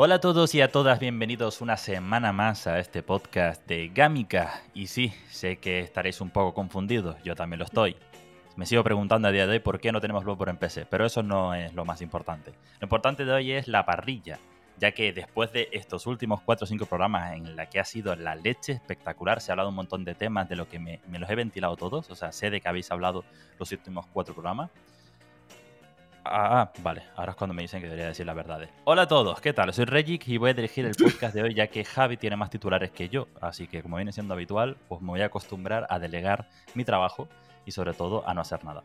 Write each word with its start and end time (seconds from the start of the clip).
Hola 0.00 0.14
a 0.14 0.20
todos 0.20 0.54
y 0.54 0.60
a 0.60 0.70
todas, 0.70 1.00
bienvenidos 1.00 1.60
una 1.60 1.76
semana 1.76 2.32
más 2.32 2.68
a 2.68 2.78
este 2.78 3.02
podcast 3.02 3.66
de 3.66 3.88
Gamica. 3.88 4.62
Y 4.72 4.86
sí, 4.86 5.12
sé 5.28 5.56
que 5.56 5.80
estaréis 5.80 6.20
un 6.20 6.30
poco 6.30 6.54
confundidos, 6.54 7.16
yo 7.24 7.34
también 7.34 7.58
lo 7.58 7.64
estoy. 7.64 7.96
Me 8.54 8.64
sigo 8.64 8.84
preguntando 8.84 9.26
a 9.26 9.32
día 9.32 9.48
de 9.48 9.54
hoy 9.54 9.58
por 9.58 9.80
qué 9.80 9.90
no 9.90 10.00
tenemos 10.00 10.22
Bloodborne 10.22 10.52
en 10.52 10.58
PC, 10.58 10.86
pero 10.86 11.04
eso 11.04 11.24
no 11.24 11.52
es 11.52 11.74
lo 11.74 11.84
más 11.84 12.00
importante. 12.00 12.52
Lo 12.78 12.84
importante 12.84 13.24
de 13.24 13.32
hoy 13.32 13.50
es 13.50 13.66
la 13.66 13.84
parrilla, 13.84 14.38
ya 14.78 14.92
que 14.92 15.12
después 15.12 15.50
de 15.50 15.68
estos 15.72 16.06
últimos 16.06 16.42
4 16.42 16.62
o 16.62 16.68
5 16.68 16.86
programas 16.86 17.34
en 17.34 17.56
la 17.56 17.68
que 17.68 17.80
ha 17.80 17.84
sido 17.84 18.14
la 18.14 18.36
leche 18.36 18.74
espectacular, 18.74 19.40
se 19.40 19.50
ha 19.50 19.54
hablado 19.54 19.70
un 19.70 19.74
montón 19.74 20.04
de 20.04 20.14
temas 20.14 20.48
de 20.48 20.54
lo 20.54 20.68
que 20.68 20.78
me, 20.78 21.00
me 21.08 21.18
los 21.18 21.28
he 21.28 21.34
ventilado 21.34 21.76
todos, 21.76 22.08
o 22.08 22.14
sea, 22.14 22.30
sé 22.30 22.50
de 22.50 22.60
que 22.60 22.68
habéis 22.68 22.88
hablado 22.92 23.24
los 23.58 23.72
últimos 23.72 24.06
4 24.12 24.32
programas. 24.32 24.70
Ah, 26.30 26.60
ah, 26.60 26.72
vale, 26.82 27.04
ahora 27.16 27.30
es 27.30 27.36
cuando 27.36 27.54
me 27.54 27.62
dicen 27.62 27.80
que 27.80 27.86
debería 27.86 28.08
decir 28.08 28.26
la 28.26 28.34
verdad. 28.34 28.60
Hola 28.84 29.02
a 29.02 29.08
todos, 29.08 29.40
¿qué 29.40 29.54
tal? 29.54 29.72
Soy 29.72 29.86
Regic 29.86 30.28
y 30.28 30.36
voy 30.36 30.50
a 30.50 30.54
dirigir 30.54 30.84
el 30.84 30.94
podcast 30.94 31.34
de 31.34 31.42
hoy 31.42 31.54
ya 31.54 31.68
que 31.68 31.86
Javi 31.86 32.18
tiene 32.18 32.36
más 32.36 32.50
titulares 32.50 32.90
que 32.90 33.08
yo, 33.08 33.28
así 33.40 33.66
que 33.66 33.82
como 33.82 33.96
viene 33.96 34.12
siendo 34.12 34.34
habitual, 34.34 34.76
pues 34.88 35.00
me 35.00 35.08
voy 35.08 35.22
a 35.22 35.26
acostumbrar 35.26 35.86
a 35.88 35.98
delegar 35.98 36.46
mi 36.74 36.84
trabajo 36.84 37.28
y 37.64 37.70
sobre 37.70 37.94
todo 37.94 38.28
a 38.28 38.34
no 38.34 38.42
hacer 38.42 38.62
nada. 38.62 38.84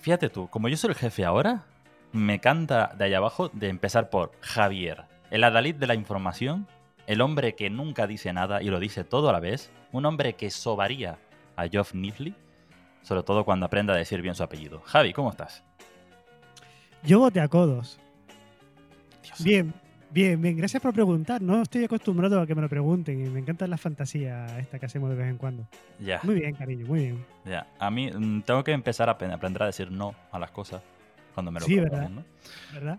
Fíjate 0.00 0.28
tú, 0.28 0.48
como 0.48 0.68
yo 0.68 0.76
soy 0.76 0.90
el 0.90 0.96
jefe 0.96 1.24
ahora, 1.24 1.62
me 2.10 2.40
canta 2.40 2.92
de 2.98 3.04
allá 3.04 3.18
abajo 3.18 3.48
de 3.50 3.68
empezar 3.68 4.10
por 4.10 4.32
Javier, 4.40 5.04
el 5.30 5.44
adalid 5.44 5.76
de 5.76 5.86
la 5.86 5.94
información, 5.94 6.66
el 7.06 7.20
hombre 7.20 7.54
que 7.54 7.70
nunca 7.70 8.08
dice 8.08 8.32
nada 8.32 8.60
y 8.60 8.70
lo 8.70 8.80
dice 8.80 9.04
todo 9.04 9.28
a 9.28 9.32
la 9.32 9.40
vez, 9.40 9.70
un 9.92 10.04
hombre 10.04 10.32
que 10.32 10.50
sobaría 10.50 11.18
a 11.54 11.68
Geoff 11.68 11.94
Nifley, 11.94 12.34
sobre 13.04 13.22
todo 13.22 13.44
cuando 13.44 13.66
aprenda 13.66 13.94
a 13.94 13.96
decir 13.96 14.20
bien 14.20 14.34
su 14.34 14.42
apellido. 14.42 14.80
Javi, 14.86 15.12
¿cómo 15.12 15.30
estás? 15.30 15.62
Yo 17.04 17.20
voté 17.20 17.40
a 17.40 17.48
codos. 17.48 18.00
Dios. 19.22 19.44
Bien, 19.44 19.74
bien, 20.10 20.40
bien. 20.40 20.56
Gracias 20.56 20.82
por 20.82 20.92
preguntar. 20.92 21.40
No 21.42 21.62
estoy 21.62 21.84
acostumbrado 21.84 22.40
a 22.40 22.46
que 22.46 22.54
me 22.54 22.62
lo 22.62 22.68
pregunten 22.68 23.24
y 23.24 23.28
me 23.28 23.40
encanta 23.40 23.66
la 23.66 23.76
fantasía 23.76 24.46
esta 24.58 24.78
que 24.78 24.86
hacemos 24.86 25.10
de 25.10 25.16
vez 25.16 25.28
en 25.28 25.36
cuando. 25.36 25.66
Ya, 26.00 26.20
Muy 26.22 26.36
bien, 26.36 26.54
cariño, 26.54 26.86
muy 26.86 27.00
bien. 27.00 27.26
ya. 27.44 27.66
A 27.78 27.90
mí 27.90 28.10
mm, 28.10 28.42
tengo 28.42 28.64
que 28.64 28.72
empezar 28.72 29.08
a 29.08 29.12
aprender 29.12 29.62
a 29.62 29.66
decir 29.66 29.90
no 29.90 30.14
a 30.32 30.38
las 30.38 30.50
cosas 30.50 30.82
cuando 31.34 31.52
me 31.52 31.60
lo 31.60 31.66
Sí, 31.66 31.78
¿verdad? 31.78 32.08
¿no? 32.08 32.24
¿Verdad? 32.72 32.98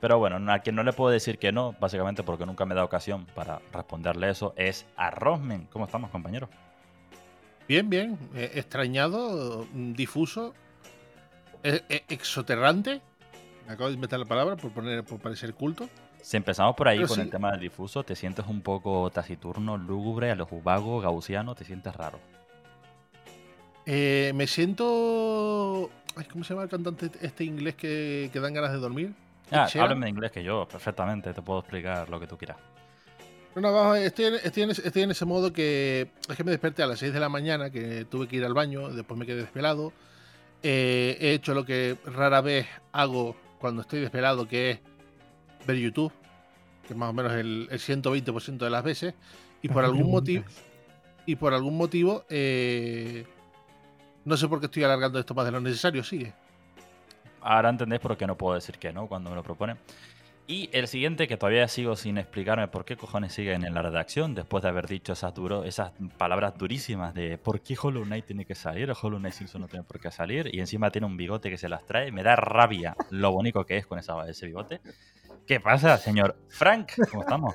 Pero 0.00 0.18
bueno, 0.18 0.52
a 0.52 0.58
quien 0.58 0.76
no 0.76 0.82
le 0.82 0.92
puedo 0.92 1.10
decir 1.10 1.38
que 1.38 1.50
no, 1.50 1.74
básicamente 1.80 2.22
porque 2.22 2.44
nunca 2.44 2.66
me 2.66 2.74
da 2.74 2.84
ocasión 2.84 3.24
para 3.34 3.60
responderle 3.72 4.28
eso, 4.28 4.52
es 4.56 4.84
a 4.96 5.10
Rosmen. 5.10 5.66
¿Cómo 5.70 5.86
estamos, 5.86 6.10
compañero? 6.10 6.50
Bien, 7.68 7.88
bien. 7.88 8.18
eh, 8.34 8.52
extrañado, 8.54 9.66
mm, 9.72 9.92
difuso, 9.94 10.54
eh, 11.62 11.80
eh, 11.88 12.04
exoterrante. 12.08 13.00
Me 13.66 13.72
acabo 13.72 13.88
de 13.88 13.94
inventar 13.94 14.18
la 14.18 14.26
palabra 14.26 14.56
por, 14.56 14.70
poner, 14.72 15.02
por 15.04 15.18
parecer 15.18 15.54
culto. 15.54 15.88
Si 16.20 16.36
empezamos 16.36 16.74
por 16.76 16.88
ahí 16.88 16.98
Pero 16.98 17.08
con 17.08 17.16
sí. 17.16 17.22
el 17.22 17.30
tema 17.30 17.50
del 17.52 17.60
difuso, 17.60 18.02
¿te 18.02 18.14
sientes 18.14 18.46
un 18.46 18.60
poco 18.62 19.10
taciturno, 19.10 19.76
lúgubre, 19.76 20.30
a 20.30 20.34
los 20.34 20.48
vago, 20.62 21.00
gaussiano? 21.00 21.54
¿Te 21.54 21.64
sientes 21.64 21.94
raro? 21.94 22.18
Eh, 23.86 24.32
me 24.34 24.46
siento. 24.46 25.90
ay, 26.16 26.24
¿Cómo 26.26 26.44
se 26.44 26.54
llama 26.54 26.64
el 26.64 26.70
cantante 26.70 27.10
este 27.20 27.44
inglés 27.44 27.74
que, 27.74 28.30
que 28.32 28.40
dan 28.40 28.54
ganas 28.54 28.72
de 28.72 28.78
dormir? 28.78 29.12
Ah, 29.50 29.68
háblame 29.74 30.06
en 30.08 30.14
inglés 30.14 30.32
que 30.32 30.42
yo, 30.42 30.66
perfectamente, 30.66 31.32
te 31.34 31.42
puedo 31.42 31.60
explicar 31.60 32.08
lo 32.08 32.18
que 32.18 32.26
tú 32.26 32.38
quieras. 32.38 32.56
No, 33.54 33.60
no, 33.60 33.72
vamos, 33.72 33.98
estoy 33.98 34.24
en, 34.26 34.34
estoy, 34.34 34.64
en 34.64 34.70
ese, 34.70 34.86
estoy 34.86 35.02
en 35.02 35.10
ese 35.12 35.24
modo 35.24 35.52
que 35.52 36.08
es 36.28 36.36
que 36.36 36.42
me 36.42 36.50
desperté 36.50 36.82
a 36.82 36.86
las 36.86 36.98
6 36.98 37.12
de 37.12 37.20
la 37.20 37.28
mañana, 37.28 37.70
que 37.70 38.04
tuve 38.04 38.26
que 38.26 38.36
ir 38.36 38.44
al 38.44 38.52
baño, 38.52 38.88
después 38.88 39.18
me 39.18 39.26
quedé 39.26 39.42
desvelado. 39.42 39.92
Eh, 40.62 41.16
he 41.20 41.34
hecho 41.34 41.54
lo 41.54 41.64
que 41.64 41.96
rara 42.04 42.40
vez 42.40 42.66
hago 42.92 43.36
cuando 43.60 43.82
estoy 43.82 44.00
desvelado, 44.00 44.48
que 44.48 44.70
es 44.72 44.80
ver 45.66 45.76
YouTube, 45.76 46.12
que 46.86 46.94
es 46.94 46.96
más 46.96 47.10
o 47.10 47.12
menos 47.12 47.32
el, 47.32 47.68
el 47.70 47.78
120% 47.78 48.58
de 48.58 48.70
las 48.70 48.82
veces. 48.82 49.14
Y 49.62 49.68
por 49.68 49.76
¿Para 49.76 49.88
qué 49.88 49.98
algún 49.98 50.10
motivo, 50.10 50.44
y 51.26 51.36
por 51.36 51.54
algún 51.54 51.76
motivo, 51.76 52.24
eh, 52.28 53.24
no 54.24 54.36
sé 54.36 54.48
por 54.48 54.60
qué 54.60 54.66
estoy 54.66 54.84
alargando 54.84 55.18
esto 55.18 55.34
más 55.34 55.44
de 55.44 55.52
lo 55.52 55.60
necesario, 55.60 56.02
sigue. 56.02 56.32
Ahora 57.40 57.70
entendéis 57.70 58.00
por 58.00 58.16
qué 58.16 58.26
no 58.26 58.36
puedo 58.36 58.54
decir 58.54 58.78
que 58.78 58.92
no 58.92 59.06
cuando 59.06 59.30
me 59.30 59.36
lo 59.36 59.42
proponen. 59.42 59.78
Y 60.46 60.68
el 60.72 60.88
siguiente, 60.88 61.26
que 61.26 61.38
todavía 61.38 61.66
sigo 61.68 61.96
sin 61.96 62.18
explicarme 62.18 62.68
por 62.68 62.84
qué 62.84 62.98
cojones 62.98 63.32
siguen 63.32 63.64
en 63.64 63.72
la 63.72 63.80
redacción, 63.80 64.34
después 64.34 64.62
de 64.62 64.68
haber 64.68 64.86
dicho 64.86 65.14
esas, 65.14 65.32
duro, 65.32 65.64
esas 65.64 65.92
palabras 66.18 66.58
durísimas 66.58 67.14
de 67.14 67.38
por 67.38 67.62
qué 67.62 67.74
Hollow 67.80 68.04
Knight 68.04 68.26
tiene 68.26 68.44
que 68.44 68.54
salir, 68.54 68.90
o 68.90 68.94
Hollow 69.00 69.18
Knight 69.18 69.32
Simpson 69.32 69.62
no 69.62 69.68
tiene 69.68 69.84
por 69.84 69.98
qué 70.00 70.10
salir, 70.10 70.54
y 70.54 70.60
encima 70.60 70.90
tiene 70.90 71.06
un 71.06 71.16
bigote 71.16 71.48
que 71.48 71.56
se 71.56 71.70
las 71.70 71.86
trae. 71.86 72.12
Me 72.12 72.22
da 72.22 72.36
rabia 72.36 72.94
lo 73.08 73.32
bonito 73.32 73.64
que 73.64 73.78
es 73.78 73.86
con 73.86 73.98
esa, 73.98 74.28
ese 74.28 74.44
bigote. 74.46 74.82
¿Qué 75.46 75.60
pasa, 75.60 75.96
señor 75.96 76.36
Frank? 76.48 76.92
¿Cómo 77.10 77.22
estamos? 77.22 77.54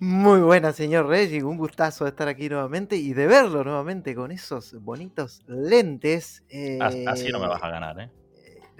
Muy 0.00 0.40
buena, 0.40 0.72
señor 0.72 1.06
Reggie. 1.06 1.44
Un 1.44 1.58
gustazo 1.58 2.04
de 2.04 2.10
estar 2.10 2.26
aquí 2.26 2.48
nuevamente 2.48 2.96
y 2.96 3.12
de 3.14 3.26
verlo 3.28 3.62
nuevamente 3.62 4.14
con 4.16 4.32
esos 4.32 4.74
bonitos 4.82 5.42
lentes. 5.46 6.42
As- 6.80 6.96
Así 7.06 7.28
no 7.30 7.38
me 7.38 7.46
eh, 7.46 7.48
vas 7.48 7.62
a 7.62 7.68
ganar, 7.68 8.00
¿eh? 8.00 8.10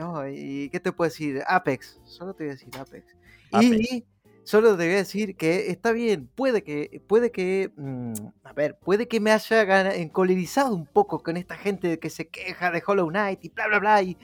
No, 0.03 0.27
¿y 0.29 0.69
qué 0.71 0.81
te 0.81 0.91
puedo 0.93 1.09
decir? 1.09 1.43
Apex. 1.47 2.01
Solo 2.05 2.35
te 2.35 2.45
voy 2.45 2.51
a 2.51 2.55
decir 2.55 2.71
Apex. 2.77 3.07
Apex. 3.53 3.71
Y 3.93 4.05
solo 4.43 4.71
te 4.77 4.85
voy 4.87 4.95
a 4.95 4.97
decir 4.97 5.37
que 5.37 5.71
está 5.71 5.93
bien. 5.93 6.29
Puede 6.35 6.65
que, 6.65 7.01
puede 7.07 7.31
que, 7.31 7.71
mm, 7.77 8.13
a 8.43 8.53
ver, 8.53 8.77
puede 8.81 9.07
que 9.07 9.21
me 9.21 9.31
haya 9.31 9.95
encolerizado 9.95 10.75
un 10.75 10.87
poco 10.87 11.23
con 11.23 11.37
esta 11.37 11.57
gente 11.57 12.01
que 12.01 12.11
se 12.11 12.27
queja 12.29 12.73
de 12.73 12.83
Hollow 12.85 13.09
Knight 13.11 13.45
y 13.45 13.51
bla, 13.51 13.69
bla, 13.69 13.79
bla. 13.79 14.03
Y, 14.03 14.19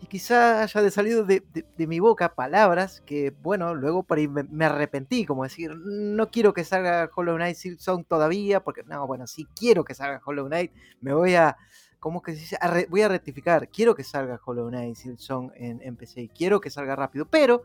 y 0.00 0.06
quizá 0.06 0.62
haya 0.62 0.80
de 0.80 0.90
salido 0.90 1.24
de, 1.24 1.42
de- 1.52 1.66
de 1.76 1.86
mi 1.86 1.98
boca 2.00 2.34
palabras 2.34 3.02
que, 3.04 3.30
bueno, 3.42 3.74
luego 3.74 4.04
por 4.04 4.16
ahí 4.16 4.28
me, 4.28 4.44
me 4.44 4.64
arrepentí. 4.64 5.26
Como 5.26 5.42
decir, 5.42 5.74
no 5.76 6.30
quiero 6.30 6.54
que 6.54 6.64
salga 6.64 7.10
Hollow 7.14 7.36
Knight 7.36 7.56
Silksong 7.56 8.04
todavía. 8.06 8.60
Porque, 8.64 8.82
no, 8.84 9.06
bueno, 9.06 9.26
sí 9.26 9.46
quiero 9.54 9.84
que 9.84 9.94
salga 9.94 10.22
Hollow 10.24 10.46
Knight. 10.46 10.72
Me 11.02 11.12
voy 11.12 11.34
a 11.34 11.56
¿cómo 12.00 12.22
que 12.22 12.34
se 12.34 12.40
dice? 12.40 12.58
Voy 12.88 13.02
a 13.02 13.08
rectificar. 13.08 13.68
Quiero 13.68 13.94
que 13.94 14.04
salga 14.04 14.40
Hollow 14.44 14.68
Knight 14.68 14.96
en, 15.54 15.80
en 15.82 15.96
PC. 15.96 16.30
Quiero 16.36 16.60
que 16.60 16.70
salga 16.70 16.96
rápido. 16.96 17.26
Pero, 17.26 17.62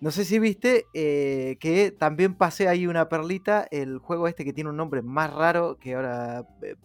no 0.00 0.10
sé 0.10 0.24
si 0.24 0.38
viste 0.38 0.86
eh, 0.94 1.56
que 1.60 1.90
también 1.90 2.34
pasé 2.34 2.68
ahí 2.68 2.86
una 2.86 3.08
perlita. 3.08 3.66
El 3.70 3.98
juego 3.98 4.28
este 4.28 4.44
que 4.44 4.52
tiene 4.52 4.70
un 4.70 4.76
nombre 4.76 5.02
más 5.02 5.32
raro 5.32 5.78
que 5.78 5.94
ahora 5.94 6.46
eh, 6.62 6.76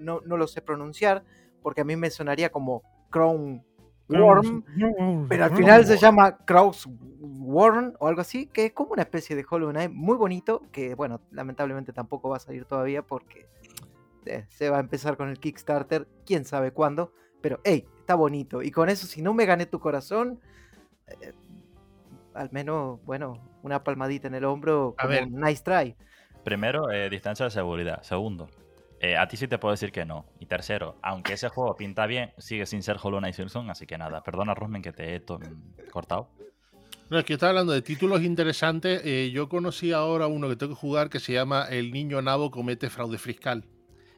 no, 0.00 0.20
no 0.24 0.36
lo 0.36 0.46
sé 0.46 0.62
pronunciar. 0.62 1.24
Porque 1.62 1.80
a 1.80 1.84
mí 1.84 1.96
me 1.96 2.10
sonaría 2.10 2.50
como 2.50 2.82
Crown 3.10 3.64
Worm. 4.08 4.64
Pero 5.28 5.44
al 5.44 5.56
final 5.56 5.86
se 5.86 5.96
llama 5.96 6.36
Cross 6.44 6.88
Worm 7.20 7.94
o 7.98 8.08
algo 8.08 8.20
así, 8.20 8.46
que 8.46 8.66
es 8.66 8.72
como 8.72 8.92
una 8.92 9.02
especie 9.02 9.34
de 9.34 9.44
Hollow 9.48 9.70
Knight 9.70 9.90
muy 9.92 10.16
bonito, 10.16 10.62
que 10.72 10.94
bueno, 10.94 11.20
lamentablemente 11.30 11.92
tampoco 11.92 12.28
va 12.28 12.36
a 12.36 12.40
salir 12.40 12.64
todavía 12.66 13.02
porque 13.02 13.46
eh, 14.26 14.46
se 14.48 14.70
va 14.70 14.78
a 14.78 14.80
empezar 14.80 15.16
con 15.16 15.28
el 15.28 15.38
Kickstarter, 15.38 16.06
quién 16.26 16.44
sabe 16.44 16.72
cuándo, 16.72 17.12
pero 17.40 17.60
hey, 17.64 17.86
está 18.00 18.14
bonito. 18.14 18.62
Y 18.62 18.70
con 18.70 18.88
eso, 18.88 19.06
si 19.06 19.22
no 19.22 19.34
me 19.34 19.46
gané 19.46 19.66
tu 19.66 19.80
corazón, 19.80 20.40
eh, 21.08 21.32
al 22.34 22.50
menos, 22.52 23.04
bueno, 23.04 23.38
una 23.62 23.84
palmadita 23.84 24.28
en 24.28 24.34
el 24.34 24.44
hombro, 24.44 24.94
A 24.98 25.02
como 25.02 25.14
ver. 25.14 25.24
un 25.24 25.40
nice 25.40 25.62
try. 25.62 25.96
Primero, 26.44 26.90
eh, 26.90 27.08
distancia 27.08 27.44
de 27.44 27.50
seguridad. 27.50 28.02
Segundo, 28.02 28.48
eh, 29.00 29.16
a 29.16 29.28
ti 29.28 29.36
sí 29.36 29.46
te 29.48 29.58
puedo 29.58 29.72
decir 29.72 29.92
que 29.92 30.04
no. 30.04 30.26
Y 30.40 30.46
tercero, 30.46 30.96
aunque 31.02 31.34
ese 31.34 31.48
juego 31.48 31.76
pinta 31.76 32.06
bien, 32.06 32.32
sigue 32.38 32.66
sin 32.66 32.82
ser 32.82 32.96
Hollow 33.02 33.20
Knight 33.20 33.34
Silksong, 33.34 33.70
así 33.70 33.86
que 33.86 33.96
nada. 33.98 34.22
Perdona, 34.22 34.54
Rosmen, 34.54 34.82
que 34.82 34.92
te 34.92 35.14
he 35.14 35.20
to- 35.20 35.40
cortado. 35.92 36.28
No, 37.10 37.18
es 37.18 37.24
que 37.26 37.34
estaba 37.34 37.50
hablando 37.50 37.72
de 37.72 37.82
títulos 37.82 38.22
interesantes. 38.22 39.02
eh, 39.04 39.30
yo 39.32 39.48
conocí 39.48 39.92
ahora 39.92 40.26
uno 40.26 40.48
que 40.48 40.56
tengo 40.56 40.74
que 40.74 40.80
jugar 40.80 41.10
que 41.10 41.20
se 41.20 41.32
llama 41.34 41.66
El 41.70 41.92
niño 41.92 42.20
nabo 42.22 42.50
comete 42.50 42.88
fraude 42.90 43.18
fiscal. 43.18 43.64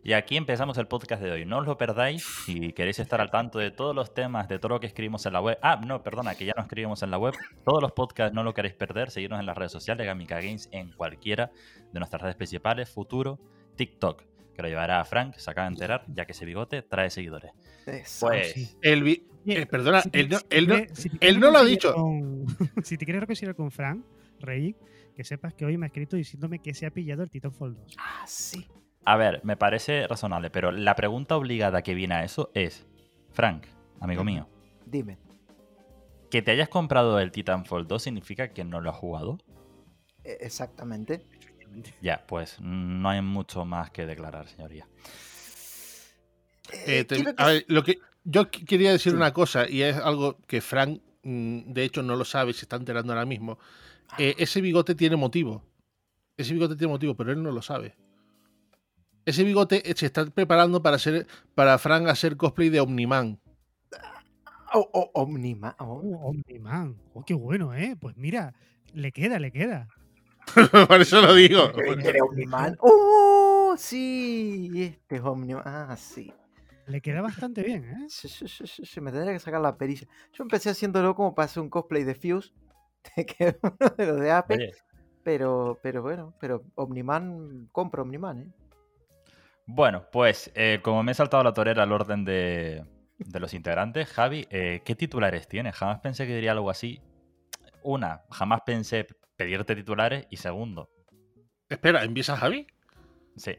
Y 0.07 0.13
aquí 0.13 0.37
empezamos 0.37 0.79
el 0.79 0.87
podcast 0.87 1.21
de 1.21 1.33
hoy. 1.33 1.45
No 1.45 1.59
os 1.59 1.67
lo 1.67 1.77
perdáis 1.77 2.25
si 2.45 2.73
queréis 2.73 3.01
estar 3.01 3.21
al 3.21 3.29
tanto 3.33 3.59
de 3.59 3.73
todos 3.73 3.93
los 3.93 4.15
temas, 4.15 4.47
de 4.47 4.61
todo 4.61 4.69
lo 4.75 4.79
que 4.81 4.87
escribimos 4.87 5.27
en 5.27 5.33
la 5.33 5.41
web. 5.41 5.59
Ah, 5.63 5.81
no, 5.85 6.01
perdona, 6.05 6.37
que 6.37 6.45
ya 6.47 6.53
no 6.57 6.63
escribimos 6.63 7.03
en 7.03 7.11
la 7.11 7.19
web. 7.19 7.35
Todos 7.65 7.83
los 7.83 7.91
podcasts 7.91 8.33
no 8.33 8.45
lo 8.45 8.55
queréis 8.55 8.75
perder. 8.75 9.11
Seguirnos 9.11 9.41
en 9.41 9.47
las 9.47 9.59
redes 9.59 9.73
sociales, 9.73 10.07
Gamica 10.07 10.37
Games, 10.41 10.69
en 10.71 10.93
cualquiera 10.93 11.51
de 11.93 11.99
nuestras 11.99 12.23
redes 12.23 12.37
principales, 12.37 12.89
Futuro, 12.89 13.41
TikTok, 13.75 14.23
que 14.55 14.63
lo 14.63 14.69
llevará 14.69 15.01
a 15.01 15.05
Frank, 15.05 15.35
se 15.39 15.51
acaba 15.51 15.67
de 15.67 15.75
enterar, 15.75 16.05
ya 16.07 16.25
que 16.25 16.31
ese 16.31 16.45
bigote 16.45 16.83
trae 16.83 17.11
seguidores. 17.11 17.51
Eso. 17.85 18.29
Pues, 18.29 18.53
sí. 18.53 18.77
El 18.83 19.09
eh, 19.45 19.67
perdona, 19.67 20.03
si 20.03 20.11
te- 20.11 20.21
él 20.21 20.29
no, 20.29 20.39
si 20.39 20.45
te 20.45 20.59
él 20.59 20.69
no- 20.69 20.75
quieres- 20.77 20.99
si 20.99 21.09
te 21.09 21.15
él 21.15 21.19
quieres 21.19 21.39
no 21.41 21.51
lo 21.51 21.59
ha 21.59 21.65
dicho. 21.65 21.93
con- 21.95 22.47
si 22.85 22.97
te 22.97 23.05
quieres 23.05 23.23
reconciliar 23.23 23.57
con 23.57 23.73
Frank, 23.73 24.05
Rey, 24.39 24.77
que 25.17 25.25
sepas 25.25 25.53
que 25.55 25.65
hoy 25.65 25.77
me 25.77 25.87
ha 25.87 25.89
escrito 25.89 26.15
diciéndome 26.15 26.61
que 26.61 26.75
se 26.75 26.87
ha 26.87 26.91
pillado 26.93 27.25
el 27.25 27.29
Titanfall 27.31 27.75
2. 27.75 27.97
Ah, 27.99 28.23
sí. 28.25 28.65
A 29.07 29.17
ver, 29.17 29.41
me 29.45 29.57
parece 29.57 30.07
razonable, 30.07 30.51
pero 30.51 30.71
la 30.73 30.95
pregunta 30.97 31.37
obligada 31.37 31.83
que 31.83 31.95
viene 31.95 32.15
a 32.17 32.25
eso 32.25 32.51
es, 32.55 32.87
Frank, 33.33 33.65
amigo 34.01 34.25
mío, 34.25 34.49
Dime. 34.85 35.17
que 36.31 36.43
te 36.43 36.51
hayas 36.51 36.69
comprado 36.69 37.19
el 37.21 37.31
Titanfall 37.33 37.87
2 37.87 38.03
significa 38.03 38.49
que 38.49 38.65
no 38.65 38.81
lo 38.81 38.91
has 38.91 38.97
jugado. 38.97 39.39
Eh, 40.25 40.39
Exactamente. 40.41 41.23
Ya, 42.01 42.25
pues 42.27 42.59
no 42.61 43.09
hay 43.11 43.21
mucho 43.23 43.65
más 43.65 43.91
que 43.91 44.07
declarar, 44.07 44.49
señoría. 44.49 44.87
Eh, 46.73 47.01
Eh, 47.01 47.05
te- 47.05 47.17
quiero 47.17 47.35
que- 47.37 47.43
a 47.43 47.47
ver, 47.47 47.65
lo 47.69 47.83
que 47.85 47.99
yo 48.25 48.51
qu- 48.51 48.65
quería 48.67 48.91
decir 48.93 49.13
Sí. 49.13 49.17
una 49.17 49.33
cosa 49.33 49.69
y 49.69 49.83
es 49.83 49.97
algo 49.97 50.39
que 50.47 50.61
Frank, 50.61 51.01
mm, 51.23 51.73
de 51.73 51.85
hecho, 51.85 52.03
no 52.03 52.17
lo 52.17 52.25
sabe, 52.25 52.53
se 52.55 52.63
está 52.63 52.77
enterando 52.77 53.13
ahora 53.13 53.27
mismo. 53.27 53.59
Eh, 54.19 54.35
ese 54.39 54.61
bigote 54.61 54.95
tiene 54.95 55.17
motivo. 55.17 55.63
Ese 56.37 56.53
bigote 56.55 56.77
tiene 56.77 56.93
motivo, 56.93 57.15
pero 57.15 57.31
él 57.33 57.43
no 57.43 57.51
lo 57.53 57.63
sabe. 57.63 57.95
Ese 59.27 59.43
bigote 59.43 59.91
eh, 59.91 59.95
se 59.97 60.07
está 60.07 60.25
preparando 60.25 60.83
para 60.83 60.97
hacer, 60.97 61.27
para 61.57 61.79
Frank 61.79 62.07
hacer 62.09 62.37
cosplay 62.37 62.69
de 62.69 62.79
Omniman. 62.79 63.41
Oh, 64.73 64.89
oh, 64.93 65.11
Omnima. 65.15 65.75
oh. 65.81 66.01
Oh, 66.05 66.29
Omniman. 66.29 66.97
Oh, 67.13 67.25
qué 67.25 67.35
bueno, 67.35 67.75
¿eh? 67.75 67.97
Pues 68.01 68.17
mira, 68.17 68.55
le 68.95 69.11
queda, 69.11 69.41
le 69.41 69.51
queda. 69.51 69.89
Por 70.89 71.01
eso 71.01 71.21
lo 71.21 71.35
digo. 71.35 71.71
Eh, 71.81 71.97
¿Eres 72.05 72.23
Omniman? 72.23 72.77
¡Oh! 72.81 73.75
Sí, 73.77 74.71
este 74.77 75.17
es 75.17 75.23
Omniman. 75.23 75.63
Ah, 75.67 75.97
sí. 75.99 76.33
Le 76.87 77.01
queda 77.01 77.21
bastante 77.21 77.65
bien, 77.65 77.85
¿eh? 77.85 78.07
Sí, 78.09 78.29
sí, 78.29 78.47
sí, 78.47 78.65
sí, 78.65 78.87
sí, 78.87 79.01
me 79.01 79.11
tendría 79.11 79.33
que 79.33 79.41
sacar 79.41 79.61
la 79.61 79.77
pericia. 79.77 80.07
Yo 80.33 80.45
empecé 80.45 80.71
haciéndolo 80.71 81.17
como 81.17 81.35
para 81.35 81.47
hacer 81.47 81.65
un 81.65 81.69
cosplay 81.69 82.05
de 82.05 82.15
Fuse, 82.15 82.53
que 83.17 83.49
es 83.49 83.57
uno 83.61 83.91
de 83.99 84.07
los 84.07 84.21
de 84.21 84.33
Oye, 84.51 84.73
pero, 85.25 85.81
pero 85.83 86.01
bueno, 86.03 86.33
pero 86.39 86.63
Omniman, 86.77 87.69
compro 87.73 88.03
Omniman, 88.03 88.39
¿eh? 88.39 88.53
Bueno, 89.67 90.07
pues 90.13 90.51
eh, 90.55 90.81
como 90.83 91.03
me 91.03 91.13
he 91.13 91.15
saltado 91.15 91.43
la 91.43 91.53
torera 91.53 91.83
al 91.83 91.93
orden 91.93 92.25
de, 92.25 92.85
de 93.19 93.41
los 93.41 93.53
integrantes, 93.55 94.09
Javi, 94.09 94.47
eh, 94.51 94.81
¿qué 94.85 94.95
titulares 94.95 95.49
tienes? 95.49 95.75
Jamás 95.75 96.01
pensé 96.01 96.27
que 96.27 96.35
diría 96.35 96.53
algo 96.53 96.71
así. 96.71 97.01
Una, 97.83 98.23
jamás 98.31 98.61
pensé 98.65 99.07
pedirte 99.37 99.75
titulares. 99.77 100.27
Y 100.31 100.37
segundo, 100.39 100.89
Espera, 101.69 102.05
¿empieza 102.05 102.37
Javi? 102.37 102.67
sí, 103.37 103.53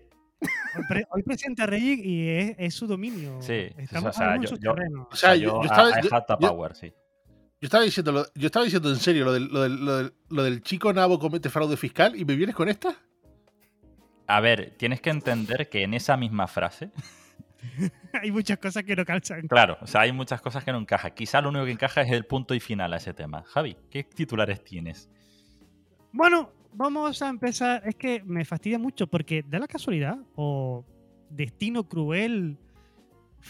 Hoy, 0.75 0.83
pre- 0.88 1.07
hoy 1.09 1.24
presenta 1.24 1.63
a 1.63 1.65
Rey 1.65 2.00
y 2.04 2.30
es, 2.30 2.56
es 2.60 2.74
su 2.75 2.86
dominio. 2.88 3.42
Sí, 3.42 3.69
Estamos 3.77 4.15
o 4.15 4.19
sea, 4.19 4.38
yo- 4.39 4.48
su 4.48 4.57
yo-. 4.57 4.75
O 5.10 5.15
sea, 5.15 5.36
yo, 5.36 5.62
yo, 5.62 5.63
estaba, 5.63 6.00
yo- 6.39 6.50
power, 6.50 6.75
sí. 6.75 6.94
yo 7.60 7.65
estaba 7.65 7.83
diciendo, 7.83 8.27
yo 8.36 8.45
estaba 8.45 8.63
diciendo 8.65 8.89
en 8.89 8.98
serio 8.98 9.25
lo 9.25 9.33
del, 9.33 9.48
lo 9.48 9.62
del- 9.63 9.83
lo 9.86 9.98
del- 9.98 10.13
lo 10.30 10.44
del 10.44 10.62
chico 10.62 10.94
nabo 10.94 11.18
comete 11.19 11.50
fraude 11.50 11.75
fiscal 11.75 12.15
y 12.15 12.24
me 12.24 12.36
vienes 12.36 12.56
con 12.56 12.69
esta. 12.69 12.95
A 14.27 14.39
ver, 14.41 14.75
tienes 14.77 15.01
que 15.01 15.09
entender 15.09 15.69
que 15.69 15.83
en 15.83 15.94
esa 15.94 16.18
misma 16.18 16.47
frase, 16.47 16.91
Hay 18.21 18.31
muchas 18.31 18.57
cosas 18.57 18.83
que 18.83 18.95
no 18.95 19.06
calzan. 19.06 19.47
claro, 19.47 19.77
o 19.81 19.88
sea, 19.88 20.01
hay 20.01 20.12
muchas 20.12 20.41
cosas 20.41 20.63
que 20.63 20.71
no 20.71 20.77
encajan. 20.79 21.12
Quizá 21.13 21.41
lo 21.41 21.50
único 21.50 21.65
que 21.65 21.71
encaja 21.71 22.01
es 22.01 22.12
el 22.12 22.25
punto 22.25 22.53
y 22.53 22.59
final 22.59 22.94
a 22.94 22.97
ese 22.97 23.13
tema. 23.13 23.44
Javi, 23.47 23.77
¿qué 23.89 24.03
titulares 24.03 24.63
tienes? 24.63 25.09
Bueno, 26.12 26.51
vamos 26.74 27.21
a 27.21 27.29
empezar. 27.29 27.83
Es 27.85 27.95
que 27.95 28.24
me 28.24 28.45
fastidia 28.45 28.79
mucho 28.79 29.07
porque 29.07 29.44
da 29.47 29.59
la 29.59 29.68
casualidad 29.68 30.18
o 30.35 30.85
destino 31.29 31.88
cruel 31.88 32.57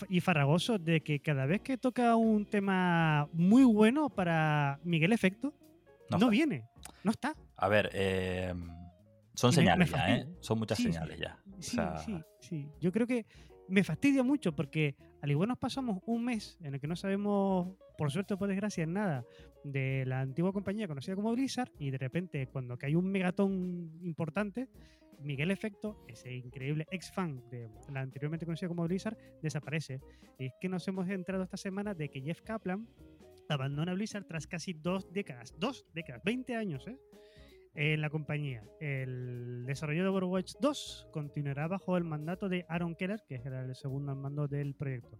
y 0.09 0.19
farragoso 0.19 0.77
de 0.77 1.01
que 1.01 1.19
cada 1.19 1.45
vez 1.45 1.61
que 1.61 1.77
toca 1.77 2.15
un 2.15 2.45
tema 2.45 3.27
muy 3.33 3.63
bueno 3.63 4.09
para 4.09 4.79
Miguel 4.83 5.13
Efecto, 5.13 5.53
No 6.09 6.17
no, 6.17 6.29
viene, 6.29 6.63
no 7.03 7.11
está. 7.11 7.35
A 7.55 7.67
ver, 7.67 7.89
eh, 7.93 8.53
son 9.37 9.53
señales 9.53 9.91
ya, 9.91 10.15
¿eh? 10.17 10.27
Son 10.39 10.57
muchas 10.57 10.77
Sí, 10.77 10.85
señales 10.85 11.19
ya. 11.19 11.39
O 11.57 11.61
Sí, 11.61 11.75
sea, 11.75 11.97
sí, 11.97 12.17
sí. 12.39 12.67
Yo 12.81 12.91
creo 12.91 13.05
que 13.05 13.25
me 13.69 13.83
fastidia 13.83 14.23
mucho 14.23 14.55
porque 14.55 14.95
al 15.21 15.29
igual 15.29 15.49
nos 15.49 15.57
pasamos 15.57 15.99
un 16.05 16.25
mes 16.25 16.57
en 16.61 16.73
el 16.73 16.79
que 16.79 16.87
no 16.87 16.95
sabemos, 16.95 17.75
por 17.97 18.11
suerte 18.11 18.33
o 18.33 18.37
por 18.37 18.47
desgracia, 18.47 18.85
nada 18.87 19.25
de 19.63 20.05
la 20.05 20.21
antigua 20.21 20.53
compañía 20.53 20.87
conocida 20.87 21.15
como 21.15 21.31
Blizzard 21.33 21.71
y 21.77 21.91
de 21.91 21.97
repente 21.97 22.47
cuando 22.47 22.77
cae 22.77 22.95
un 22.95 23.11
megatón 23.11 23.99
importante, 24.01 24.69
Miguel 25.19 25.51
Efecto, 25.51 26.03
ese 26.07 26.33
increíble 26.33 26.87
ex 26.91 27.11
fan 27.11 27.43
de 27.49 27.69
la 27.91 28.01
anteriormente 28.01 28.45
conocida 28.45 28.69
como 28.69 28.87
Blizzard, 28.87 29.17
desaparece. 29.41 29.99
Y 30.39 30.45
es 30.45 30.53
que 30.59 30.69
nos 30.69 30.87
hemos 30.87 31.07
enterado 31.09 31.43
esta 31.43 31.57
semana 31.57 31.93
de 31.93 32.09
que 32.09 32.21
Jeff 32.21 32.41
Kaplan 32.41 32.87
abandona 33.49 33.93
Blizzard 33.93 34.25
tras 34.25 34.47
casi 34.47 34.73
dos 34.73 35.11
décadas, 35.11 35.53
dos 35.57 35.85
décadas, 35.93 36.21
20 36.23 36.55
años, 36.55 36.87
¿eh? 36.87 36.97
En 37.77 38.01
la 38.01 38.09
compañía. 38.09 38.63
El 38.79 39.63
desarrollo 39.67 40.01
de 40.01 40.09
Overwatch 40.09 40.55
2 40.59 41.09
continuará 41.11 41.67
bajo 41.67 41.95
el 41.95 42.03
mandato 42.03 42.49
de 42.49 42.65
Aaron 42.67 42.95
Keller, 42.95 43.21
que 43.27 43.35
era 43.35 43.63
el 43.63 43.75
segundo 43.75 44.11
al 44.11 44.17
mando 44.17 44.47
del 44.47 44.73
proyecto. 44.73 45.19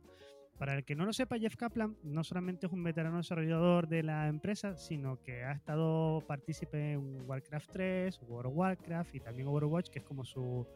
Para 0.58 0.74
el 0.74 0.84
que 0.84 0.96
no 0.96 1.06
lo 1.06 1.14
sepa, 1.14 1.38
Jeff 1.38 1.56
Kaplan 1.56 1.96
no 2.02 2.24
solamente 2.24 2.66
es 2.66 2.74
un 2.74 2.84
veterano 2.84 3.18
desarrollador 3.18 3.88
de 3.88 4.02
la 4.02 4.28
empresa, 4.28 4.76
sino 4.76 5.22
que 5.22 5.44
ha 5.44 5.52
estado 5.52 6.24
partícipe 6.28 6.94
en 6.94 7.22
Warcraft 7.30 7.70
3, 7.72 8.22
World 8.24 8.48
of 8.48 8.58
Warcraft 8.58 9.14
y 9.14 9.20
también 9.20 9.48
Overwatch, 9.50 9.90
que 9.90 10.00
es 10.00 10.06
como 10.06 10.26
su 10.26 10.68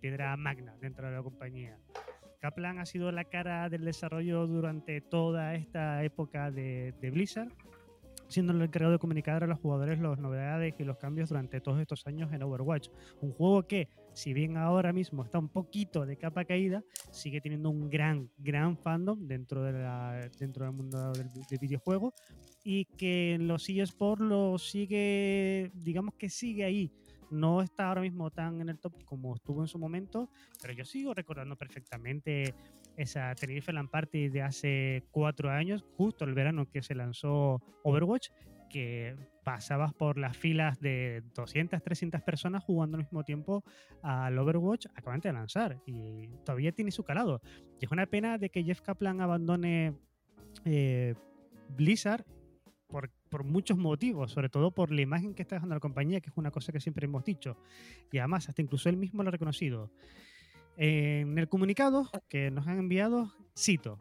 piedra 0.00 0.36
magna 0.36 0.76
dentro 0.82 1.06
de 1.08 1.16
la 1.16 1.22
compañía. 1.22 1.78
Kaplan 2.40 2.78
ha 2.78 2.84
sido 2.84 3.10
la 3.10 3.24
cara 3.24 3.70
del 3.70 3.86
desarrollo 3.86 4.46
durante 4.46 5.00
toda 5.00 5.54
esta 5.54 6.04
época 6.04 6.50
de, 6.50 6.92
de 7.00 7.10
Blizzard, 7.10 7.52
siendo 8.32 8.52
el 8.52 8.62
encargado 8.62 8.92
de 8.92 8.98
comunicar 8.98 9.44
a 9.44 9.46
los 9.46 9.58
jugadores 9.60 10.00
las 10.00 10.18
novedades 10.18 10.74
y 10.78 10.84
los 10.84 10.96
cambios 10.96 11.28
durante 11.28 11.60
todos 11.60 11.80
estos 11.80 12.06
años 12.06 12.32
en 12.32 12.42
Overwatch. 12.42 12.88
Un 13.20 13.32
juego 13.32 13.66
que, 13.66 13.88
si 14.14 14.32
bien 14.32 14.56
ahora 14.56 14.92
mismo 14.92 15.22
está 15.22 15.38
un 15.38 15.48
poquito 15.48 16.04
de 16.06 16.16
capa 16.16 16.44
caída, 16.44 16.82
sigue 17.10 17.40
teniendo 17.40 17.70
un 17.70 17.88
gran, 17.88 18.30
gran 18.38 18.76
fandom 18.76 19.26
dentro, 19.26 19.62
de 19.62 19.72
la, 19.72 20.28
dentro 20.38 20.64
del 20.64 20.74
mundo 20.74 21.12
del, 21.12 21.28
del 21.32 21.58
videojuego 21.60 22.14
y 22.64 22.84
que 22.84 23.34
en 23.34 23.48
los 23.48 23.68
eSports 23.68 24.22
lo 24.22 24.58
sigue, 24.58 25.70
digamos 25.74 26.14
que 26.14 26.28
sigue 26.28 26.64
ahí. 26.64 26.92
No 27.30 27.62
está 27.62 27.88
ahora 27.88 28.02
mismo 28.02 28.30
tan 28.30 28.60
en 28.60 28.68
el 28.68 28.78
top 28.78 29.04
como 29.04 29.34
estuvo 29.34 29.62
en 29.62 29.66
su 29.66 29.78
momento, 29.78 30.28
pero 30.60 30.74
yo 30.74 30.84
sigo 30.84 31.14
recordando 31.14 31.56
perfectamente 31.56 32.54
esa 32.96 33.34
Tenerife 33.34 33.72
Land 33.72 33.90
Party 33.90 34.28
de 34.28 34.42
hace 34.42 35.04
cuatro 35.10 35.50
años, 35.50 35.84
justo 35.96 36.24
el 36.24 36.34
verano 36.34 36.68
que 36.68 36.82
se 36.82 36.94
lanzó 36.94 37.62
Overwatch, 37.82 38.30
que 38.68 39.16
pasabas 39.44 39.92
por 39.92 40.18
las 40.18 40.36
filas 40.36 40.80
de 40.80 41.22
200, 41.34 41.82
300 41.82 42.22
personas 42.22 42.64
jugando 42.64 42.96
al 42.96 43.04
mismo 43.04 43.24
tiempo 43.24 43.64
al 44.02 44.38
Overwatch 44.38 44.86
acabante 44.94 45.28
de 45.28 45.34
lanzar 45.34 45.80
y 45.84 46.28
todavía 46.44 46.72
tiene 46.72 46.90
su 46.90 47.04
calado. 47.04 47.42
Y 47.80 47.84
es 47.84 47.90
una 47.90 48.06
pena 48.06 48.38
de 48.38 48.50
que 48.50 48.64
Jeff 48.64 48.80
Kaplan 48.80 49.20
abandone 49.20 49.94
eh, 50.64 51.14
Blizzard 51.76 52.24
por, 52.86 53.10
por 53.28 53.44
muchos 53.44 53.76
motivos, 53.76 54.32
sobre 54.32 54.48
todo 54.48 54.70
por 54.70 54.90
la 54.90 55.02
imagen 55.02 55.34
que 55.34 55.42
está 55.42 55.56
dejando 55.56 55.74
la 55.74 55.80
compañía, 55.80 56.20
que 56.20 56.30
es 56.30 56.36
una 56.36 56.50
cosa 56.50 56.72
que 56.72 56.80
siempre 56.80 57.06
hemos 57.06 57.24
dicho. 57.24 57.56
Y 58.10 58.18
además, 58.18 58.48
hasta 58.48 58.62
incluso 58.62 58.88
él 58.88 58.96
mismo 58.96 59.22
lo 59.22 59.28
ha 59.28 59.32
reconocido. 59.32 59.90
En 60.76 61.38
el 61.38 61.48
comunicado 61.48 62.10
que 62.28 62.50
nos 62.50 62.66
han 62.66 62.78
enviado, 62.78 63.32
cito. 63.56 63.98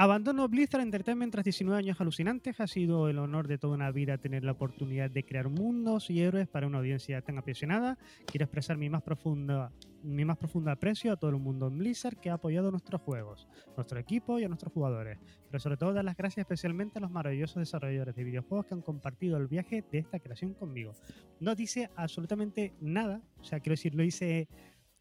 Abandono 0.00 0.48
Blizzard 0.48 0.82
Entertainment 0.82 1.32
tras 1.32 1.44
19 1.44 1.76
años 1.76 2.00
alucinantes. 2.00 2.60
Ha 2.60 2.68
sido 2.68 3.08
el 3.08 3.18
honor 3.18 3.48
de 3.48 3.58
toda 3.58 3.74
una 3.74 3.90
vida 3.90 4.18
tener 4.18 4.44
la 4.44 4.52
oportunidad 4.52 5.10
de 5.10 5.24
crear 5.24 5.48
mundos 5.48 6.08
y 6.08 6.20
héroes 6.20 6.46
para 6.46 6.68
una 6.68 6.78
audiencia 6.78 7.20
tan 7.22 7.38
apasionada. 7.38 7.98
Quiero 8.26 8.44
expresar 8.44 8.76
mi 8.76 8.88
más 8.88 9.02
profunda, 9.02 9.72
mi 10.04 10.24
más 10.24 10.36
profundo 10.36 10.70
aprecio 10.70 11.12
a 11.12 11.16
todo 11.16 11.32
el 11.32 11.38
mundo 11.38 11.66
en 11.66 11.78
Blizzard 11.78 12.16
que 12.16 12.30
ha 12.30 12.34
apoyado 12.34 12.70
nuestros 12.70 13.00
juegos, 13.00 13.48
nuestro 13.76 13.98
equipo 13.98 14.38
y 14.38 14.44
a 14.44 14.48
nuestros 14.48 14.72
jugadores. 14.72 15.18
Pero 15.50 15.58
sobre 15.58 15.76
todo 15.76 15.92
dar 15.92 16.04
las 16.04 16.16
gracias 16.16 16.44
especialmente 16.44 16.98
a 16.98 17.02
los 17.02 17.10
maravillosos 17.10 17.56
desarrolladores 17.56 18.14
de 18.14 18.22
videojuegos 18.22 18.66
que 18.66 18.74
han 18.74 18.82
compartido 18.82 19.36
el 19.36 19.48
viaje 19.48 19.84
de 19.90 19.98
esta 19.98 20.20
creación 20.20 20.54
conmigo. 20.54 20.92
No 21.40 21.56
dice 21.56 21.90
absolutamente 21.96 22.72
nada, 22.80 23.20
o 23.40 23.44
sea, 23.44 23.58
quiero 23.58 23.72
decir, 23.72 23.96
no 23.96 24.04
dice 24.04 24.48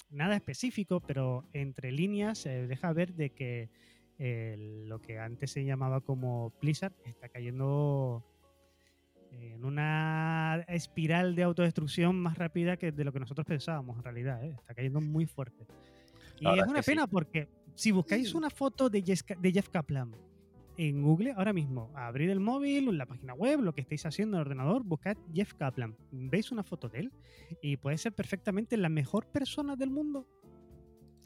nada 0.09 0.35
específico, 0.35 0.99
pero 0.99 1.45
entre 1.53 1.91
líneas 1.91 2.39
se 2.39 2.67
deja 2.67 2.93
ver 2.93 3.13
de 3.13 3.31
que 3.31 3.69
eh, 4.19 4.83
lo 4.87 4.99
que 4.99 5.19
antes 5.19 5.51
se 5.51 5.63
llamaba 5.63 6.01
como 6.01 6.53
Blizzard 6.61 6.93
está 7.05 7.29
cayendo 7.29 8.25
en 9.31 9.63
una 9.63 10.65
espiral 10.67 11.35
de 11.35 11.43
autodestrucción 11.43 12.19
más 12.19 12.37
rápida 12.37 12.77
que 12.77 12.91
de 12.91 13.03
lo 13.03 13.13
que 13.13 13.19
nosotros 13.19 13.45
pensábamos 13.45 13.97
en 13.97 14.03
realidad. 14.03 14.43
¿eh? 14.43 14.55
Está 14.57 14.73
cayendo 14.73 15.01
muy 15.01 15.25
fuerte. 15.25 15.67
Y 16.39 16.47
es 16.47 16.63
es 16.63 16.67
una 16.67 16.83
sí. 16.83 16.91
pena 16.91 17.07
porque 17.07 17.49
si 17.75 17.91
buscáis 17.91 18.33
una 18.33 18.49
foto 18.49 18.89
de 18.89 19.01
Jeff, 19.01 19.21
de 19.39 19.51
Jeff 19.51 19.69
Kaplan 19.69 20.11
en 20.77 21.01
Google 21.01 21.34
ahora 21.36 21.53
mismo, 21.53 21.91
abrid 21.96 22.29
el 22.29 22.39
móvil, 22.39 22.98
la 22.98 23.05
página 23.05 23.34
web, 23.34 23.62
lo 23.62 23.74
que 23.74 23.81
estéis 23.81 24.05
haciendo 24.05 24.38
en 24.38 24.41
el 24.41 24.48
ordenador, 24.48 24.84
buscad 24.84 25.17
Jeff 25.34 25.53
Kaplan. 25.55 25.96
Veis 26.12 26.51
una 26.51 26.63
foto 26.63 26.88
de 26.89 27.00
él 27.00 27.12
y 27.62 27.77
puede 27.77 27.98
ser 27.98 28.13
perfectamente 28.13 28.77
la 28.77 28.89
mejor 28.89 29.25
persona 29.27 29.75
del 29.75 29.89
mundo. 29.89 30.27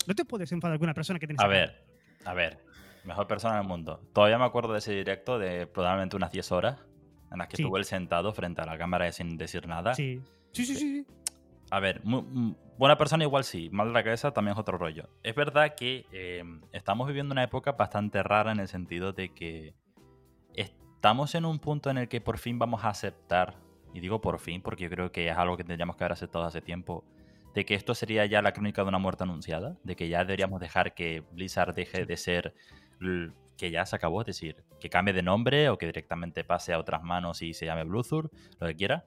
No 0.07 0.15
te 0.15 0.25
puedes 0.25 0.51
enfadar 0.51 0.77
con 0.79 0.85
una 0.85 0.93
persona 0.93 1.19
que 1.19 1.27
tienes 1.27 1.43
A 1.43 1.47
ver, 1.47 1.85
a 2.25 2.33
ver. 2.33 2.59
Mejor 3.03 3.27
persona 3.27 3.57
del 3.57 3.67
mundo. 3.67 3.99
Todavía 4.13 4.37
me 4.37 4.45
acuerdo 4.45 4.73
de 4.73 4.79
ese 4.79 4.93
directo 4.93 5.39
de 5.39 5.65
probablemente 5.67 6.15
unas 6.15 6.31
10 6.31 6.51
horas 6.51 6.79
en 7.31 7.37
las 7.39 7.47
que 7.47 7.57
Sí. 7.57 7.63
estuvo 7.63 7.77
él 7.77 7.85
sentado 7.85 8.31
frente 8.33 8.61
a 8.61 8.65
la 8.65 8.77
cámara 8.77 9.11
sin 9.11 9.37
decir 9.37 9.67
nada. 9.67 9.93
Sí. 9.95 10.21
Sí, 10.51 10.65
sí, 10.65 10.75
sí. 10.75 11.05
sí. 11.05 11.07
A 11.71 11.79
ver, 11.79 12.01
mu- 12.03 12.55
buena 12.81 12.97
persona 12.97 13.23
igual 13.23 13.43
sí, 13.43 13.69
mal 13.71 13.89
de 13.89 13.93
la 13.93 14.03
cabeza 14.03 14.31
también 14.31 14.53
es 14.53 14.59
otro 14.59 14.75
rollo. 14.75 15.07
Es 15.21 15.35
verdad 15.35 15.75
que 15.75 16.07
eh, 16.11 16.43
estamos 16.71 17.05
viviendo 17.05 17.31
una 17.31 17.43
época 17.43 17.73
bastante 17.73 18.23
rara 18.23 18.51
en 18.51 18.59
el 18.59 18.67
sentido 18.67 19.13
de 19.13 19.31
que 19.35 19.75
estamos 20.55 21.35
en 21.35 21.45
un 21.45 21.59
punto 21.59 21.91
en 21.91 21.99
el 21.99 22.09
que 22.09 22.21
por 22.21 22.39
fin 22.39 22.57
vamos 22.57 22.83
a 22.83 22.89
aceptar, 22.89 23.53
y 23.93 23.99
digo 23.99 24.19
por 24.19 24.39
fin 24.39 24.63
porque 24.63 24.85
yo 24.85 24.89
creo 24.89 25.11
que 25.11 25.29
es 25.29 25.37
algo 25.37 25.57
que 25.57 25.63
tendríamos 25.63 25.95
que 25.95 26.05
haber 26.05 26.13
aceptado 26.13 26.43
hace 26.43 26.59
tiempo, 26.59 27.05
de 27.53 27.65
que 27.65 27.75
esto 27.75 27.93
sería 27.93 28.25
ya 28.25 28.41
la 28.41 28.51
crónica 28.51 28.81
de 28.81 28.89
una 28.89 28.97
muerte 28.97 29.25
anunciada, 29.25 29.77
de 29.83 29.95
que 29.95 30.09
ya 30.09 30.23
deberíamos 30.25 30.59
dejar 30.59 30.95
que 30.95 31.23
Blizzard 31.33 31.75
deje 31.75 32.07
de 32.07 32.17
ser 32.17 32.55
que 33.57 33.69
ya 33.69 33.85
se 33.85 33.95
acabó, 33.95 34.21
es 34.21 34.25
decir, 34.25 34.63
que 34.79 34.89
cambie 34.89 35.13
de 35.13 35.21
nombre 35.21 35.69
o 35.69 35.77
que 35.77 35.85
directamente 35.85 36.43
pase 36.43 36.73
a 36.73 36.79
otras 36.79 37.03
manos 37.03 37.43
y 37.43 37.53
se 37.53 37.67
llame 37.67 37.83
Bluethur, 37.83 38.31
lo 38.59 38.65
que 38.65 38.75
quiera 38.75 39.05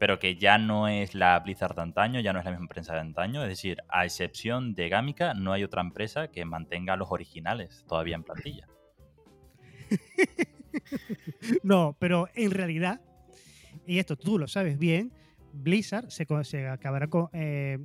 pero 0.00 0.18
que 0.18 0.36
ya 0.36 0.56
no 0.56 0.88
es 0.88 1.14
la 1.14 1.38
Blizzard 1.40 1.74
de 1.76 1.82
antaño, 1.82 2.20
ya 2.20 2.32
no 2.32 2.38
es 2.38 2.44
la 2.46 2.52
misma 2.52 2.64
empresa 2.64 2.94
de 2.94 3.00
antaño. 3.00 3.42
Es 3.42 3.50
decir, 3.50 3.82
a 3.90 4.06
excepción 4.06 4.72
de 4.74 4.88
Gamica, 4.88 5.34
no 5.34 5.52
hay 5.52 5.62
otra 5.62 5.82
empresa 5.82 6.28
que 6.28 6.46
mantenga 6.46 6.96
los 6.96 7.12
originales 7.12 7.84
todavía 7.86 8.14
en 8.16 8.24
plantilla. 8.24 8.66
No, 11.62 11.96
pero 11.98 12.28
en 12.34 12.50
realidad, 12.50 13.00
y 13.86 13.98
esto 13.98 14.16
tú 14.16 14.38
lo 14.38 14.46
sabes 14.46 14.78
bien, 14.78 15.12
Blizzard 15.52 16.10
se, 16.10 16.68
acabará 16.68 17.08
co- 17.08 17.28
eh, 17.32 17.78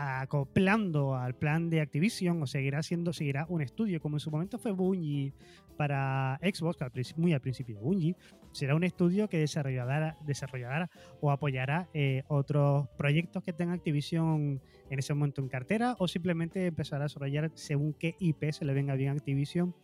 acoplando 0.00 1.14
al 1.14 1.34
plan 1.34 1.68
de 1.68 1.82
Activision 1.82 2.42
o 2.42 2.46
seguirá 2.46 2.82
siendo 2.82 3.12
seguirá 3.12 3.44
un 3.50 3.60
estudio 3.60 4.00
como 4.00 4.16
en 4.16 4.20
su 4.20 4.30
momento 4.30 4.58
fue 4.58 4.72
Bungie 4.72 5.34
para 5.76 6.38
Xbox, 6.42 6.78
muy 7.16 7.32
al 7.32 7.40
principio 7.40 7.74
de 7.76 7.80
Bungie, 7.80 8.16
será 8.52 8.74
un 8.74 8.84
estudio 8.84 9.28
que 9.28 9.38
desarrollará, 9.38 10.16
desarrollará 10.26 10.90
o 11.20 11.30
apoyará 11.30 11.88
eh, 11.94 12.22
otros 12.28 12.88
proyectos 12.96 13.42
que 13.42 13.52
tenga 13.52 13.74
Activision 13.74 14.60
en 14.88 14.98
ese 14.98 15.14
momento 15.14 15.42
en 15.42 15.48
cartera 15.48 15.96
o 15.98 16.08
simplemente 16.08 16.66
empezará 16.66 17.04
a 17.04 17.08
desarrollar 17.08 17.50
según 17.54 17.92
qué 17.92 18.14
IP 18.18 18.52
se 18.52 18.64
le 18.64 18.74
venga 18.74 18.94
bien 18.94 19.10
a 19.10 19.12
Activision 19.12 19.74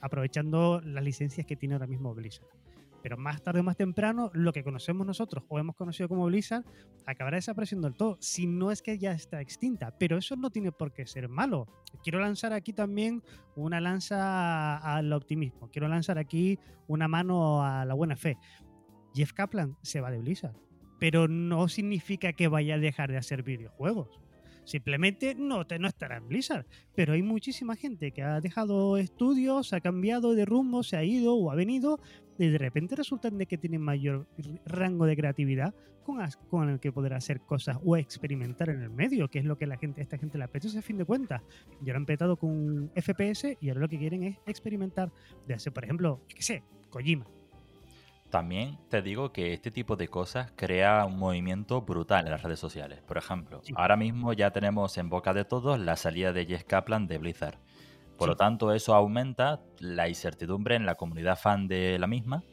aprovechando 0.00 0.80
las 0.80 1.04
licencias 1.04 1.46
que 1.46 1.56
tiene 1.56 1.74
ahora 1.74 1.86
mismo 1.86 2.14
Blizzard. 2.14 2.48
Pero 3.02 3.16
más 3.16 3.42
tarde 3.42 3.60
o 3.60 3.62
más 3.62 3.76
temprano, 3.76 4.30
lo 4.34 4.52
que 4.52 4.62
conocemos 4.62 5.06
nosotros 5.06 5.44
o 5.48 5.58
hemos 5.58 5.76
conocido 5.76 6.08
como 6.08 6.26
Blizzard 6.26 6.64
acabará 7.06 7.36
desapareciendo 7.36 7.88
del 7.88 7.96
todo, 7.96 8.16
si 8.20 8.46
no 8.46 8.70
es 8.70 8.82
que 8.82 8.98
ya 8.98 9.12
está 9.12 9.40
extinta. 9.40 9.96
Pero 9.98 10.18
eso 10.18 10.36
no 10.36 10.50
tiene 10.50 10.72
por 10.72 10.92
qué 10.92 11.06
ser 11.06 11.28
malo. 11.28 11.66
Quiero 12.02 12.20
lanzar 12.20 12.52
aquí 12.52 12.72
también 12.72 13.22
una 13.56 13.80
lanza 13.80 14.76
al 14.76 15.12
optimismo. 15.12 15.70
Quiero 15.70 15.88
lanzar 15.88 16.18
aquí 16.18 16.58
una 16.86 17.08
mano 17.08 17.64
a 17.64 17.84
la 17.84 17.94
buena 17.94 18.16
fe. 18.16 18.36
Jeff 19.14 19.32
Kaplan 19.32 19.76
se 19.82 20.00
va 20.00 20.10
de 20.10 20.18
Blizzard, 20.18 20.56
pero 20.98 21.26
no 21.26 21.68
significa 21.68 22.32
que 22.32 22.48
vaya 22.48 22.74
a 22.74 22.78
dejar 22.78 23.10
de 23.10 23.16
hacer 23.16 23.42
videojuegos. 23.42 24.19
Simplemente 24.70 25.34
no, 25.34 25.66
te, 25.66 25.80
no 25.80 25.88
estará 25.88 26.18
en 26.18 26.28
Blizzard. 26.28 26.64
Pero 26.94 27.14
hay 27.14 27.24
muchísima 27.24 27.74
gente 27.74 28.12
que 28.12 28.22
ha 28.22 28.40
dejado 28.40 28.98
estudios, 28.98 29.72
ha 29.72 29.80
cambiado 29.80 30.36
de 30.36 30.44
rumbo, 30.44 30.84
se 30.84 30.96
ha 30.96 31.02
ido 31.02 31.34
o 31.34 31.50
ha 31.50 31.56
venido 31.56 31.98
y 32.38 32.46
de 32.46 32.56
repente 32.56 32.94
resultan 32.94 33.36
de 33.36 33.46
que 33.46 33.58
tienen 33.58 33.82
mayor 33.82 34.28
rango 34.64 35.06
de 35.06 35.16
creatividad 35.16 35.74
con, 36.04 36.20
con 36.48 36.68
el 36.68 36.78
que 36.78 36.92
poder 36.92 37.14
hacer 37.14 37.40
cosas 37.40 37.78
o 37.84 37.96
experimentar 37.96 38.70
en 38.70 38.80
el 38.80 38.90
medio, 38.90 39.28
que 39.28 39.40
es 39.40 39.44
lo 39.44 39.58
que 39.58 39.66
la 39.66 39.76
gente, 39.76 40.02
esta 40.02 40.18
gente 40.18 40.38
le 40.38 40.44
apetece 40.44 40.78
a 40.78 40.82
fin 40.82 40.98
de 40.98 41.04
cuentas. 41.04 41.42
Y 41.84 41.90
ahora 41.90 41.98
han 41.98 42.06
petado 42.06 42.36
con 42.36 42.92
FPS 42.94 43.58
y 43.60 43.70
ahora 43.70 43.80
lo 43.80 43.88
que 43.88 43.98
quieren 43.98 44.22
es 44.22 44.38
experimentar 44.46 45.10
de 45.48 45.54
hacer, 45.54 45.72
por 45.72 45.82
ejemplo, 45.82 46.20
qué 46.28 46.42
sé, 46.42 46.62
Kojima. 46.90 47.26
También 48.30 48.78
te 48.88 49.02
digo 49.02 49.32
que 49.32 49.52
este 49.52 49.70
tipo 49.72 49.96
de 49.96 50.06
cosas 50.08 50.52
crea 50.54 51.04
un 51.04 51.18
movimiento 51.18 51.82
brutal 51.82 52.26
en 52.26 52.30
las 52.30 52.42
redes 52.42 52.60
sociales. 52.60 53.02
Por 53.02 53.18
ejemplo, 53.18 53.60
Sí. 53.64 53.74
ahora 53.76 53.96
mismo 53.96 54.32
ya 54.32 54.52
tenemos 54.52 54.96
en 54.98 55.08
boca 55.10 55.34
de 55.34 55.44
todos 55.44 55.80
la 55.80 55.96
salida 55.96 56.32
de 56.32 56.46
Jess 56.46 56.64
Kaplan 56.64 57.08
de 57.08 57.18
Blizzard. 57.18 57.58
Por 58.16 58.28
lo 58.28 58.36
tanto, 58.36 58.72
eso 58.72 58.94
aumenta 58.94 59.60
la 59.78 60.08
incertidumbre 60.08 60.76
en 60.76 60.86
la 60.86 60.94
comunidad 60.94 61.38
fan 61.38 61.66
de 61.68 61.98
la 61.98 62.06
misma. 62.06 62.44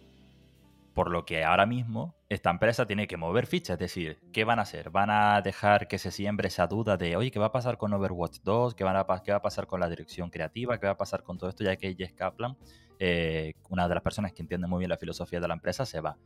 Por 0.94 1.12
lo 1.12 1.26
que 1.26 1.44
ahora 1.44 1.66
mismo 1.66 2.16
esta 2.30 2.50
empresa 2.50 2.86
tiene 2.86 3.08
que 3.08 3.16
mover 3.16 3.48
fichas. 3.48 3.76
Es 3.76 3.80
decir, 3.80 4.20
¿qué 4.34 4.44
van 4.44 4.60
a 4.60 4.64
hacer? 4.64 4.90
¿Van 4.90 5.10
a 5.10 5.42
dejar 5.42 5.88
que 5.88 5.98
se 5.98 6.12
siembre 6.12 6.50
esa 6.50 6.68
duda 6.68 6.98
de, 6.98 7.16
oye, 7.16 7.32
¿qué 7.32 7.40
va 7.40 7.48
a 7.48 7.52
pasar 7.52 7.78
con 7.78 7.94
Overwatch 7.94 8.40
2? 8.44 8.76
¿Qué, 8.76 8.84
van 8.84 8.98
a, 8.98 9.08
pa- 9.08 9.24
qué 9.24 9.32
va 9.32 9.38
a 9.38 9.42
pasar 9.42 9.66
con 9.66 9.80
la 9.80 9.88
dirección 9.90 10.30
creativa? 10.30 10.78
¿Qué 10.78 10.86
va 10.88 10.94
a 10.94 10.98
pasar 10.98 11.24
con 11.24 11.38
todo 11.38 11.50
esto? 11.50 11.64
Ya 11.64 11.78
que 11.78 11.96
Jess 11.96 12.12
Kaplan, 12.14 12.58
eh, 13.00 13.54
una 13.70 13.88
de 13.88 13.94
las 13.96 14.04
personas 14.04 14.34
que 14.34 14.42
entiende 14.42 14.68
muy 14.68 14.80
bien 14.80 14.90
la 14.90 14.98
filosofía 14.98 15.40
de 15.40 15.48
la 15.48 15.54
empresa, 15.54 15.86
se 15.86 16.02
va. 16.02 16.18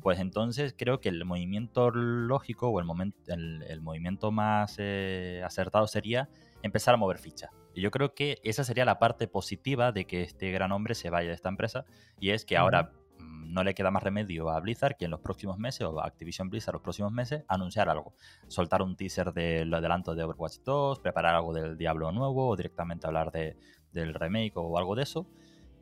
Pues 0.00 0.20
entonces 0.20 0.74
creo 0.78 1.00
que 1.00 1.08
el 1.08 1.24
movimiento 1.24 1.90
lógico 1.90 2.68
o 2.68 2.78
el, 2.78 2.86
momento, 2.86 3.18
el, 3.32 3.62
el 3.68 3.80
movimiento 3.80 4.30
más 4.30 4.76
eh, 4.78 5.42
acertado 5.44 5.88
sería 5.88 6.28
empezar 6.62 6.94
a 6.94 6.98
mover 6.98 7.18
fichas. 7.18 7.50
Y 7.74 7.80
yo 7.80 7.90
creo 7.90 8.14
que 8.14 8.38
esa 8.42 8.62
sería 8.64 8.84
la 8.84 8.98
parte 8.98 9.26
positiva 9.28 9.90
de 9.92 10.04
que 10.04 10.22
este 10.22 10.50
gran 10.50 10.70
hombre 10.72 10.94
se 10.94 11.10
vaya 11.10 11.28
de 11.28 11.34
esta 11.34 11.48
empresa 11.48 11.84
y 12.18 12.30
es 12.30 12.44
que 12.44 12.56
ahora 12.56 12.90
no 13.20 13.64
le 13.64 13.74
queda 13.74 13.90
más 13.90 14.02
remedio 14.02 14.50
a 14.50 14.60
Blizzard 14.60 14.96
que 14.96 15.06
en 15.06 15.10
los 15.10 15.20
próximos 15.20 15.58
meses 15.58 15.82
o 15.82 16.00
a 16.00 16.06
Activision 16.06 16.50
Blizzard 16.50 16.74
los 16.74 16.82
próximos 16.82 17.12
meses 17.12 17.44
anunciar 17.48 17.88
algo. 17.88 18.14
Soltar 18.46 18.82
un 18.82 18.96
teaser 18.96 19.32
del 19.32 19.72
adelanto 19.72 20.14
de 20.14 20.22
Overwatch 20.22 20.58
2, 20.64 21.00
preparar 21.00 21.34
algo 21.34 21.52
del 21.52 21.76
Diablo 21.76 22.12
nuevo 22.12 22.48
o 22.48 22.56
directamente 22.56 23.06
hablar 23.06 23.32
de, 23.32 23.56
del 23.92 24.14
remake 24.14 24.52
o 24.56 24.78
algo 24.78 24.94
de 24.94 25.02
eso 25.02 25.26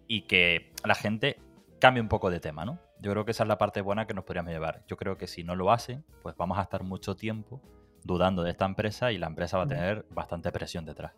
y 0.08 0.22
que 0.22 0.72
la 0.84 0.94
gente 0.94 1.40
cambie 1.80 2.00
un 2.00 2.08
poco 2.08 2.30
de 2.30 2.40
tema, 2.40 2.64
¿no? 2.64 2.78
Yo 3.00 3.10
creo 3.12 3.24
que 3.24 3.32
esa 3.32 3.42
es 3.42 3.48
la 3.48 3.58
parte 3.58 3.82
buena 3.82 4.06
que 4.06 4.14
nos 4.14 4.24
podríamos 4.24 4.52
llevar. 4.52 4.84
Yo 4.86 4.96
creo 4.96 5.18
que 5.18 5.26
si 5.26 5.44
no 5.44 5.54
lo 5.54 5.70
hacen, 5.70 6.04
pues 6.22 6.36
vamos 6.36 6.58
a 6.58 6.62
estar 6.62 6.82
mucho 6.82 7.16
tiempo 7.16 7.60
dudando 8.04 8.42
de 8.42 8.52
esta 8.52 8.64
empresa 8.64 9.12
y 9.12 9.18
la 9.18 9.26
empresa 9.26 9.58
va 9.58 9.64
a 9.64 9.68
tener 9.68 10.06
bastante 10.10 10.50
presión 10.52 10.84
detrás. 10.84 11.12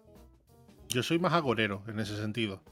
Yo 0.88 1.02
soy 1.02 1.18
más 1.18 1.34
agorero 1.34 1.82
en 1.86 2.00
ese 2.00 2.16
sentido. 2.16 2.62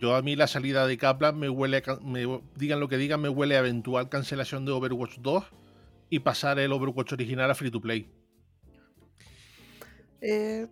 Yo 0.00 0.14
a 0.14 0.22
mí 0.22 0.36
la 0.36 0.46
salida 0.46 0.86
de 0.86 0.98
Kaplan 0.98 1.38
me 1.38 1.48
huele, 1.48 1.82
a 1.86 1.96
me- 2.04 2.40
digan 2.56 2.80
lo 2.80 2.88
que 2.88 2.98
digan, 2.98 3.20
me 3.20 3.28
huele 3.28 3.56
a 3.56 3.60
eventual 3.60 4.08
cancelación 4.08 4.64
de 4.66 4.72
Overwatch 4.72 5.18
2 5.18 5.44
y 6.10 6.18
pasar 6.20 6.58
el 6.58 6.72
Overwatch 6.72 7.12
original 7.14 7.50
a 7.50 7.54
free 7.54 7.70
to 7.70 7.80
play. 7.80 8.10
Eh, 10.20 10.66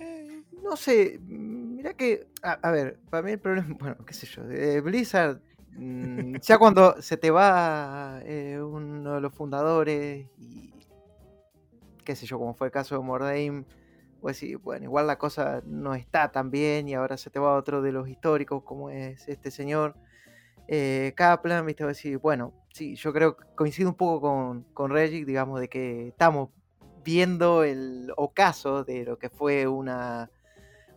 eh, 0.00 0.42
no 0.62 0.76
sé, 0.76 1.18
mira 1.22 1.94
que, 1.94 2.26
a, 2.42 2.52
a 2.52 2.70
ver, 2.70 2.98
para 3.10 3.22
mí 3.22 3.32
el 3.32 3.38
problema, 3.38 3.76
bueno, 3.78 3.96
qué 4.06 4.12
sé 4.14 4.26
yo, 4.26 4.42
Blizzard, 4.82 5.40
mm, 5.72 6.36
ya 6.42 6.58
cuando 6.58 7.00
se 7.00 7.16
te 7.16 7.30
va 7.30 8.20
eh, 8.24 8.60
uno 8.60 9.14
de 9.14 9.20
los 9.20 9.32
fundadores 9.32 10.26
y 10.38 10.72
qué 12.04 12.14
sé 12.14 12.26
yo, 12.26 12.38
como 12.38 12.54
fue 12.54 12.68
el 12.68 12.72
caso 12.72 12.96
de 12.96 13.02
Mordaim, 13.02 13.64
pues 14.26 14.38
sí, 14.38 14.56
bueno, 14.56 14.86
igual 14.86 15.06
la 15.06 15.18
cosa 15.18 15.62
no 15.64 15.94
está 15.94 16.32
tan 16.32 16.50
bien 16.50 16.88
y 16.88 16.94
ahora 16.94 17.16
se 17.16 17.30
te 17.30 17.38
va 17.38 17.54
otro 17.54 17.80
de 17.80 17.92
los 17.92 18.08
históricos 18.08 18.64
como 18.64 18.90
es 18.90 19.28
este 19.28 19.52
señor 19.52 19.94
eh, 20.66 21.12
Kaplan, 21.14 21.64
viste, 21.64 21.86
decís, 21.86 22.20
bueno, 22.20 22.52
sí, 22.72 22.96
yo 22.96 23.12
creo 23.12 23.36
que 23.36 23.44
coincido 23.54 23.88
un 23.88 23.94
poco 23.94 24.20
con, 24.20 24.64
con 24.74 24.90
Reggie, 24.90 25.24
digamos, 25.24 25.60
de 25.60 25.68
que 25.68 26.08
estamos 26.08 26.48
viendo 27.04 27.62
el 27.62 28.12
ocaso 28.16 28.82
de 28.82 29.04
lo 29.04 29.16
que 29.16 29.30
fue 29.30 29.68
una, 29.68 30.28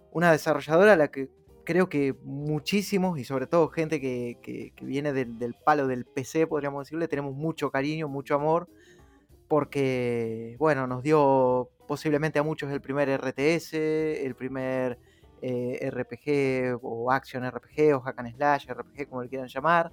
una 0.09 0.31
desarrolladora 0.31 0.93
a 0.93 0.98
la 0.98 1.09
que 1.12 1.29
creo 1.65 1.88
que 1.88 2.15
muchísimos 2.24 3.19
y 3.19 3.25
sobre 3.25 3.45
todo 3.45 3.67
gente 3.69 4.01
que, 4.01 4.39
que- 4.41 4.74
que 4.75 4.86
viene 4.86 5.13
del, 5.13 5.38
del 5.38 5.53
palo 5.53 5.86
del 5.86 6.03
PC, 6.03 6.48
podríamos 6.48 6.88
decirle, 6.88 7.07
tenemos 7.07 7.36
mucho 7.36 7.69
cariño, 7.69 8.07
mucho 8.07 8.33
amor, 8.33 8.67
porque, 9.48 10.55
bueno, 10.57 10.88
nos 10.88 11.03
dio 11.03 11.69
posiblemente 11.89 12.38
a 12.38 12.43
muchos 12.43 12.72
el 12.72 12.81
primer 12.81 13.10
RTS, 13.10 13.74
el 13.74 14.36
primer 14.36 15.00
eh, 15.41 15.89
RPG 15.89 16.77
o 16.84 17.12
Action 17.12 17.43
RPG 17.50 17.96
o 17.96 18.00
Hack 18.01 18.19
and 18.19 18.36
Slash 18.36 18.67
RPG, 18.67 19.10
como 19.10 19.24
le 19.24 19.29
quieran 19.29 19.48
llamar. 19.48 19.91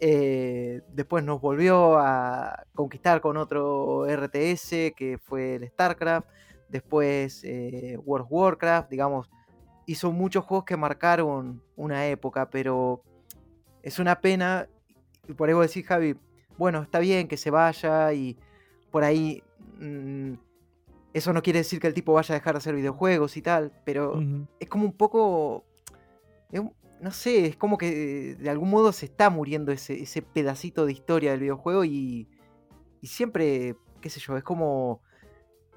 Eh, 0.00 0.80
después 0.90 1.22
nos 1.22 1.38
volvió 1.38 1.98
a 1.98 2.64
conquistar 2.74 3.20
con 3.20 3.36
otro 3.36 4.06
RTS 4.06 4.94
que 4.96 5.18
fue 5.22 5.56
el 5.56 5.68
StarCraft. 5.68 6.26
Después 6.70 7.44
eh, 7.44 7.98
World 8.06 8.24
of 8.24 8.32
Warcraft, 8.32 8.90
digamos, 8.90 9.28
hizo 9.84 10.10
muchos 10.12 10.46
juegos 10.46 10.64
que 10.64 10.78
marcaron 10.78 11.62
una 11.76 12.06
época, 12.06 12.48
pero 12.48 13.02
es 13.82 13.98
una 13.98 14.18
pena. 14.18 14.66
Y 15.28 15.34
por 15.34 15.50
ahí 15.50 15.54
vos 15.54 15.66
decís, 15.66 15.86
Javi, 15.86 16.16
bueno, 16.56 16.80
está 16.80 17.00
bien 17.00 17.28
que 17.28 17.36
se 17.36 17.50
vaya 17.50 18.14
y 18.14 18.38
por 18.90 19.04
ahí. 19.04 19.42
mm, 19.78 20.47
eso 21.18 21.32
no 21.32 21.42
quiere 21.42 21.58
decir 21.60 21.80
que 21.80 21.86
el 21.86 21.94
tipo 21.94 22.12
vaya 22.12 22.34
a 22.34 22.38
dejar 22.38 22.54
de 22.54 22.58
hacer 22.58 22.74
videojuegos 22.74 23.36
y 23.36 23.42
tal, 23.42 23.72
pero 23.84 24.20
es 24.60 24.68
como 24.68 24.84
un 24.84 24.92
poco. 24.92 25.64
un- 26.52 26.72
no 27.00 27.12
sé, 27.12 27.46
es 27.46 27.56
como 27.56 27.78
que 27.78 28.34
de 28.34 28.50
algún 28.50 28.70
modo 28.70 28.90
se 28.92 29.06
está 29.06 29.30
muriendo 29.30 29.70
ese, 29.70 30.02
ese 30.02 30.20
pedacito 30.20 30.84
de 30.84 30.92
historia 30.92 31.30
del 31.30 31.40
videojuego 31.40 31.84
y, 31.84 32.26
y 33.00 33.06
siempre, 33.06 33.76
qué 34.00 34.10
sé 34.10 34.18
yo, 34.20 34.36
es 34.36 34.42
como. 34.42 35.00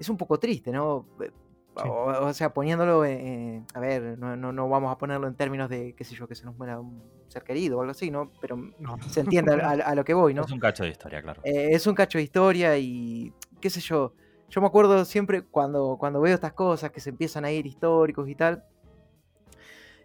Es 0.00 0.08
un 0.08 0.16
poco 0.16 0.38
triste, 0.38 0.72
¿no? 0.72 1.06
Eh, 1.20 1.30
Sí. 1.74 1.88
O, 1.88 2.26
o 2.26 2.32
sea, 2.34 2.52
poniéndolo, 2.52 3.02
eh, 3.06 3.62
a 3.72 3.80
ver, 3.80 4.18
no, 4.18 4.36
no, 4.36 4.52
no 4.52 4.68
vamos 4.68 4.92
a 4.92 4.98
ponerlo 4.98 5.26
en 5.26 5.34
términos 5.34 5.70
de, 5.70 5.94
qué 5.94 6.04
sé 6.04 6.14
yo, 6.14 6.28
que 6.28 6.34
se 6.34 6.44
nos 6.44 6.54
muera 6.58 6.78
un 6.78 7.02
ser 7.28 7.44
querido 7.44 7.78
o 7.78 7.80
algo 7.80 7.92
así, 7.92 8.10
¿no? 8.10 8.30
Pero 8.42 8.56
No. 8.78 8.98
se 9.08 9.20
entiende 9.20 9.54
a, 9.54 9.70
a- 9.70 9.72
a 9.72 9.94
lo 9.94 10.04
que 10.04 10.12
voy, 10.12 10.34
¿no? 10.34 10.42
Es 10.44 10.52
un 10.52 10.58
cacho 10.60 10.84
de 10.84 10.90
historia, 10.90 11.22
claro. 11.22 11.40
Eh, 11.44 11.70
es 11.72 11.86
un 11.86 11.94
cacho 11.94 12.18
de 12.18 12.24
historia 12.24 12.76
y 12.76 13.32
qué 13.58 13.70
sé 13.70 13.80
yo. 13.80 14.12
Yo 14.52 14.60
me 14.60 14.66
acuerdo 14.66 15.02
siempre 15.06 15.40
cuando, 15.46 15.96
cuando 15.98 16.20
veo 16.20 16.34
estas 16.34 16.52
cosas 16.52 16.90
que 16.90 17.00
se 17.00 17.08
empiezan 17.08 17.46
a 17.46 17.50
ir 17.50 17.66
históricos 17.66 18.28
y 18.28 18.34
tal. 18.34 18.62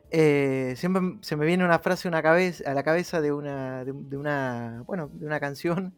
eh, 0.10 0.74
siempre 0.78 1.02
se 1.22 1.36
me 1.36 1.46
viene 1.46 1.66
una 1.66 1.80
frase 1.80 2.08
a, 2.08 2.12
la 2.12 2.84
cabeza 2.84 3.20
de 3.20 3.34
una, 3.34 3.84
de, 3.84 3.92
un- 3.92 4.10
de 4.10 4.16
una, 4.18 4.84
bueno, 4.88 5.10
de 5.14 5.26
una 5.26 5.40
canción 5.42 5.94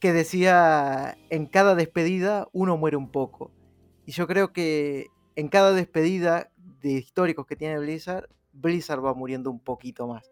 que 0.00 0.12
decía, 0.12 1.16
en 1.30 1.46
cada 1.46 1.74
despedida 1.76 2.48
uno 2.52 2.76
muere 2.76 2.96
un 2.96 3.10
poco. 3.10 3.52
Y 4.06 4.12
yo 4.12 4.26
creo 4.26 4.52
que 4.52 5.06
en 5.36 5.48
cada 5.48 5.72
despedida 5.72 6.50
de 6.82 6.92
históricos 6.92 7.46
que 7.46 7.56
tiene 7.56 7.78
Blizzard, 7.78 8.28
Blizzard 8.52 9.04
va 9.04 9.14
muriendo 9.14 9.50
un 9.50 9.60
poquito 9.60 10.08
más. 10.08 10.30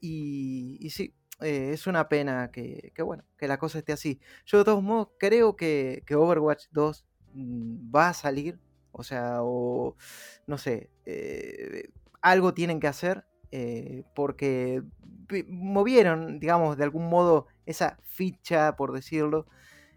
Y, 0.00 0.78
y 0.80 0.90
sí, 0.90 1.14
eh, 1.42 1.72
es 1.72 1.86
una 1.86 2.08
pena 2.08 2.50
que, 2.52 2.92
que, 2.94 3.02
bueno, 3.02 3.24
que 3.38 3.48
la 3.48 3.58
cosa 3.58 3.78
esté 3.78 3.92
así. 3.92 4.20
Yo 4.46 4.58
de 4.58 4.64
todos 4.64 4.82
modos 4.82 5.08
creo 5.18 5.56
que, 5.56 6.02
que 6.06 6.14
Overwatch 6.16 6.66
2 6.70 7.06
mm, 7.32 7.94
va 7.94 8.08
a 8.10 8.14
salir. 8.14 8.60
O 8.92 9.02
sea, 9.04 9.38
o 9.42 9.96
no 10.46 10.58
sé, 10.58 10.90
eh, 11.06 11.88
algo 12.20 12.54
tienen 12.54 12.80
que 12.80 12.88
hacer. 12.88 13.24
eh, 13.54 14.04
porque 14.14 14.82
vi- 15.28 15.44
movieron, 15.46 16.40
digamos, 16.40 16.78
de 16.78 16.84
algún 16.84 17.08
modo 17.10 17.48
esa 17.66 17.98
ficha, 18.02 18.76
por 18.76 18.92
decirlo, 18.92 19.46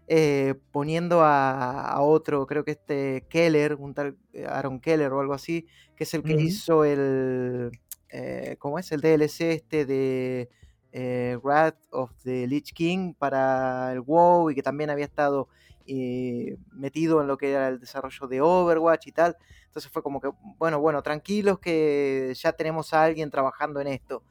eh, 0.08 0.54
poniendo 0.72 1.22
a, 1.22 1.82
a 1.92 2.00
otro, 2.02 2.46
creo 2.46 2.64
que 2.64 2.72
este 2.72 3.26
Keller, 3.28 3.74
un 3.74 3.94
tal 3.94 4.18
Aaron 4.48 4.80
Keller 4.80 5.12
o 5.12 5.20
algo 5.20 5.34
así, 5.34 5.66
que 5.96 6.04
es 6.04 6.14
el 6.14 6.24
que 6.24 6.34
hizo 6.38 6.84
el, 6.84 7.72
eh, 8.10 8.56
¿cómo 8.58 8.78
es? 8.78 8.92
El 8.92 9.00
DLC 9.00 9.52
este 9.52 9.86
de 9.86 10.50
eh, 10.98 11.38
Wrath 11.42 11.76
of 11.90 12.10
the 12.22 12.46
Lich 12.46 12.72
King 12.72 13.12
para 13.12 13.92
el 13.92 14.00
WoW 14.00 14.50
y 14.50 14.54
que 14.54 14.62
también 14.62 14.88
había 14.88 15.04
estado 15.04 15.46
eh, 15.86 16.56
metido 16.72 17.20
en 17.20 17.26
lo 17.26 17.36
que 17.36 17.50
era 17.50 17.68
el 17.68 17.78
desarrollo 17.78 18.26
de 18.26 18.40
Overwatch 18.40 19.06
y 19.06 19.12
tal. 19.12 19.36
Entonces 19.66 19.92
fue 19.92 20.02
como 20.02 20.22
que, 20.22 20.30
bueno, 20.56 20.80
bueno, 20.80 21.02
tranquilos 21.02 21.58
que 21.58 22.32
ya 22.34 22.52
tenemos 22.52 22.94
a 22.94 23.02
alguien 23.02 23.30
trabajando 23.30 23.78
en 23.82 23.88
esto. 23.88 24.22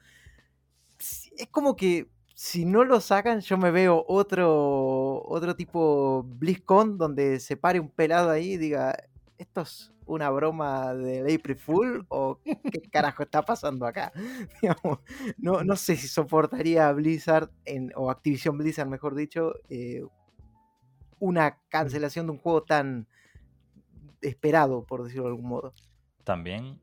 Es 1.37 1.47
como 1.51 1.75
que 1.75 2.09
si 2.33 2.65
no 2.65 2.83
lo 2.83 2.99
sacan, 2.99 3.41
yo 3.41 3.59
me 3.59 3.69
veo 3.69 4.03
otro, 4.07 5.21
otro 5.23 5.55
tipo 5.55 6.23
BlizzCon 6.23 6.97
donde 6.97 7.39
se 7.41 7.57
pare 7.57 7.79
un 7.79 7.89
pelado 7.89 8.31
ahí 8.31 8.53
y 8.53 8.57
diga, 8.57 8.97
¿esto 9.37 9.61
es 9.61 9.93
una 10.05 10.29
broma 10.29 10.93
del 10.93 11.33
April 11.33 11.57
Fool 11.57 12.05
o 12.09 12.39
qué 12.43 12.81
carajo 12.91 13.23
está 13.23 13.41
pasando 13.43 13.85
acá? 13.85 14.11
No, 15.37 15.63
no 15.63 15.75
sé 15.75 15.95
si 15.95 16.07
soportaría 16.07 16.91
Blizzard, 16.91 17.49
o 17.95 18.09
Activision 18.09 18.57
Blizzard, 18.57 18.87
mejor 18.87 19.15
dicho, 19.15 19.53
eh, 19.69 20.03
una 21.19 21.59
cancelación 21.69 22.27
de 22.27 22.33
un 22.33 22.37
juego 22.37 22.63
tan 22.63 23.07
esperado, 24.21 24.85
por 24.85 25.03
decirlo 25.03 25.23
de 25.23 25.29
algún 25.29 25.47
modo. 25.47 25.73
También 26.23 26.79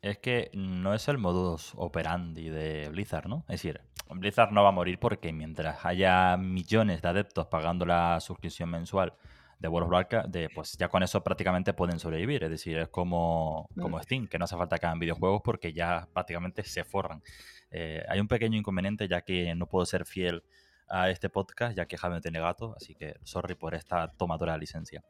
es 0.00 0.18
que 0.18 0.50
no 0.54 0.94
es 0.94 1.06
el 1.08 1.18
modus 1.18 1.72
operandi 1.76 2.48
de 2.48 2.88
Blizzard, 2.90 3.28
¿no? 3.28 3.44
Es 3.48 3.62
decir, 3.62 3.80
Blizzard 4.10 4.52
no 4.52 4.62
va 4.62 4.70
a 4.70 4.72
morir 4.72 4.98
porque 4.98 5.32
mientras 5.32 5.84
haya 5.84 6.36
millones 6.36 7.02
de 7.02 7.08
adeptos 7.08 7.46
pagando 7.46 7.86
la 7.86 8.20
suscripción 8.20 8.70
mensual 8.70 9.14
de 9.62 9.68
World 9.68 9.86
of 9.86 9.92
Warcraft, 9.92 10.28
de, 10.28 10.48
pues 10.50 10.76
ya 10.76 10.88
con 10.88 11.02
eso 11.04 11.22
prácticamente 11.22 11.72
pueden 11.72 12.00
sobrevivir. 12.00 12.42
Es 12.42 12.50
decir, 12.50 12.78
es 12.78 12.88
como, 12.88 13.68
como 13.80 13.96
Mm. 13.96 14.02
Steam, 14.02 14.26
que 14.26 14.36
no 14.36 14.44
hace 14.44 14.56
falta 14.56 14.76
que 14.76 14.86
hagan 14.86 14.98
videojuegos 14.98 15.40
porque 15.44 15.72
ya 15.72 16.08
prácticamente 16.12 16.64
se 16.64 16.82
forran. 16.84 17.22
Eh, 17.70 18.02
hay 18.08 18.18
un 18.18 18.26
pequeño 18.26 18.58
inconveniente 18.58 19.06
ya 19.06 19.22
que 19.22 19.54
no 19.54 19.68
puedo 19.68 19.86
ser 19.86 20.04
fiel 20.04 20.42
a 20.88 21.10
este 21.10 21.30
podcast, 21.30 21.76
ya 21.76 21.86
que 21.86 21.96
Jaime 21.96 22.16
no 22.16 22.20
tiene 22.20 22.40
gato, 22.40 22.74
así 22.76 22.94
que 22.96 23.14
sorry 23.22 23.54
por 23.54 23.74
esta 23.74 24.08
tomadora 24.08 24.54
de 24.54 24.58
licencia. 24.58 25.04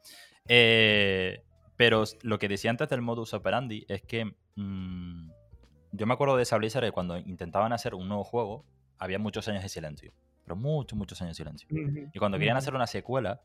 Eh, 0.47 1.43
pero 1.77 2.05
lo 2.23 2.39
que 2.39 2.49
decía 2.49 2.71
antes 2.71 2.89
del 2.91 3.01
modus 3.01 3.33
operandi 3.33 3.87
es 3.89 4.03
que 4.03 4.37
mm, 4.57 5.31
yo 5.93 6.07
me 6.07 6.13
acuerdo 6.13 6.37
de 6.37 6.43
esa 6.43 6.59
Blizzard 6.59 6.85
que 6.85 6.93
cuando 6.93 7.17
intentaban 7.17 7.73
hacer 7.73 7.95
un 7.95 8.07
nuevo 8.07 8.23
juego, 8.23 8.67
había 8.99 9.19
muchos 9.19 9.49
años 9.49 9.63
de 9.63 9.71
silencio. 9.71 10.13
Pero 10.45 10.57
muchos, 10.57 10.99
muchos 10.99 11.21
años 11.23 11.37
de 11.37 11.45
silencio. 11.45 11.69
Y 12.13 12.19
cuando 12.19 12.37
querían 12.37 12.57
hacer 12.57 12.75
una 12.75 12.87
secuela, 12.87 13.41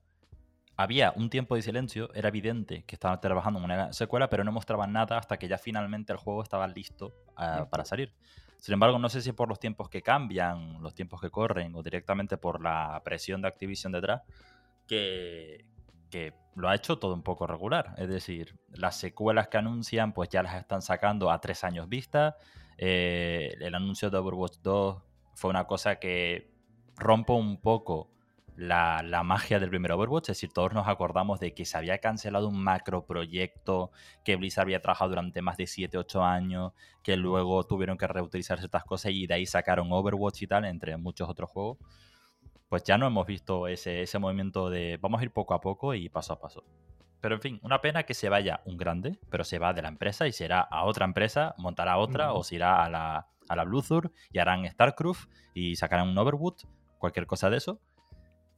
había 0.77 1.11
un 1.15 1.31
tiempo 1.31 1.55
de 1.55 1.63
silencio, 1.63 2.13
era 2.13 2.29
evidente 2.29 2.83
que 2.83 2.95
estaban 2.95 3.19
trabajando 3.19 3.59
en 3.59 3.65
una 3.65 3.93
secuela, 3.93 4.29
pero 4.29 4.43
no 4.43 4.51
mostraban 4.51 4.93
nada 4.93 5.17
hasta 5.17 5.37
que 5.37 5.47
ya 5.47 5.57
finalmente 5.57 6.13
el 6.13 6.19
juego 6.19 6.43
estaba 6.43 6.67
listo 6.67 7.15
ah, 7.35 7.65
para 7.69 7.83
salir. 7.83 8.13
Sin 8.59 8.73
embargo, 8.73 8.99
no 8.99 9.09
sé 9.09 9.21
si 9.21 9.31
por 9.31 9.49
los 9.49 9.59
tiempos 9.59 9.89
que 9.89 10.03
cambian, 10.03 10.81
los 10.83 10.93
tiempos 10.93 11.19
que 11.19 11.31
corren, 11.31 11.75
o 11.75 11.81
directamente 11.81 12.37
por 12.37 12.61
la 12.61 13.01
presión 13.03 13.41
de 13.41 13.47
Activision 13.47 13.91
detrás, 13.91 14.21
que, 14.87 15.65
que 16.11 16.33
lo 16.55 16.69
ha 16.69 16.75
hecho 16.75 16.99
todo 16.99 17.15
un 17.15 17.23
poco 17.23 17.47
regular. 17.47 17.95
Es 17.97 18.07
decir, 18.07 18.55
las 18.69 18.99
secuelas 18.99 19.47
que 19.47 19.57
anuncian, 19.57 20.13
pues 20.13 20.29
ya 20.29 20.43
las 20.43 20.55
están 20.55 20.83
sacando 20.83 21.31
a 21.31 21.41
tres 21.41 21.63
años 21.63 21.89
vista. 21.89 22.37
Eh, 22.77 23.55
el 23.59 23.73
anuncio 23.73 24.11
de 24.11 24.17
Overwatch 24.19 24.57
2 24.61 25.03
fue 25.33 25.49
una 25.49 25.65
cosa 25.65 25.97
que 25.97 26.51
rompe 26.95 27.33
un 27.33 27.59
poco 27.61 28.11
la, 28.57 29.03
la 29.03 29.23
magia 29.23 29.59
del 29.59 29.69
primer 29.69 29.91
Overwatch. 29.93 30.29
Es 30.29 30.37
decir, 30.37 30.51
todos 30.51 30.73
nos 30.73 30.87
acordamos 30.87 31.39
de 31.39 31.53
que 31.53 31.63
se 31.63 31.77
había 31.77 31.99
cancelado 31.99 32.49
un 32.49 32.61
macro 32.61 33.05
proyecto 33.05 33.91
que 34.25 34.35
Blizzard 34.35 34.63
había 34.63 34.81
trabajado 34.81 35.11
durante 35.11 35.41
más 35.41 35.57
de 35.57 35.65
7-8 35.65 36.23
años, 36.23 36.73
que 37.03 37.15
luego 37.15 37.63
tuvieron 37.65 37.97
que 37.97 38.07
reutilizar 38.07 38.57
ciertas 38.57 38.83
cosas 38.83 39.11
y 39.13 39.27
de 39.27 39.35
ahí 39.35 39.45
sacaron 39.45 39.91
Overwatch 39.91 40.41
y 40.41 40.47
tal, 40.47 40.65
entre 40.65 40.97
muchos 40.97 41.29
otros 41.29 41.49
juegos. 41.49 41.77
Pues 42.67 42.83
ya 42.83 42.97
no 42.97 43.07
hemos 43.07 43.25
visto 43.25 43.67
ese, 43.67 44.01
ese 44.01 44.19
movimiento 44.19 44.69
de 44.69 44.97
vamos 44.99 45.21
a 45.21 45.23
ir 45.23 45.31
poco 45.31 45.53
a 45.53 45.61
poco 45.61 45.93
y 45.93 46.09
paso 46.09 46.33
a 46.33 46.39
paso. 46.39 46.65
Pero 47.21 47.35
en 47.35 47.41
fin, 47.41 47.59
una 47.63 47.79
pena 47.81 48.03
que 48.03 48.13
se 48.13 48.27
vaya 48.29 48.61
un 48.65 48.77
grande, 48.77 49.19
pero 49.29 49.43
se 49.43 49.59
va 49.59 49.73
de 49.73 49.81
la 49.81 49.87
empresa 49.87 50.27
y 50.27 50.33
se 50.33 50.45
irá 50.45 50.61
a 50.61 50.83
otra 50.83 51.05
empresa, 51.05 51.55
montará 51.57 51.97
otra 51.97 52.33
o 52.33 52.43
se 52.43 52.55
irá 52.55 52.83
a 52.83 52.89
la, 52.89 53.27
a 53.47 53.55
la 53.55 53.63
Bluethur 53.63 54.11
y 54.31 54.39
harán 54.39 54.67
StarCraft 54.69 55.29
y 55.53 55.75
sacarán 55.75 56.09
un 56.09 56.17
Overwood, 56.17 56.55
cualquier 56.97 57.25
cosa 57.25 57.49
de 57.49 57.57
eso. 57.57 57.79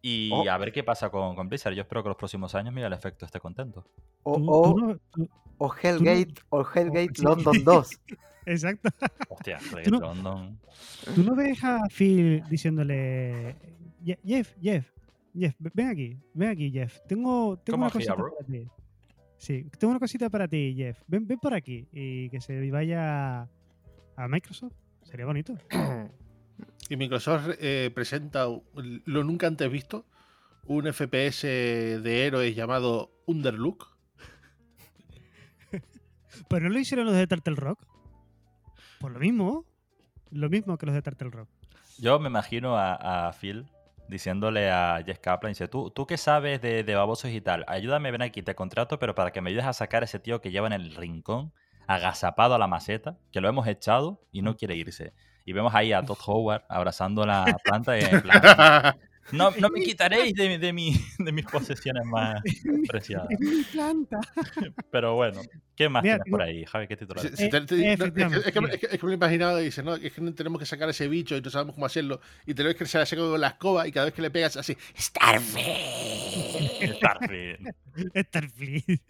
Y 0.02 0.30
Oh. 0.32 0.50
a 0.50 0.58
ver 0.58 0.72
qué 0.72 0.84
pasa 0.84 1.10
con, 1.10 1.36
con 1.36 1.50
Blizzard. 1.50 1.74
Yo 1.74 1.82
espero 1.82 2.02
que 2.04 2.10
los 2.10 2.18
próximos 2.18 2.56
años 2.56 2.74
Miguel 2.74 2.94
Efecto 2.94 3.26
esté 3.26 3.40
contento. 3.40 3.86
O, 4.24 4.34
o- 4.34 4.98
o 5.58 5.74
Hellgate, 5.76 6.34
o 6.50 6.62
Hellgate 6.62 7.10
sí. 7.16 7.22
London 7.24 7.64
2. 7.66 7.90
exacto. 8.46 8.90
Hostia, 9.30 9.60
Tú 9.84 9.92
no- 9.92 10.00
London. 10.00 10.58
Tú 11.16 11.24
no 11.24 11.36
ves 11.36 11.62
a 11.64 11.82
Phil 11.90 12.42
diciéndole, 12.50 13.56
"Ye- 14.04 14.20
Jeff, 14.26 14.56
Jeff, 14.62 14.90
Jeff, 15.38 15.56
ve- 15.60 15.72
ven 15.74 15.88
aquí, 15.90 16.18
ven 16.34 16.50
aquí, 16.50 16.72
Jeff. 16.72 17.00
Tengo, 17.08 17.58
tengo 17.58 17.78
una 17.80 17.90
cosita 17.90 18.16
bro." 18.16 18.34
para 18.34 18.46
ti. 18.48 18.68
Sí, 19.38 19.66
tengo 19.78 19.92
una 19.92 20.00
cosita 20.00 20.30
para 20.30 20.48
ti, 20.48 20.74
Jeff. 20.78 21.02
Ven, 21.08 21.28
ven 21.28 21.40
por 21.40 21.54
aquí 21.54 21.88
y 21.92 22.30
que 22.30 22.40
se 22.42 22.72
vaya 22.72 23.42
a 24.16 24.28
Microsoft. 24.30 24.74
Sería 25.04 25.26
bonito. 25.26 25.56
Y 26.90 26.98
Microsoft 26.98 27.50
eh, 27.60 27.92
presenta 27.94 28.46
lo 28.46 29.24
nunca 29.24 29.48
antes 29.48 29.72
visto, 29.72 30.06
un 30.66 30.92
FPS 30.92 31.44
de 31.44 32.26
héroes 32.26 32.56
llamado 32.56 33.12
Underlook. 33.28 33.96
Pero 36.50 36.68
no 36.68 36.74
lo 36.74 36.80
hicieron 36.80 37.06
los 37.06 37.16
de 37.16 37.28
Turtle 37.28 37.56
Rock. 37.56 37.86
Por 39.00 39.12
lo 39.12 39.20
mismo. 39.20 39.66
Lo 40.32 40.50
mismo 40.50 40.78
que 40.78 40.86
los 40.88 40.96
de 40.96 41.02
Turtle 41.02 41.30
Rock. 41.30 41.50
Yo 42.00 42.20
me 42.20 42.30
imagino 42.30 42.78
a, 42.78 43.28
a 43.28 43.34
Phil 43.34 43.68
diciéndole 44.10 44.72
a 44.72 45.02
Jess 45.06 45.20
Kaplan, 45.20 45.52
dice, 45.52 45.68
tú, 45.68 45.92
tú 45.92 46.08
qué 46.08 46.18
sabes 46.18 46.62
de, 46.62 46.84
de 46.84 46.96
babosos 46.96 47.30
y 47.32 47.42
tal, 47.42 47.64
ayúdame, 47.68 48.10
ven 48.12 48.24
aquí, 48.24 48.42
te 48.42 48.56
contrato, 48.56 48.98
pero 48.98 49.14
para 49.14 49.32
que 49.32 49.40
me 49.40 49.52
ayudes 49.52 49.66
a 49.66 49.74
sacar 49.74 50.02
a 50.02 50.06
ese 50.06 50.20
tío 50.20 50.42
que 50.42 50.50
lleva 50.50 50.66
en 50.66 50.74
el 50.74 50.96
rincón, 50.96 51.54
agazapado 51.88 52.56
a 52.56 52.58
la 52.58 52.68
maceta, 52.68 53.20
que 53.32 53.40
lo 53.40 53.50
hemos 53.50 53.68
echado 53.68 54.22
y 54.32 54.42
no 54.42 54.58
quiere 54.58 54.76
irse. 54.76 55.14
Y 55.50 55.52
vemos 55.52 55.74
ahí 55.74 55.94
a 55.94 56.04
Todd 56.04 56.20
Howard 56.28 56.62
abrazando 56.70 57.26
la 57.26 57.44
planta 57.64 57.98
y 57.98 58.04
en 58.04 58.22
plan, 58.22 58.40
no, 59.32 59.52
no 59.52 59.70
me 59.70 59.82
quitaréis 59.82 60.34
de, 60.34 60.58
de, 60.58 60.74
mi, 60.74 60.94
de 61.20 61.32
mis 61.32 61.46
posesiones 61.46 62.06
más 62.06 62.42
preciadas. 62.88 63.28
Es 63.32 63.40
mi 63.40 63.64
planta. 63.64 64.20
Pero 64.92 65.16
bueno, 65.16 65.42
¿qué 65.76 65.90
más 65.90 66.04
Mira, 66.04 66.16
tienes 66.18 66.32
por 66.32 66.42
ahí, 66.42 66.66
Javi? 66.66 66.88
¿Qué 66.88 66.98
titular? 66.98 67.24
Si- 67.28 67.36
si 67.36 67.50
te- 67.50 67.62
te- 67.62 67.76
no, 67.76 67.82
es, 67.84 67.88
que, 67.88 67.94
efectivamente, 67.94 68.48
es 68.48 68.54
que- 68.54 68.62
mira. 68.62 68.74
es 68.74 68.80
que- 68.80 68.86
es 68.88 68.92
que 68.94 68.98
me 68.98 69.08
lo 69.08 69.12
he 69.12 69.16
imaginado 69.16 69.62
y 69.62 69.66
dice, 69.66 69.84
no, 69.84 69.96
es 69.96 70.12
que 70.14 70.22
no 70.22 70.34
tenemos 70.34 70.60
que 70.60 70.66
sacar 70.66 70.90
ese 70.90 71.08
bicho 71.08 71.36
y 71.38 71.42
no 71.42 71.50
sabemos 71.50 71.76
cómo 71.76 71.86
hacerlo. 71.86 72.20
Y 72.46 72.54
tenemos 72.54 72.76
que 72.78 72.86
se 72.86 72.98
la 72.98 73.06
saca 73.06 73.22
con 73.22 73.40
la 73.40 73.48
escoba 73.50 73.88
y 73.88 73.92
cada 73.92 74.06
vez 74.06 74.14
que 74.14 74.22
le 74.22 74.32
pegas 74.32 74.58
así, 74.58 74.76
Starfield. 74.98 76.96
Starfield. 76.96 77.74
Starfleet. 78.16 79.02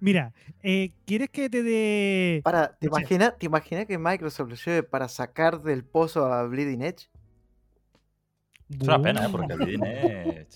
Mira, 0.00 0.32
eh, 0.62 0.92
¿quieres 1.06 1.30
que 1.30 1.48
te 1.48 1.62
dé. 1.62 2.40
Para, 2.44 2.76
¿te 2.76 2.86
imaginas 2.86 3.38
te 3.38 3.46
imagina 3.46 3.84
que 3.86 3.98
Microsoft 3.98 4.50
lo 4.50 4.56
lleve 4.56 4.82
para 4.82 5.08
sacar 5.08 5.62
del 5.62 5.84
pozo 5.84 6.26
a 6.32 6.44
Bleeding 6.46 6.82
Edge? 6.82 7.08
Es 8.68 8.80
una 8.80 9.00
pena, 9.00 9.26
¿eh? 9.26 9.28
Porque 9.30 9.54
Edge 9.54 10.46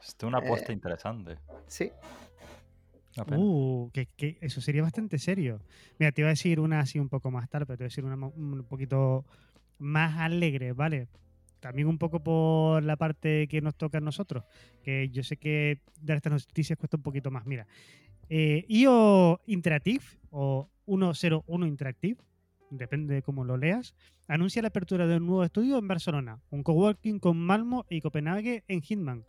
es 0.00 0.16
una 0.22 0.38
Eh. 0.38 0.42
apuesta 0.44 0.72
interesante. 0.72 1.38
Sí. 1.66 1.90
Una 3.16 3.24
pena. 3.24 3.38
Uh, 3.38 3.90
que, 3.92 4.06
que 4.16 4.38
eso 4.40 4.60
sería 4.60 4.82
bastante 4.82 5.18
serio. 5.18 5.60
Mira, 5.98 6.12
te 6.12 6.20
iba 6.22 6.28
a 6.28 6.32
decir 6.32 6.60
una 6.60 6.80
así 6.80 6.98
un 6.98 7.08
poco 7.08 7.30
más 7.30 7.48
tarde, 7.48 7.66
pero 7.66 7.76
te 7.78 7.84
voy 7.84 7.86
a 7.86 7.90
decir 7.90 8.04
una 8.04 8.16
un 8.26 8.64
poquito 8.68 9.24
más 9.78 10.18
alegre, 10.18 10.72
¿vale? 10.72 11.08
También 11.60 11.88
un 11.88 11.96
poco 11.96 12.22
por 12.22 12.82
la 12.82 12.96
parte 12.96 13.48
que 13.48 13.62
nos 13.62 13.74
toca 13.76 13.98
a 13.98 14.00
nosotros, 14.02 14.44
que 14.82 15.08
yo 15.08 15.22
sé 15.22 15.38
que 15.38 15.80
dar 16.00 16.16
estas 16.18 16.32
noticias 16.32 16.78
cuesta 16.78 16.96
un 16.98 17.02
poquito 17.02 17.30
más. 17.30 17.46
Mira, 17.46 17.66
eh, 18.28 18.66
IO 18.68 19.40
Interactive 19.46 20.04
o 20.30 20.68
101 20.86 21.66
Interactive, 21.66 22.18
depende 22.76 23.14
de 23.14 23.22
cómo 23.22 23.44
lo 23.44 23.56
leas, 23.56 23.94
anuncia 24.28 24.62
la 24.62 24.68
apertura 24.68 25.06
de 25.06 25.16
un 25.16 25.26
nuevo 25.26 25.44
estudio 25.44 25.78
en 25.78 25.88
Barcelona, 25.88 26.40
un 26.50 26.62
coworking 26.62 27.18
con 27.18 27.38
Malmo 27.38 27.86
y 27.88 28.00
Copenhague 28.00 28.64
en 28.68 28.82
Hitman. 28.82 29.24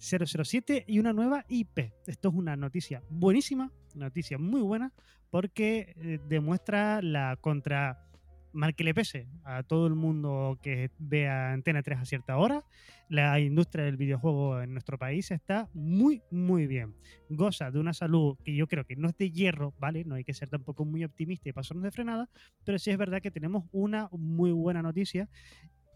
007 0.00 0.84
y 0.88 0.98
una 0.98 1.12
nueva 1.12 1.44
IP. 1.48 1.92
Esto 2.06 2.30
es 2.30 2.34
una 2.34 2.56
noticia 2.56 3.02
buenísima, 3.10 3.70
noticia 3.94 4.38
muy 4.38 4.62
buena, 4.62 4.92
porque 5.30 5.94
eh, 5.96 6.18
demuestra 6.28 7.02
la 7.02 7.36
contra. 7.40 8.06
Mal 8.52 8.74
que 8.74 8.82
le 8.82 8.94
pese 8.94 9.28
a 9.44 9.62
todo 9.62 9.86
el 9.86 9.94
mundo 9.94 10.58
que 10.60 10.90
vea 10.98 11.52
Antena 11.52 11.82
3 11.82 12.00
a 12.00 12.04
cierta 12.04 12.36
hora, 12.36 12.64
la 13.08 13.38
industria 13.38 13.84
del 13.84 13.96
videojuego 13.96 14.60
en 14.60 14.72
nuestro 14.72 14.98
país 14.98 15.30
está 15.30 15.68
muy, 15.72 16.22
muy 16.30 16.66
bien. 16.66 16.94
Goza 17.28 17.70
de 17.70 17.78
una 17.78 17.92
salud 17.92 18.36
que 18.44 18.54
yo 18.54 18.66
creo 18.66 18.84
que 18.84 18.96
no 18.96 19.08
es 19.08 19.16
de 19.16 19.30
hierro, 19.30 19.72
¿vale? 19.78 20.04
No 20.04 20.16
hay 20.16 20.24
que 20.24 20.34
ser 20.34 20.48
tampoco 20.48 20.84
muy 20.84 21.04
optimista 21.04 21.48
y 21.48 21.52
pasarnos 21.52 21.84
de 21.84 21.92
frenada, 21.92 22.28
pero 22.64 22.78
sí 22.78 22.90
es 22.90 22.98
verdad 22.98 23.22
que 23.22 23.30
tenemos 23.30 23.64
una 23.70 24.08
muy 24.12 24.50
buena 24.50 24.82
noticia 24.82 25.28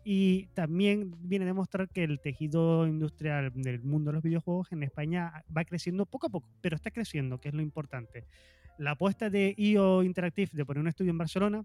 y 0.05 0.47
también 0.55 1.15
viene 1.23 1.47
a 1.47 1.49
demostrar 1.49 1.89
que 1.89 2.05
el 2.05 2.21
tejido 2.21 2.87
industrial 2.87 3.53
del 3.55 3.83
mundo 3.83 4.11
de 4.11 4.15
los 4.15 4.23
videojuegos 4.23 4.71
en 4.71 4.83
España 4.83 5.45
va 5.57 5.65
creciendo 5.65 6.07
poco 6.07 6.27
a 6.27 6.31
poco, 6.31 6.49
pero 6.61 6.77
está 6.77 6.91
creciendo, 6.91 7.41
que 7.41 7.49
es 7.49 7.55
lo 7.55 7.63
importante. 7.63 8.27
La 8.77 8.93
apuesta 8.93 9.31
de 9.31 9.55
IO 9.57 10.03
Interactive 10.03 10.51
de 10.53 10.65
poner 10.67 10.81
un 10.81 10.89
estudio 10.89 11.11
en 11.11 11.19
Barcelona, 11.19 11.65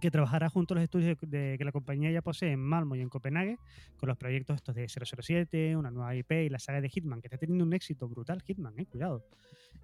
que 0.00 0.10
trabajará 0.10 0.48
junto 0.48 0.74
a 0.74 0.76
los 0.76 0.84
estudios 0.84 1.18
de, 1.20 1.26
de- 1.38 1.58
que 1.58 1.64
la 1.64 1.72
compañía 1.72 2.10
ya 2.10 2.22
posee 2.22 2.52
en 2.52 2.60
Malmo 2.60 2.96
y 2.96 3.00
en 3.00 3.08
Copenhague, 3.08 3.58
con 3.96 4.08
los 4.08 4.16
proyectos 4.16 4.56
estos 4.56 4.74
de 4.74 4.86
007, 4.88 5.76
una 5.76 5.90
nueva 5.90 6.14
IP 6.14 6.30
y 6.32 6.48
la 6.48 6.58
saga 6.58 6.80
de 6.80 6.88
Hitman, 6.88 7.20
que 7.20 7.26
está 7.26 7.36
teniendo 7.38 7.64
un 7.64 7.72
éxito 7.74 8.08
brutal, 8.08 8.42
Hitman, 8.42 8.78
eh, 8.78 8.86
cuidado. 8.86 9.24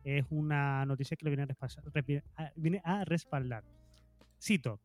Es 0.04 0.24
una 0.30 0.86
noticia 0.86 1.16
que 1.16 1.24
le 1.28 1.34
viene 1.36 1.46
a, 2.36 2.52
viene 2.56 2.80
a 2.84 3.04
respaldar. 3.04 3.64
Cito, 4.40 4.80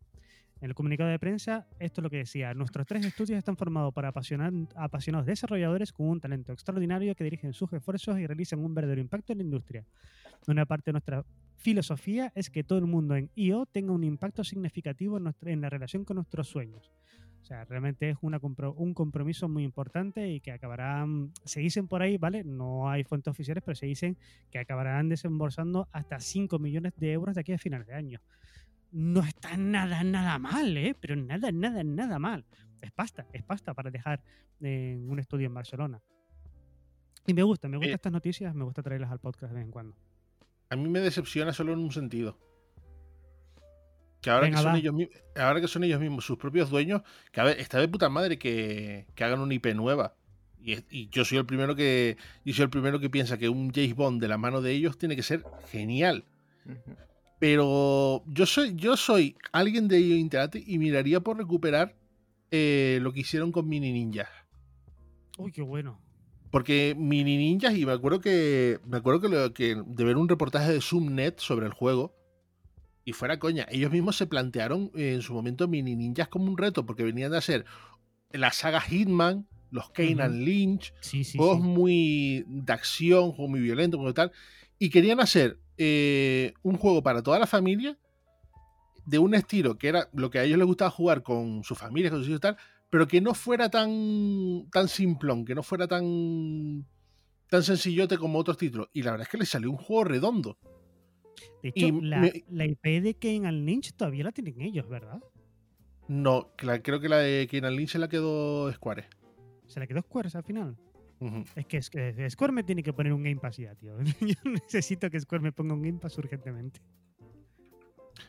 en 0.59 0.69
el 0.69 0.75
comunicado 0.75 1.09
de 1.09 1.17
prensa, 1.19 1.67
esto 1.79 2.01
es 2.01 2.03
lo 2.03 2.09
que 2.09 2.17
decía. 2.17 2.53
Nuestros 2.53 2.85
tres 2.85 3.05
estudios 3.05 3.37
están 3.37 3.57
formados 3.57 3.93
apasionan- 3.93 4.67
apasionados 4.75 5.25
desarrolladores 5.25 5.91
con 5.91 6.07
un 6.07 6.19
talento 6.19 6.51
extraordinario 6.53 7.15
que 7.15 7.23
dirigen 7.23 7.53
sus 7.53 7.71
esfuerzos 7.73 8.19
y 8.19 8.27
realizan 8.27 8.59
un 8.59 8.73
verdadero 8.73 9.01
impacto 9.01 9.31
en 9.33 9.39
la 9.39 9.43
industria. 9.43 9.85
Una 10.47 10.65
parte 10.65 10.89
de 10.91 10.93
nuestra 10.93 11.23
filosofía 11.61 12.31
es 12.35 12.49
que 12.49 12.63
todo 12.63 12.79
el 12.79 12.85
mundo 12.85 13.15
en 13.15 13.29
IO 13.35 13.65
tenga 13.65 13.93
un 13.93 14.03
impacto 14.03 14.43
significativo 14.43 15.17
en, 15.17 15.23
nuestra- 15.23 15.51
en 15.51 15.61
la 15.61 15.69
relación 15.69 16.03
con 16.05 16.15
nuestros 16.15 16.47
sueños. 16.49 16.91
O 17.41 17.43
sea, 17.43 17.65
realmente 17.65 18.09
es 18.09 18.17
una 18.21 18.39
un 18.75 18.93
compromiso 18.93 19.49
muy 19.49 19.63
importante 19.63 20.29
y 20.31 20.39
que 20.41 20.51
acabarán, 20.51 21.31
se 21.43 21.59
dicen 21.59 21.87
por 21.87 22.01
ahí, 22.01 22.17
¿vale? 22.17 22.43
No 22.43 22.89
hay 22.89 23.03
fuentes 23.03 23.31
oficiales, 23.31 23.63
pero 23.65 23.75
se 23.75 23.87
dicen 23.87 24.17
que 24.51 24.59
acabarán 24.59 25.09
desembolsando 25.09 25.87
hasta 25.91 26.19
5 26.19 26.59
millones 26.59 26.93
de 26.97 27.11
euros 27.13 27.35
de 27.35 27.41
aquí 27.41 27.51
a 27.53 27.57
finales 27.57 27.87
de 27.87 27.93
año 27.93 28.21
no 28.93 29.21
está 29.21 29.55
nada, 29.55 30.03
nada 30.03 30.37
mal, 30.37 30.75
¿eh? 30.75 30.93
Pero 30.99 31.15
nada, 31.15 31.49
nada, 31.53 31.81
nada 31.81 32.19
mal. 32.19 32.43
Es 32.81 32.91
pasta, 32.91 33.25
es 33.31 33.41
pasta 33.41 33.73
para 33.73 33.89
dejar 33.89 34.21
en 34.59 35.09
un 35.09 35.17
estudio 35.17 35.47
en 35.47 35.53
Barcelona. 35.53 36.01
Y 37.25 37.33
me 37.33 37.43
gusta, 37.43 37.69
me 37.69 37.77
gustan 37.77 37.93
estas 37.95 38.11
noticias, 38.11 38.53
me 38.53 38.65
gusta 38.65 38.83
traerlas 38.83 39.09
al 39.11 39.19
podcast 39.19 39.53
de 39.53 39.59
vez 39.59 39.65
en 39.65 39.71
cuando. 39.71 39.95
A 40.71 40.77
mí 40.77 40.87
me 40.87 41.01
decepciona 41.01 41.51
solo 41.51 41.73
en 41.73 41.79
un 41.79 41.91
sentido. 41.91 42.37
Que 44.21 44.29
ahora, 44.29 44.45
Venga, 44.45 44.57
que 44.57 44.63
son 44.63 44.73
va. 44.73 44.77
ellos, 44.77 44.95
ahora 45.35 45.59
que 45.59 45.67
son 45.67 45.83
ellos 45.83 45.99
mismos, 45.99 46.25
sus 46.25 46.37
propios 46.37 46.69
dueños, 46.69 47.01
que 47.31 47.41
a 47.41 47.43
ver, 47.43 47.59
está 47.59 47.79
de 47.79 47.89
puta 47.89 48.07
madre 48.07 48.39
que, 48.39 49.05
que 49.13 49.23
hagan 49.23 49.41
una 49.41 49.53
IP 49.53 49.75
nueva. 49.75 50.15
Y, 50.63 51.09
yo 51.09 51.25
soy 51.25 51.39
el 51.39 51.45
primero 51.45 51.75
que. 51.75 52.15
Yo 52.45 52.53
soy 52.53 52.63
el 52.63 52.69
primero 52.69 52.99
que 53.01 53.09
piensa 53.09 53.37
que 53.37 53.49
un 53.49 53.73
James 53.73 53.95
Bond 53.95 54.21
de 54.21 54.29
la 54.29 54.37
mano 54.37 54.61
de 54.61 54.71
ellos 54.71 54.97
tiene 54.97 55.17
que 55.17 55.23
ser 55.23 55.43
genial. 55.69 56.23
Pero 57.39 58.23
yo 58.27 58.45
soy, 58.45 58.73
yo 58.75 58.95
soy 58.95 59.35
alguien 59.51 59.89
de 59.89 59.99
IO 59.99 60.15
Interactive 60.15 60.63
y 60.65 60.77
miraría 60.77 61.19
por 61.19 61.37
recuperar 61.37 61.95
eh, 62.51 62.99
lo 63.01 63.11
que 63.11 63.21
hicieron 63.21 63.51
con 63.51 63.67
Mini 63.67 63.91
Ninjas. 63.91 64.29
Uy, 65.37 65.51
qué 65.51 65.63
bueno. 65.63 65.99
Porque 66.51 66.95
Mini 66.97 67.37
Ninjas, 67.37 67.75
y 67.75 67.85
me 67.85 67.93
acuerdo 67.93 68.19
que. 68.19 68.79
Me 68.85 68.97
acuerdo 68.97 69.21
que, 69.21 69.29
lo- 69.29 69.53
que 69.53 69.75
de 69.85 70.03
ver 70.03 70.17
un 70.17 70.27
reportaje 70.29 70.71
de 70.73 70.81
Zoomnet 70.81 71.39
sobre 71.39 71.65
el 71.65 71.71
juego. 71.73 72.13
Y 73.03 73.13
fuera 73.13 73.39
coña, 73.39 73.65
ellos 73.71 73.91
mismos 73.91 74.15
se 74.15 74.27
plantearon 74.27 74.91
en 74.93 75.21
su 75.23 75.33
momento 75.33 75.67
Mini 75.67 75.95
Ninjas 75.95 76.27
como 76.27 76.45
un 76.45 76.57
reto, 76.57 76.85
porque 76.85 77.03
venían 77.03 77.31
de 77.31 77.37
hacer 77.37 77.65
la 78.31 78.51
saga 78.51 78.79
Hitman, 78.79 79.47
los 79.71 79.85
Ujú. 79.89 80.43
Lynch, 80.43 80.93
Sí, 80.99 81.23
sí, 81.23 81.37
juegos 81.37 81.57
sí. 81.57 81.63
muy 81.63 82.43
de 82.47 82.73
acción, 82.73 83.31
juegos 83.31 83.49
muy 83.49 83.59
violentos, 83.61 83.97
como 83.97 84.13
tal. 84.13 84.31
Y 84.77 84.89
querían 84.91 85.19
hacer 85.19 85.57
eh, 85.77 86.53
un 86.61 86.77
juego 86.77 87.01
para 87.01 87.23
toda 87.23 87.39
la 87.39 87.47
familia, 87.47 87.97
de 89.05 89.17
un 89.17 89.33
estilo 89.33 89.77
que 89.79 89.87
era 89.87 90.09
lo 90.13 90.29
que 90.29 90.37
a 90.39 90.43
ellos 90.43 90.59
les 90.59 90.67
gustaba 90.67 90.91
jugar 90.91 91.23
con 91.23 91.63
sus 91.63 91.77
familias, 91.77 92.11
con 92.11 92.19
sus 92.19 92.27
hijos 92.29 92.37
y 92.37 92.41
tal, 92.41 92.57
pero 92.91 93.07
que 93.07 93.19
no 93.21 93.33
fuera 93.33 93.69
tan, 93.69 94.67
tan 94.71 94.87
simplón, 94.87 95.45
que 95.45 95.55
no 95.55 95.63
fuera 95.63 95.87
tan, 95.87 96.85
tan 97.49 97.63
sencillote 97.63 98.17
como 98.19 98.37
otros 98.37 98.57
títulos. 98.57 98.89
Y 98.93 99.01
la 99.01 99.11
verdad 99.11 99.25
es 99.25 99.31
que 99.31 99.37
les 99.39 99.49
salió 99.49 99.71
un 99.71 99.77
juego 99.77 100.03
redondo. 100.03 100.57
De 101.63 101.69
hecho, 101.69 101.87
y 101.87 102.01
la, 102.01 102.19
me- 102.19 102.43
la 102.49 102.65
IP 102.65 103.01
de 103.01 103.15
Kane 103.15 103.51
Lynch 103.51 103.93
todavía 103.93 104.25
la 104.25 104.31
tienen 104.31 104.61
ellos, 104.61 104.87
¿verdad? 104.87 105.19
No, 106.07 106.51
la- 106.61 106.81
creo 106.83 106.99
que 106.99 107.09
la 107.09 107.17
de 107.17 107.47
Kenan 107.49 107.75
Lynch 107.75 107.91
se 107.91 107.99
la 107.99 108.09
quedó 108.09 108.71
Square. 108.73 109.05
Se 109.65 109.79
la 109.79 109.87
quedó 109.87 110.01
Square 110.01 110.29
al 110.33 110.43
final. 110.43 110.77
Es 111.55 111.67
que, 111.67 111.77
es 111.77 111.89
que 111.91 112.29
Square 112.31 112.51
me 112.51 112.63
tiene 112.63 112.81
que 112.83 112.93
poner 112.93 113.13
un 113.13 113.21
Game 113.23 113.37
Pass 113.39 113.57
ya, 113.57 113.75
tío. 113.75 113.95
Yo 114.21 114.35
necesito 114.51 115.09
que 115.09 115.19
Square 115.19 115.43
me 115.43 115.51
ponga 115.51 115.73
un 115.75 115.81
Game 115.83 115.99
Pass 115.99 116.17
urgentemente. 116.17 116.81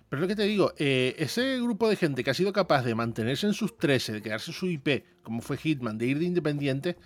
Pero 0.08 0.22
lo 0.22 0.28
que 0.28 0.36
te 0.36 0.44
digo, 0.44 0.72
eh, 0.76 1.14
ese 1.18 1.58
grupo 1.60 1.88
de 1.88 1.96
gente 1.96 2.22
que 2.22 2.30
ha 2.30 2.34
sido 2.34 2.52
capaz 2.52 2.82
de 2.82 2.94
mantenerse 2.94 3.46
en 3.46 3.54
sus 3.54 3.76
13, 3.78 4.12
de 4.12 4.22
quedarse 4.22 4.52
su 4.52 4.66
IP, 4.66 5.04
como 5.22 5.40
fue 5.40 5.56
Hitman, 5.56 5.98
de 5.98 6.06
ir 6.06 6.18
de 6.18 6.26
independiente, 6.26 6.96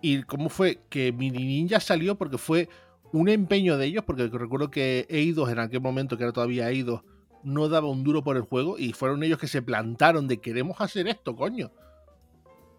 y 0.00 0.22
cómo 0.22 0.48
fue 0.48 0.80
que 0.88 1.12
Mini 1.12 1.44
Ninja 1.44 1.80
salió 1.80 2.16
porque 2.16 2.38
fue 2.38 2.68
un 3.12 3.28
empeño 3.28 3.76
de 3.78 3.86
ellos, 3.86 4.04
porque 4.04 4.28
recuerdo 4.28 4.70
que 4.70 5.06
Eidos 5.08 5.50
en 5.50 5.58
aquel 5.58 5.80
momento, 5.80 6.16
que 6.16 6.24
era 6.24 6.32
todavía 6.32 6.70
Eidos, 6.70 7.02
no 7.42 7.68
daba 7.68 7.88
un 7.88 8.02
duro 8.02 8.24
por 8.24 8.36
el 8.36 8.42
juego, 8.42 8.78
y 8.78 8.92
fueron 8.92 9.22
ellos 9.22 9.38
que 9.38 9.48
se 9.48 9.62
plantaron 9.62 10.26
de 10.26 10.40
queremos 10.40 10.80
hacer 10.80 11.06
esto, 11.08 11.36
coño. 11.36 11.70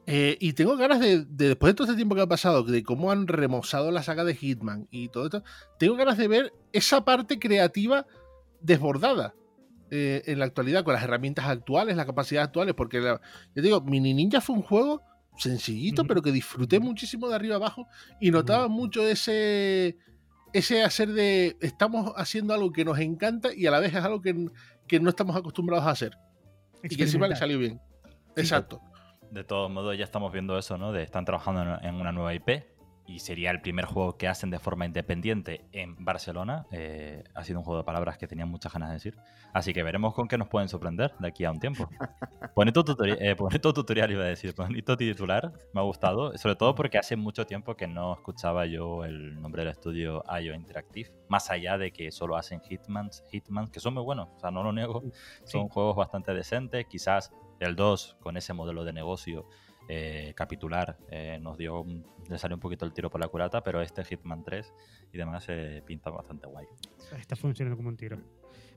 Eh, 0.08 0.38
y 0.40 0.54
tengo 0.54 0.78
ganas 0.78 1.00
de, 1.00 1.26
de, 1.26 1.48
después 1.50 1.72
de 1.72 1.76
todo 1.76 1.86
este 1.86 1.96
tiempo 1.96 2.16
que 2.16 2.22
ha 2.22 2.28
pasado, 2.28 2.64
de 2.64 2.84
cómo 2.84 3.12
han 3.12 3.28
remozado 3.28 3.92
la 3.92 4.04
saga 4.04 4.24
de 4.24 4.36
Hitman 4.36 4.88
y 4.92 5.10
todo 5.10 5.26
esto, 5.26 5.44
tengo 5.80 5.96
ganas 5.96 6.18
de 6.18 6.28
ver 6.28 6.54
esa 6.74 7.06
parte 7.06 7.40
creativa 7.40 8.06
desbordada 8.62 9.34
eh, 9.92 10.24
en 10.26 10.40
la 10.40 10.46
actualidad 10.46 10.84
con 10.84 10.94
las 10.94 11.04
herramientas 11.04 11.46
actuales, 11.46 11.96
las 11.96 12.06
capacidades 12.06 12.48
actuales, 12.48 12.74
porque 12.76 13.00
la- 13.00 13.22
yo 13.56 13.62
digo, 13.62 13.82
Mini 13.82 14.14
Ninja 14.14 14.42
fue 14.42 14.56
un 14.56 14.62
juego 14.64 15.02
sencillito, 15.38 16.06
pero 16.06 16.22
que 16.22 16.32
disfruté 16.32 16.80
muchísimo 16.80 17.28
de 17.30 17.36
arriba 17.36 17.56
abajo 17.56 17.88
y 18.22 18.32
notaba 18.32 18.68
mucho 18.68 19.06
ese 19.08 19.98
ese 20.54 20.84
hacer 20.84 21.12
de 21.12 21.58
estamos 21.60 22.14
haciendo 22.16 22.54
algo 22.54 22.72
que 22.72 22.86
nos 22.86 22.98
encanta 23.00 23.50
y 23.54 23.68
a 23.68 23.72
la 23.72 23.80
vez 23.82 23.94
es 23.94 24.02
algo 24.04 24.22
que, 24.22 24.48
que 24.88 25.02
no 25.02 25.10
estamos 25.10 25.36
acostumbrados 25.36 25.86
a 25.86 25.90
hacer 25.92 26.18
y 26.82 26.96
que 26.96 27.04
encima 27.04 27.28
le 27.28 27.36
salió 27.36 27.60
bien. 27.60 27.82
Exacto. 28.38 28.80
De 29.32 29.44
todos 29.44 29.70
modos, 29.70 29.98
ya 29.98 30.06
estamos 30.06 30.32
viendo 30.32 30.58
eso, 30.58 30.78
¿no? 30.78 30.94
De 30.94 31.04
están 31.04 31.26
trabajando 31.26 31.62
en, 31.64 31.86
en 31.86 31.96
una 31.96 32.14
nueva 32.14 32.34
IP 32.34 32.64
y 33.08 33.20
sería 33.20 33.52
el 33.52 33.62
primer 33.62 33.86
juego 33.86 34.18
que 34.18 34.28
hacen 34.28 34.50
de 34.50 34.58
forma 34.60 34.86
independiente 34.86 35.66
en 35.72 35.96
Barcelona. 36.04 36.66
Eh, 36.72 37.24
ha 37.36 37.44
sido 37.44 37.60
un 37.60 37.66
juego 37.66 37.78
de 37.80 37.84
palabras 37.84 38.18
que 38.18 38.28
tenía 38.28 38.46
muchas 38.46 38.74
ganas 38.74 38.90
de 38.90 38.94
decir. 38.96 39.16
Así 39.54 39.74
que 39.74 39.84
veremos 39.84 40.14
con 40.14 40.28
qué 40.28 40.38
nos 40.38 40.48
pueden 40.48 40.68
sorprender 40.70 41.14
de 41.20 41.28
aquí 41.28 41.46
a 41.46 41.52
un 41.52 41.60
tiempo. 41.60 41.88
Bonito, 42.56 42.84
tutori- 42.84 43.18
eh, 43.20 43.34
bonito 43.36 43.74
tutorial, 43.74 44.12
iba 44.12 44.24
a 44.24 44.28
decir. 44.28 44.54
Bonito 44.56 44.96
titular, 44.98 45.52
me 45.74 45.82
ha 45.82 45.84
gustado. 45.84 46.38
Sobre 46.38 46.56
todo 46.56 46.74
porque 46.74 46.98
hace 46.98 47.16
mucho 47.16 47.46
tiempo 47.46 47.76
que 47.76 47.86
no 47.88 48.14
escuchaba 48.14 48.66
yo 48.66 49.04
el 49.06 49.40
nombre 49.42 49.64
del 49.64 49.72
estudio 49.72 50.24
IO 50.42 50.54
Interactive. 50.56 51.12
Más 51.30 51.50
allá 51.52 51.78
de 51.78 51.92
que 51.92 52.12
solo 52.12 52.38
hacen 52.38 52.62
Hitmans, 52.68 53.24
Hitmans 53.32 53.70
que 53.72 53.80
son 53.80 53.94
muy 53.94 54.04
buenos, 54.04 54.30
o 54.36 54.40
sea, 54.40 54.52
no 54.52 54.64
lo 54.64 54.72
niego. 54.74 55.04
Son 55.44 55.68
Sí. 55.68 55.68
juegos 55.72 55.96
bastante 55.96 56.34
decentes. 56.34 56.86
Quizás 56.88 57.32
el 57.60 57.76
2, 57.76 58.18
con 58.22 58.38
ese 58.38 58.54
modelo 58.54 58.84
de 58.84 58.94
negocio 58.94 59.48
eh, 59.88 60.34
capitular, 60.36 60.98
eh, 61.10 61.38
nos 61.42 61.58
dio 61.58 61.82
un- 61.82 62.06
le 62.30 62.38
salió 62.38 62.56
un 62.56 62.60
poquito 62.62 62.86
el 62.86 62.94
tiro 62.94 63.10
por 63.10 63.20
la 63.22 63.28
culata, 63.28 63.64
pero 63.64 63.82
este 63.82 64.04
Hitman 64.04 64.44
3 64.44 64.74
y 65.12 65.18
demás 65.18 65.46
eh, 65.50 65.84
pinta 65.86 66.10
bastante 66.10 66.48
guay. 66.48 66.66
Está 67.18 67.36
funcionando 67.36 67.78
como 67.78 67.90
un 67.90 67.98
tiro. 67.98 68.18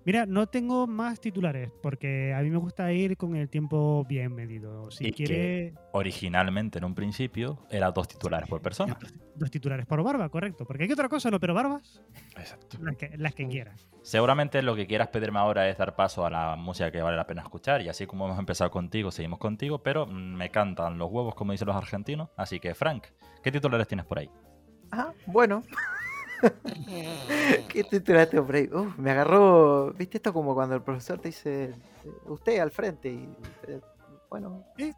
Mira, 0.08 0.24
no 0.24 0.46
tengo 0.46 0.86
más 0.86 1.20
titulares 1.20 1.70
porque 1.82 2.32
a 2.32 2.40
mí 2.40 2.48
me 2.48 2.56
gusta 2.56 2.90
ir 2.94 3.18
con 3.18 3.36
el 3.36 3.50
tiempo 3.50 4.06
bien 4.08 4.34
medido. 4.34 4.90
Si 4.90 5.08
Y 5.08 5.12
que- 5.12 5.24
quiere, 5.24 5.74
Originalmente, 5.92 6.78
en 6.78 6.86
un 6.86 6.94
principio, 6.94 7.58
era 7.68 7.90
dos 7.90 8.08
titulares 8.08 8.48
por 8.48 8.62
persona. 8.62 8.96
dos 9.34 9.50
titulares 9.50 9.84
por 9.84 10.02
barba, 10.02 10.30
correcto. 10.30 10.64
Porque 10.64 10.84
hay 10.84 10.92
otra 10.92 11.10
cosa, 11.10 11.30
no, 11.30 11.38
pero 11.38 11.52
barbas, 11.52 12.00
Exacto. 12.38 12.78
las 12.80 12.96
que, 12.96 13.18
las 13.18 13.34
que 13.34 13.48
quieras. 13.48 13.86
Seguramente 14.00 14.62
lo 14.62 14.74
que 14.74 14.86
quieras 14.86 15.08
pedirme 15.08 15.40
ahora 15.40 15.68
es 15.68 15.76
dar 15.76 15.94
paso 15.94 16.24
a 16.24 16.30
la 16.30 16.56
música 16.56 16.90
que 16.90 17.02
vale 17.02 17.18
la 17.18 17.26
pena 17.26 17.42
escuchar. 17.42 17.82
Y 17.82 17.90
así 17.90 18.06
como 18.06 18.24
hemos 18.24 18.38
empezado 18.38 18.70
contigo, 18.70 19.10
seguimos 19.10 19.38
contigo. 19.38 19.82
Pero 19.82 20.06
mm, 20.06 20.10
me 20.36 20.48
cantan 20.50 20.96
los 20.96 21.10
huevos, 21.12 21.34
como 21.34 21.52
dicen 21.52 21.66
los 21.68 21.76
argentinos. 21.76 22.30
Así 22.34 22.60
que, 22.60 22.74
Frank, 22.74 23.04
¿qué 23.42 23.52
titulares 23.52 23.86
tienes 23.86 24.06
por 24.06 24.20
ahí? 24.20 24.30
Ah, 24.90 25.12
bueno. 25.26 25.64
¿Qué 27.68 27.84
por 28.42 28.54
ahí? 28.54 28.68
Uf, 28.72 28.96
me 28.98 29.10
agarró. 29.10 29.92
¿Viste 29.92 30.18
esto 30.18 30.32
como 30.32 30.54
cuando 30.54 30.74
el 30.74 30.82
profesor 30.82 31.18
te 31.18 31.28
dice 31.28 31.74
usted 32.26 32.58
al 32.58 32.70
frente? 32.70 33.08
Y, 33.08 33.28
eh, 33.66 33.80
bueno, 34.30 34.66
¿Eh? 34.76 34.92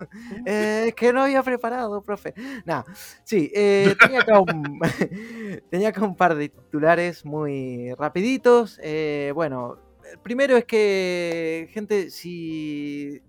eh, 0.44 0.84
es 0.88 0.94
que 0.94 1.12
no 1.12 1.22
había 1.22 1.42
preparado, 1.42 2.02
profe. 2.02 2.34
Nada, 2.64 2.84
sí, 3.22 3.50
eh, 3.54 3.94
tenía, 4.00 4.20
acá 4.20 4.40
un, 4.40 4.80
tenía 5.70 5.88
acá 5.90 6.04
un 6.04 6.16
par 6.16 6.34
de 6.34 6.48
titulares 6.48 7.24
muy 7.24 7.94
rapiditos. 7.94 8.80
Eh, 8.82 9.30
bueno, 9.34 9.78
el 10.10 10.18
primero 10.18 10.56
es 10.56 10.64
que, 10.64 11.68
gente, 11.72 12.10
si 12.10 13.22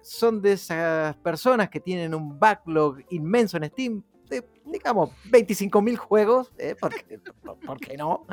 son 0.00 0.40
de 0.40 0.52
esas 0.52 1.16
personas 1.16 1.68
que 1.68 1.80
tienen 1.80 2.14
un 2.14 2.38
backlog 2.38 3.00
inmenso 3.10 3.58
en 3.58 3.64
Steam, 3.68 4.02
de, 4.32 4.44
digamos, 4.66 5.10
25.000 5.30 5.96
juegos, 5.96 6.52
¿eh? 6.58 6.74
¿Por, 6.80 6.92
qué, 6.94 7.18
por- 7.44 7.58
por 7.60 7.78
qué 7.80 7.96
no? 7.96 8.26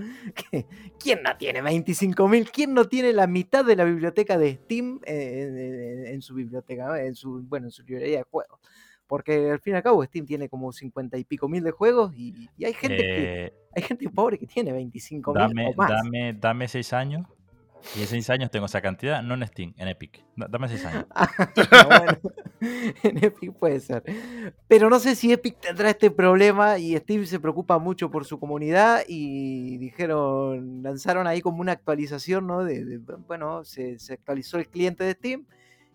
¿Qué- 0.52 0.66
¿Quién 1.00 1.22
no 1.24 1.36
tiene 1.38 1.62
25.000? 1.62 2.50
¿Quién 2.52 2.74
no 2.74 2.86
tiene 2.86 3.14
la 3.14 3.28
mitad 3.28 3.64
de 3.64 3.76
la 3.76 3.84
biblioteca 3.84 4.38
de 4.38 4.56
Steam 4.56 5.00
en, 5.06 5.58
en- 5.58 6.06
en 6.08 6.22
su 6.22 6.34
biblioteca, 6.34 7.04
en 7.04 7.14
su, 7.16 7.44
bueno, 7.44 7.68
en 7.68 7.72
su 7.72 7.84
librería 7.84 8.18
de 8.20 8.24
juegos? 8.24 8.60
Porque 9.06 9.52
al 9.52 9.60
fin 9.60 9.74
y 9.74 9.78
al 9.78 9.84
cabo 9.84 10.04
Steam 10.06 10.26
tiene 10.26 10.50
como 10.50 10.72
50 10.72 11.18
y 11.18 11.24
pico 11.24 11.48
mil 11.50 11.64
de 11.64 11.72
juegos 11.72 12.14
y, 12.16 12.48
y 12.58 12.66
hay 12.66 12.74
gente 12.74 12.98
que 12.98 13.46
Eh, 13.46 13.54
hay 13.76 13.82
gente 13.84 14.08
pobre 14.10 14.38
que 14.38 14.46
tiene 14.48 14.72
25 14.72 15.34
mil 15.34 15.42
dame, 15.42 15.68
o 15.68 15.74
más. 15.76 15.90
dame, 15.90 16.34
dame 16.34 16.68
seis 16.68 16.94
años. 16.94 17.28
Y 17.96 18.02
en 18.02 18.08
seis 18.08 18.30
años 18.30 18.52
tengo 18.52 18.66
esa 18.66 18.82
cantidad, 18.82 19.24
no 19.24 19.34
en 19.34 19.48
Steam, 19.48 19.74
en 19.78 19.88
Epic. 19.88 20.24
Da- 20.36 20.48
Dame 20.50 20.68
seis 20.68 20.86
años. 20.86 21.06
bueno, 21.88 22.18
en 23.04 23.24
Epic 23.24 23.54
puede 23.54 23.80
ser. 23.80 24.04
Pero 24.68 24.90
no 24.90 25.00
sé 25.00 25.16
si 25.16 25.32
Epic 25.32 25.60
tendrá 25.60 25.90
este 25.90 26.12
problema 26.12 26.78
y 26.78 26.96
Steam 26.98 27.26
se 27.26 27.40
preocupa 27.40 27.80
mucho 27.80 28.12
por 28.12 28.26
su 28.26 28.40
comunidad 28.40 29.02
y 29.08 29.78
dijeron, 29.78 30.84
lanzaron 30.84 31.26
ahí 31.28 31.42
como 31.42 31.62
una 31.62 31.72
actualización, 31.72 32.48
¿no? 32.48 32.64
De, 32.64 32.84
de- 32.86 32.98
bueno, 33.28 33.64
se, 33.64 33.98
se 34.00 34.14
actualizó 34.14 34.58
el 34.58 34.68
cliente 34.68 35.04
de 35.04 35.14
Steam 35.14 35.46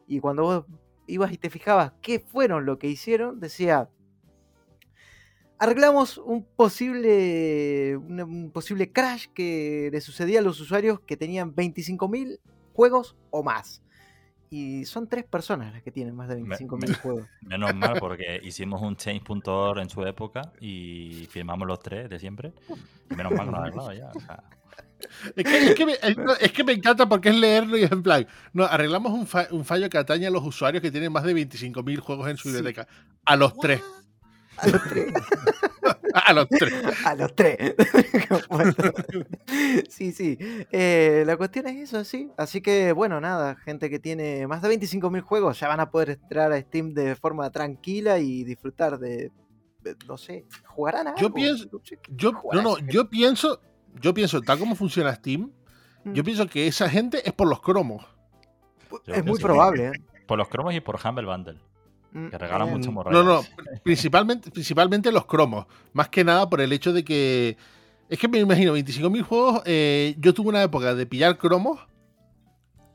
y 0.07 0.20
cuando 0.20 0.42
vos 0.42 0.64
ibas 1.07 1.33
y 1.33 1.37
te 1.38 1.51
fijabas 1.51 1.92
qué 2.01 2.18
fueron 2.18 2.64
lo 2.66 2.79
que 2.79 2.88
hicieron, 2.88 3.38
decía, 3.40 3.88
arreglamos 5.64 6.18
un 6.18 6.44
posible, 6.44 7.96
un 7.96 8.50
posible 8.53 8.92
crash 8.92 9.27
que 9.35 9.88
le 9.92 10.00
sucedía 10.00 10.38
a 10.38 10.42
los 10.42 10.61
usuarios 10.61 11.00
que 11.00 11.16
tenían 11.16 11.55
25.000 11.55 12.38
juegos 12.72 13.16
o 13.31 13.42
más. 13.42 13.83
Y 14.50 14.85
son 14.85 15.09
tres 15.09 15.24
personas 15.24 15.72
las 15.72 15.83
que 15.83 15.90
tienen 15.90 16.14
más 16.14 16.29
de 16.29 16.37
Me- 16.37 16.57
25.000 16.57 16.96
juegos. 17.03 17.27
Menos 17.42 17.74
mal, 17.74 17.98
porque 17.98 18.40
hicimos 18.44 18.81
un 18.83 18.96
change.org 18.96 19.81
en 19.81 19.90
su 19.90 20.03
época 20.07 20.53
y 20.61 21.27
firmamos 21.31 21.66
los 21.66 21.81
tres 21.81 22.09
de 22.09 22.18
siempre. 22.20 22.53
Y 23.11 23.14
menos 23.16 23.33
mal 23.33 23.53
ha 23.55 23.59
arreglado 23.59 23.92
ya. 23.92 24.11
o 24.14 24.20
sea, 24.20 24.44
Es 25.35 25.44
que, 25.44 25.59
es 25.70 25.74
que 25.74 25.87
me, 25.87 25.92
es- 25.94 26.16
es 26.40 26.53
que 26.53 26.62
me 26.62 26.72
encanta 26.72 27.09
porque 27.09 27.31
es 27.31 27.37
leerlo 27.37 27.77
y 27.77 27.83
es 27.83 27.90
en 27.92 28.03
plan. 28.03 28.27
No, 28.53 28.64
arreglamos 28.64 29.12
un, 29.12 29.27
fa- 29.27 29.48
un 29.50 29.64
fallo 29.64 29.90
que 29.90 29.98
atañe 29.98 30.27
a 30.27 30.31
los 30.31 30.44
usuarios 30.44 30.81
que 30.83 30.90
tienen 30.92 31.11
más 31.12 31.24
de 31.24 31.35
25.000 31.35 31.98
juegos 31.98 32.29
en 32.29 32.37
su 32.37 32.48
Sí. 32.48 32.55
biblioteca. 32.55 32.87
A 33.24 33.35
los 33.37 33.57
tres. 33.59 33.83
A 34.62 34.69
los 34.69 34.83
tres. 34.88 35.12
A 36.14 36.33
los 36.33 36.49
tres. 36.49 36.73
A 37.05 37.14
los 37.14 37.35
tres. 37.35 37.75
Bueno, 38.49 38.73
sí, 39.88 40.12
sí. 40.12 40.38
Eh, 40.71 41.25
la 41.27 41.37
cuestión 41.37 41.67
es 41.67 41.77
eso, 41.88 42.05
sí. 42.05 42.31
Así 42.37 42.61
que, 42.61 42.93
bueno, 42.93 43.21
nada, 43.21 43.57
gente 43.57 43.90
que 43.90 43.99
tiene 43.99 44.47
más 44.47 44.62
de 44.62 44.69
25.000 44.79 45.21
juegos 45.23 45.59
ya 45.61 45.69
van 45.69 45.81
a 45.81 45.90
poder 45.90 46.11
entrar 46.11 46.53
a 46.53 46.61
Steam 46.61 46.95
de 46.95 47.17
forma 47.17 47.51
tranquila 47.51 48.19
y 48.19 48.45
disfrutar 48.45 48.99
de, 48.99 49.33
de- 49.83 49.97
no 50.07 50.17
sé, 50.17 50.45
jugarán 50.67 51.09
a 51.09 51.14
Yo 51.17 51.27
algo, 51.27 51.35
pienso- 51.35 51.69
no 51.73 51.81
Yo, 52.17 52.31
no, 52.31 52.37
no, 52.37 52.40
jugarán. 52.71 52.88
yo 52.88 53.11
pienso, 53.11 53.61
yo 54.01 54.14
pienso, 54.14 54.40
tal 54.40 54.59
como 54.61 54.75
funciona 54.77 55.14
Steam, 55.14 55.51
yo 56.05 56.23
Mm. 56.23 56.25
pienso 56.25 56.47
que 56.47 56.67
esa 56.69 56.88
gente 56.88 57.27
es 57.27 57.33
por 57.33 57.49
los 57.49 57.61
cromos. 57.61 58.07
yo 58.90 58.99
Es 59.07 59.17
muy 59.17 59.23
pienso 59.25 59.37
que 59.38 59.43
probable, 59.43 59.87
¿eh? 59.88 59.93
Por 60.27 60.38
los 60.38 60.49
cromos 60.49 60.75
y 60.75 60.81
por 60.81 60.99
Humble 61.05 61.27
Bundle, 61.27 61.59
que 62.31 62.38
regalan 62.38 62.70
mucho 62.70 62.87
No, 62.87 62.92
morrayas. 62.92 63.24
no, 63.24 63.42
principalmente, 63.83 64.50
principalmente 64.50 65.11
los 65.12 65.27
cromos. 65.27 65.66
Más 65.92 66.09
que 66.09 66.22
nada 66.24 66.48
por 66.48 66.61
el 66.61 66.72
hecho 66.72 66.92
de 66.92 67.05
que. 67.05 67.57
Es 68.09 68.18
que 68.18 68.29
me 68.29 68.38
imagino, 68.38 68.77
25.000 68.77 69.22
juegos. 69.22 69.62
eh, 69.66 70.14
yo 70.18 70.33
tuve 70.35 70.48
una 70.50 70.62
época 70.62 70.94
de 70.94 71.07
pillar 71.07 71.37
cromos. 71.38 71.81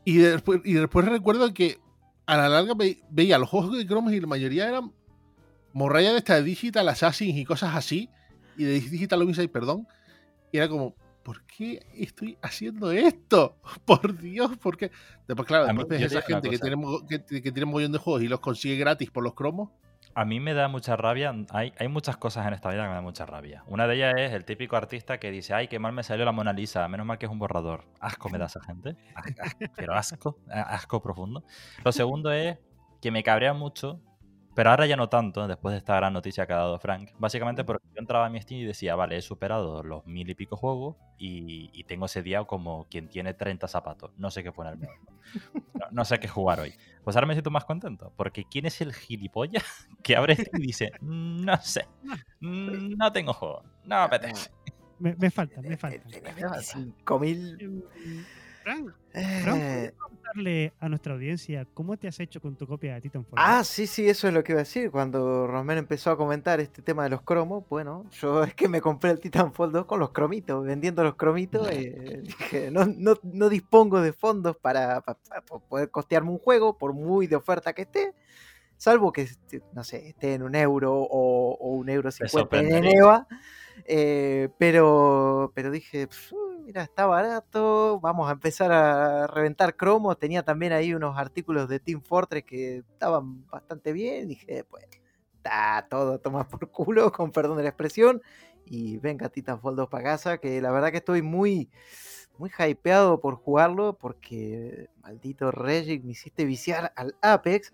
Y 0.05 0.17
después, 0.17 0.61
y 0.63 0.73
después 0.73 1.05
recuerdo 1.05 1.53
que 1.53 1.77
a 2.25 2.37
la 2.37 2.47
larga 2.49 2.73
ve- 2.75 3.01
veía 3.09 3.37
los 3.37 3.49
juegos 3.49 3.77
de 3.77 3.85
cromos 3.85 4.13
y 4.13 4.19
la 4.21 4.27
mayoría 4.27 4.67
eran 4.67 4.91
morralla 5.73 6.11
de 6.11 6.17
esta 6.19 6.35
de 6.35 6.43
Digital 6.43 6.87
Assassins 6.87 7.37
y 7.37 7.45
cosas 7.45 7.75
así. 7.75 8.09
Y 8.57 8.63
de 8.63 8.79
Digital 8.79 9.21
Homicide, 9.21 9.49
perdón. 9.49 9.87
Y 10.51 10.57
era 10.57 10.67
como, 10.69 10.95
¿por 11.23 11.43
qué 11.45 11.79
estoy 11.95 12.37
haciendo 12.41 12.91
esto? 12.91 13.57
Por 13.85 14.17
Dios, 14.17 14.57
¿por 14.57 14.77
qué? 14.77 14.91
Después, 15.27 15.47
claro, 15.47 15.65
A 15.65 15.73
mí- 15.73 15.79
después 15.79 15.99
ves 16.01 16.11
esa 16.11 16.21
gente 16.21 16.49
que 16.49 16.57
tiene, 16.59 16.77
que, 17.07 17.41
que 17.41 17.51
tiene 17.51 17.65
un 17.65 17.71
montón 17.71 17.91
de 17.91 17.97
juegos 17.99 18.23
y 18.23 18.27
los 18.27 18.39
consigue 18.39 18.77
gratis 18.77 19.09
por 19.11 19.23
los 19.23 19.33
cromos. 19.33 19.69
A 20.15 20.25
mí 20.25 20.39
me 20.39 20.53
da 20.53 20.67
mucha 20.67 20.95
rabia. 20.95 21.33
Hay, 21.51 21.71
hay 21.77 21.87
muchas 21.87 22.17
cosas 22.17 22.45
en 22.47 22.53
esta 22.53 22.69
vida 22.69 22.81
que 22.83 22.89
me 22.89 22.95
dan 22.95 23.03
mucha 23.03 23.25
rabia. 23.25 23.63
Una 23.67 23.85
de 23.87 23.95
ellas 23.95 24.15
es 24.17 24.33
el 24.33 24.43
típico 24.43 24.75
artista 24.75 25.19
que 25.19 25.29
dice, 25.31 25.53
ay, 25.53 25.67
qué 25.67 25.77
mal 25.77 25.93
me 25.93 26.01
salió 26.03 26.25
la 26.25 26.31
Mona 26.31 26.51
Lisa, 26.51 26.85
menos 26.87 27.05
mal 27.05 27.17
que 27.19 27.27
es 27.27 27.31
un 27.31 27.37
borrador. 27.39 27.85
Asco 27.99 28.27
me 28.29 28.37
da 28.39 28.47
esa 28.47 28.59
gente. 28.61 28.95
Pero 29.75 29.93
asco, 29.93 30.37
asco 30.51 31.01
profundo. 31.01 31.43
Lo 31.85 31.91
segundo 31.91 32.31
es 32.31 32.57
que 33.01 33.11
me 33.11 33.21
cabrea 33.23 33.53
mucho, 33.53 34.01
pero 34.55 34.71
ahora 34.71 34.87
ya 34.87 34.95
no 34.95 35.09
tanto, 35.09 35.47
después 35.47 35.73
de 35.73 35.77
esta 35.77 35.95
gran 35.95 36.13
noticia 36.13 36.45
que 36.45 36.53
ha 36.53 36.57
dado 36.57 36.79
Frank. 36.79 37.11
Básicamente 37.17 37.63
porque 37.63 37.87
yo 37.93 37.99
entraba 37.99 38.25
a 38.25 38.29
mi 38.29 38.41
Steam 38.41 38.61
y 38.61 38.65
decía, 38.65 38.95
vale, 38.95 39.17
he 39.17 39.21
superado 39.21 39.83
los 39.83 40.05
mil 40.05 40.29
y 40.29 40.35
pico 40.35 40.57
juegos 40.57 40.97
y, 41.17 41.69
y 41.73 41.83
tengo 41.85 42.07
ese 42.07 42.23
día 42.23 42.43
como 42.43 42.87
quien 42.89 43.09
tiene 43.09 43.33
30 43.33 43.67
zapatos. 43.67 44.11
No 44.17 44.31
sé 44.31 44.43
qué 44.43 44.51
ponerme. 44.51 44.89
No, 45.73 45.85
no, 45.91 46.05
sé 46.05 46.19
qué 46.19 46.27
jugar 46.27 46.59
hoy. 46.59 46.73
Pues 47.03 47.15
ahora 47.15 47.27
me 47.27 47.33
siento 47.33 47.51
más 47.51 47.65
contento, 47.65 48.11
porque 48.15 48.45
¿quién 48.45 48.65
es 48.65 48.81
el 48.81 48.93
gilipollas 48.93 49.63
que 50.03 50.15
abre 50.15 50.35
Steam 50.35 50.61
y 50.61 50.67
dice, 50.67 50.91
no 51.01 51.57
sé, 51.61 51.87
no 52.41 53.11
tengo 53.11 53.33
juego, 53.33 53.63
no 53.83 53.89
me 53.89 53.95
ah, 53.95 54.03
apetece? 54.05 54.51
Ah, 54.51 54.71
me, 54.99 55.15
me 55.15 55.31
faltan, 55.31 55.63
me 55.63 55.77
faltan. 55.77 56.11
5.000... 56.11 57.85
Frank, 58.69 59.93
contarle 59.97 60.65
eh. 60.65 60.73
a 60.79 60.89
nuestra 60.89 61.13
audiencia 61.13 61.65
cómo 61.73 61.97
te 61.97 62.07
has 62.07 62.19
hecho 62.19 62.39
con 62.39 62.55
tu 62.55 62.67
copia 62.67 62.95
de 62.95 63.01
Titanfall? 63.01 63.39
Ah, 63.41 63.63
sí, 63.63 63.87
sí, 63.87 64.07
eso 64.07 64.27
es 64.27 64.33
lo 64.33 64.43
que 64.43 64.51
iba 64.51 64.61
a 64.61 64.63
decir. 64.63 64.91
Cuando 64.91 65.47
Rosmer 65.47 65.77
empezó 65.77 66.11
a 66.11 66.17
comentar 66.17 66.59
este 66.59 66.81
tema 66.81 67.03
de 67.03 67.09
los 67.09 67.21
cromos, 67.23 67.63
bueno, 67.67 68.05
yo 68.11 68.43
es 68.43 68.53
que 68.53 68.67
me 68.67 68.81
compré 68.81 69.11
el 69.11 69.19
Titanfall 69.19 69.71
2 69.71 69.85
con 69.85 69.99
los 69.99 70.11
cromitos, 70.11 70.63
vendiendo 70.63 71.03
los 71.03 71.15
cromitos. 71.15 71.67
Eh, 71.71 72.21
dije, 72.23 72.69
no, 72.71 72.85
no, 72.85 73.15
no, 73.23 73.49
dispongo 73.49 74.01
de 74.01 74.13
fondos 74.13 74.55
para, 74.57 75.01
poder 75.67 75.89
costearme 75.89 76.29
un 76.29 76.39
juego, 76.39 76.77
por 76.77 76.93
muy 76.93 77.27
de 77.27 77.35
oferta 77.35 77.73
que 77.73 77.83
esté. 77.83 78.13
Salvo 78.77 79.11
que, 79.11 79.23
este, 79.23 79.61
no 79.73 79.83
sé, 79.83 80.09
esté 80.09 80.35
en 80.35 80.43
un 80.43 80.55
euro 80.55 80.93
o, 80.93 81.57
un 81.57 81.89
euro 81.89 82.11
cincuenta 82.11 82.59
en 82.59 82.85
EVA. 82.85 83.27
Eh, 83.85 84.49
pero, 84.57 85.51
pero 85.55 85.71
dije, 85.71 86.07
pff, 86.07 86.33
mira, 86.69 86.83
está 86.83 87.07
barato, 87.07 87.99
vamos 87.99 88.29
a 88.29 88.33
empezar 88.33 88.71
a 88.71 89.25
reventar 89.25 89.75
cromos. 89.75 90.19
Tenía 90.19 90.43
también 90.43 90.71
ahí 90.71 90.93
unos 90.93 91.17
artículos 91.17 91.67
de 91.67 91.79
Team 91.79 91.99
Fortress 92.03 92.43
que 92.43 92.77
estaban 92.77 93.47
bastante 93.47 93.91
bien. 93.91 94.27
Dije, 94.27 94.65
pues, 94.65 94.85
está 95.33 95.87
todo 95.89 96.19
toma 96.19 96.47
por 96.47 96.69
culo, 96.69 97.11
con 97.11 97.31
perdón 97.31 97.57
de 97.57 97.63
la 97.63 97.69
expresión. 97.69 98.21
Y 98.65 98.97
venga 98.97 99.29
Titanfall 99.29 99.75
2 99.75 99.89
para 99.89 100.03
casa, 100.03 100.37
que 100.37 100.61
la 100.61 100.69
verdad 100.71 100.91
que 100.91 100.97
estoy 100.97 101.23
muy, 101.23 101.71
muy 102.37 102.51
hypeado 102.51 103.19
por 103.19 103.33
jugarlo, 103.33 103.97
porque 103.97 104.89
maldito 105.01 105.49
Regic, 105.49 106.03
me 106.03 106.11
hiciste 106.11 106.45
viciar 106.45 106.93
al 106.95 107.15
Apex. 107.23 107.73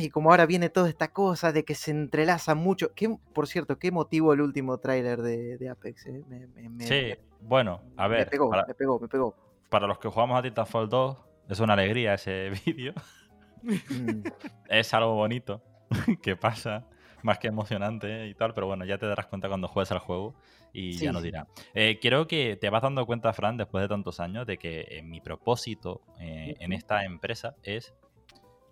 Y 0.00 0.10
como 0.10 0.30
ahora 0.30 0.46
viene 0.46 0.68
toda 0.68 0.88
esta 0.88 1.08
cosa 1.08 1.52
de 1.52 1.64
que 1.64 1.74
se 1.74 1.90
entrelaza 1.90 2.54
mucho. 2.54 2.92
¿Qué, 2.94 3.14
por 3.34 3.46
cierto, 3.48 3.78
qué 3.78 3.90
motivo 3.90 4.32
el 4.32 4.40
último 4.40 4.78
tráiler 4.78 5.22
de, 5.22 5.58
de 5.58 5.68
Apex? 5.68 6.06
eh? 6.06 6.22
Me, 6.28 6.46
me- 6.48 6.68
me- 6.68 6.84
Sí, 6.84 7.14
bueno, 7.40 7.80
a 7.96 8.08
me 8.08 8.16
ver, 8.16 8.30
pegó, 8.30 8.50
para, 8.50 8.66
me 8.66 8.74
pegó, 8.74 8.98
me 9.00 9.08
pegó. 9.08 9.34
para 9.68 9.86
los 9.86 9.98
que 9.98 10.08
jugamos 10.08 10.38
a 10.38 10.42
Titanfall 10.42 10.88
2, 10.88 11.16
es 11.48 11.60
una 11.60 11.72
alegría 11.74 12.14
ese 12.14 12.50
vídeo, 12.66 12.94
Mm. 13.62 14.22
es 14.68 14.94
algo 14.94 15.14
bonito 15.14 15.62
que 16.22 16.36
pasa, 16.36 16.86
más 17.22 17.38
que 17.38 17.48
emocionante 17.48 18.28
y 18.28 18.34
tal, 18.34 18.54
pero 18.54 18.66
bueno, 18.68 18.84
ya 18.84 18.98
te 18.98 19.06
darás 19.06 19.26
cuenta 19.26 19.48
cuando 19.48 19.66
juegues 19.66 19.90
al 19.90 19.98
juego 19.98 20.34
y 20.72 20.92
Sí, 20.92 21.04
ya 21.06 21.12
nos 21.12 21.22
dirá. 21.22 21.48
Eh, 21.74 21.98
creo 22.00 22.28
que 22.28 22.56
te 22.56 22.70
vas 22.70 22.82
dando 22.82 23.04
cuenta, 23.04 23.32
Fran, 23.32 23.56
después 23.56 23.82
de 23.82 23.88
tantos 23.88 24.20
años, 24.20 24.46
de 24.46 24.58
que 24.58 24.86
eh, 24.90 25.02
mi 25.02 25.20
propósito 25.20 26.02
eh, 26.20 26.54
en 26.60 26.72
esta 26.72 27.04
empresa 27.04 27.56
es 27.64 27.94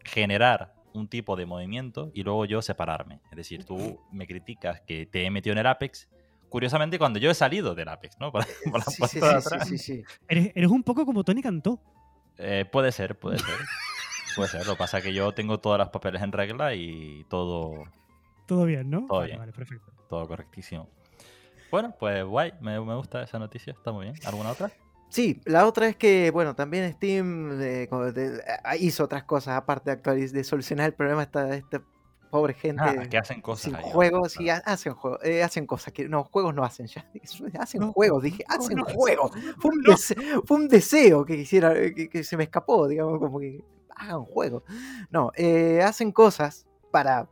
generar 0.07 0.75
un 0.95 1.09
tipo 1.09 1.37
de 1.37 1.45
movimiento 1.47 2.11
y 2.15 2.23
luego 2.23 2.45
yo 2.47 2.63
separarme. 2.63 3.21
Es 3.31 3.37
decir, 3.37 3.65
tú 3.65 4.01
me 4.13 4.27
criticas 4.27 4.81
que 4.83 5.07
te 5.07 5.25
he 5.25 5.31
metido 5.31 5.53
en 5.53 5.59
el 5.59 5.67
Apex, 5.67 6.09
curiosamente 6.49 6.99
cuando 6.99 7.19
yo 7.19 7.31
he 7.31 7.35
salido 7.35 7.75
del 7.75 7.89
Apex, 7.89 8.19
¿no? 8.19 8.33
Por, 8.33 8.45
por 8.71 8.79
la 8.79 8.85
Sí, 8.87 8.93
sí, 8.95 8.99
puerta 8.99 9.09
sí, 9.09 9.21
de 9.21 9.41
sí, 9.41 9.47
atrás. 9.49 9.69
sí, 9.69 9.79
sí. 9.79 10.03
Eres, 10.29 10.53
eres 10.55 10.71
un 10.71 10.83
poco 10.83 11.05
como 11.05 11.23
Tony 11.25 11.43
Cantó. 11.43 11.81
Eh, 12.39 12.65
puede 12.71 12.93
ser, 12.93 13.19
puede 13.19 13.39
ser. 13.39 13.55
Puede 14.35 14.49
ser. 14.51 14.67
Lo 14.67 14.73
que 14.75 14.79
pasa 14.79 14.99
es 14.99 15.05
que 15.05 15.15
yo 15.15 15.33
tengo 15.33 15.59
todos 15.61 15.79
los 15.79 15.89
papeles 15.89 16.21
en 16.23 16.33
regla 16.33 16.75
y 16.75 17.25
todo, 17.31 17.85
Todo 18.47 18.65
bien, 18.67 18.91
¿no? 18.91 19.07
Todo 19.07 19.19
vale, 19.19 19.27
bien. 19.29 19.39
vale, 19.39 19.53
perfecto. 19.53 19.93
todo 20.09 20.27
correctísimo. 20.29 20.89
Bueno, 21.71 21.95
pues 21.99 22.25
guay, 22.25 22.53
me, 22.61 22.79
me 22.81 22.95
gusta 22.95 23.23
esa 23.23 23.39
noticia, 23.39 23.73
está 23.73 23.93
muy 23.93 24.05
bien. 24.07 24.17
¿Alguna 24.27 24.51
otra? 24.53 24.71
Sí, 25.09 25.41
la 25.47 25.67
otra 25.67 25.89
es 25.89 25.97
que, 25.97 26.31
bueno, 26.31 26.55
también 26.55 26.93
Steam 26.93 27.61
eh, 27.63 27.89
ah, 28.65 28.77
hizo 28.77 29.05
otras 29.05 29.25
cosas 29.25 29.57
aparte 29.57 29.97
de, 29.97 30.29
de 30.29 30.45
solucionar 30.45 30.87
el 30.87 30.95
problema 30.95 31.23
esta, 31.23 31.55
esta 31.57 31.83
pobre 32.31 32.55
gente 32.55 32.81
Ah, 32.83 33.07
que 33.09 33.17
hacen 33.19 33.41
cosas 33.41 33.65
sin 33.65 33.75
ahí, 33.75 33.83
vale, 33.85 33.93
juegos 33.93 34.37
ha- 34.51 34.57
hacen 34.67 34.95
juegos, 34.95 35.21
eh, 35.25 35.43
hacen 35.43 35.67
cosas 35.67 35.93
que 35.95 36.09
no, 36.09 36.25
juegos 36.25 36.55
no 36.55 36.65
hacen 36.65 36.87
ya. 36.89 37.07
Hacen 37.59 37.81
No, 37.81 37.93
juegos, 37.93 38.23
dije, 38.23 38.45
no, 38.49 38.55
hacen 38.57 38.77
no, 38.77 38.85
juegos. 38.85 39.31
Fue 39.59 39.71
un, 39.71 39.83
no. 39.83 39.93
dese- 39.93 40.17
fue 40.47 40.57
un 40.59 40.69
deseo 40.69 41.25
que 41.25 41.37
quisiera, 41.37 41.73
eh, 41.79 41.95
que, 41.95 42.09
que 42.11 42.25
se 42.25 42.37
me 42.37 42.45
escapó, 42.45 42.87
digamos, 42.89 43.19
como 43.19 43.39
que 43.41 43.65
hagan 43.95 44.25
juegos. 44.25 44.65
No, 45.11 45.31
eh, 45.37 45.81
hacen 45.83 46.13
cosas 46.13 46.67
para 46.91 47.29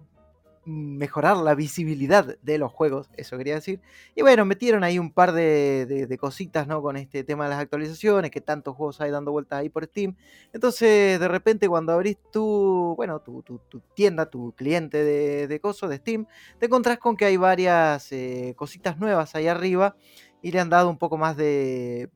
mejorar 0.66 1.36
la 1.36 1.54
visibilidad 1.54 2.38
de 2.40 2.58
los 2.58 2.72
juegos, 2.72 3.10
eso 3.16 3.36
quería 3.36 3.54
decir. 3.56 3.80
Y 4.14 4.22
bueno, 4.22 4.44
metieron 4.44 4.82
ahí 4.84 4.98
un 4.98 5.12
par 5.12 5.32
de, 5.32 6.16
cositas, 6.20 6.66
¿no? 6.66 6.80
Con 6.82 6.96
este 6.96 7.24
tema 7.24 7.44
de 7.44 7.50
las 7.50 7.60
actualizaciones, 7.60 8.30
que 8.30 8.40
tantos 8.40 8.74
juegos 8.76 9.00
hay 9.00 9.10
dando 9.10 9.32
vueltas 9.32 9.60
ahí 9.60 9.68
por 9.68 9.84
Steam. 9.84 10.16
Entonces, 10.52 11.18
de 11.20 11.28
repente, 11.28 11.68
cuando 11.68 11.92
abrís 11.92 12.16
tu, 12.32 12.94
bueno, 12.96 13.20
tu, 13.20 13.42
tu- 13.42 13.60
tienda, 13.94 14.26
tu 14.30 14.52
cliente 14.52 15.02
de, 15.04 15.46
de 15.48 15.60
coso, 15.60 15.88
de 15.88 15.96
Steam, 15.98 16.26
te 16.58 16.66
encontrás 16.66 16.98
con 16.98 17.16
que 17.16 17.24
hay 17.26 17.36
varias 17.36 18.10
eh, 18.12 18.54
cositas 18.56 18.98
nuevas 18.98 19.34
ahí 19.34 19.46
arriba 19.48 19.96
y 20.40 20.52
le 20.52 20.60
han 20.60 20.70
dado 20.70 20.88
un 20.90 20.98
poco 20.98 21.16
más 21.16 21.36
de, 21.36 22.10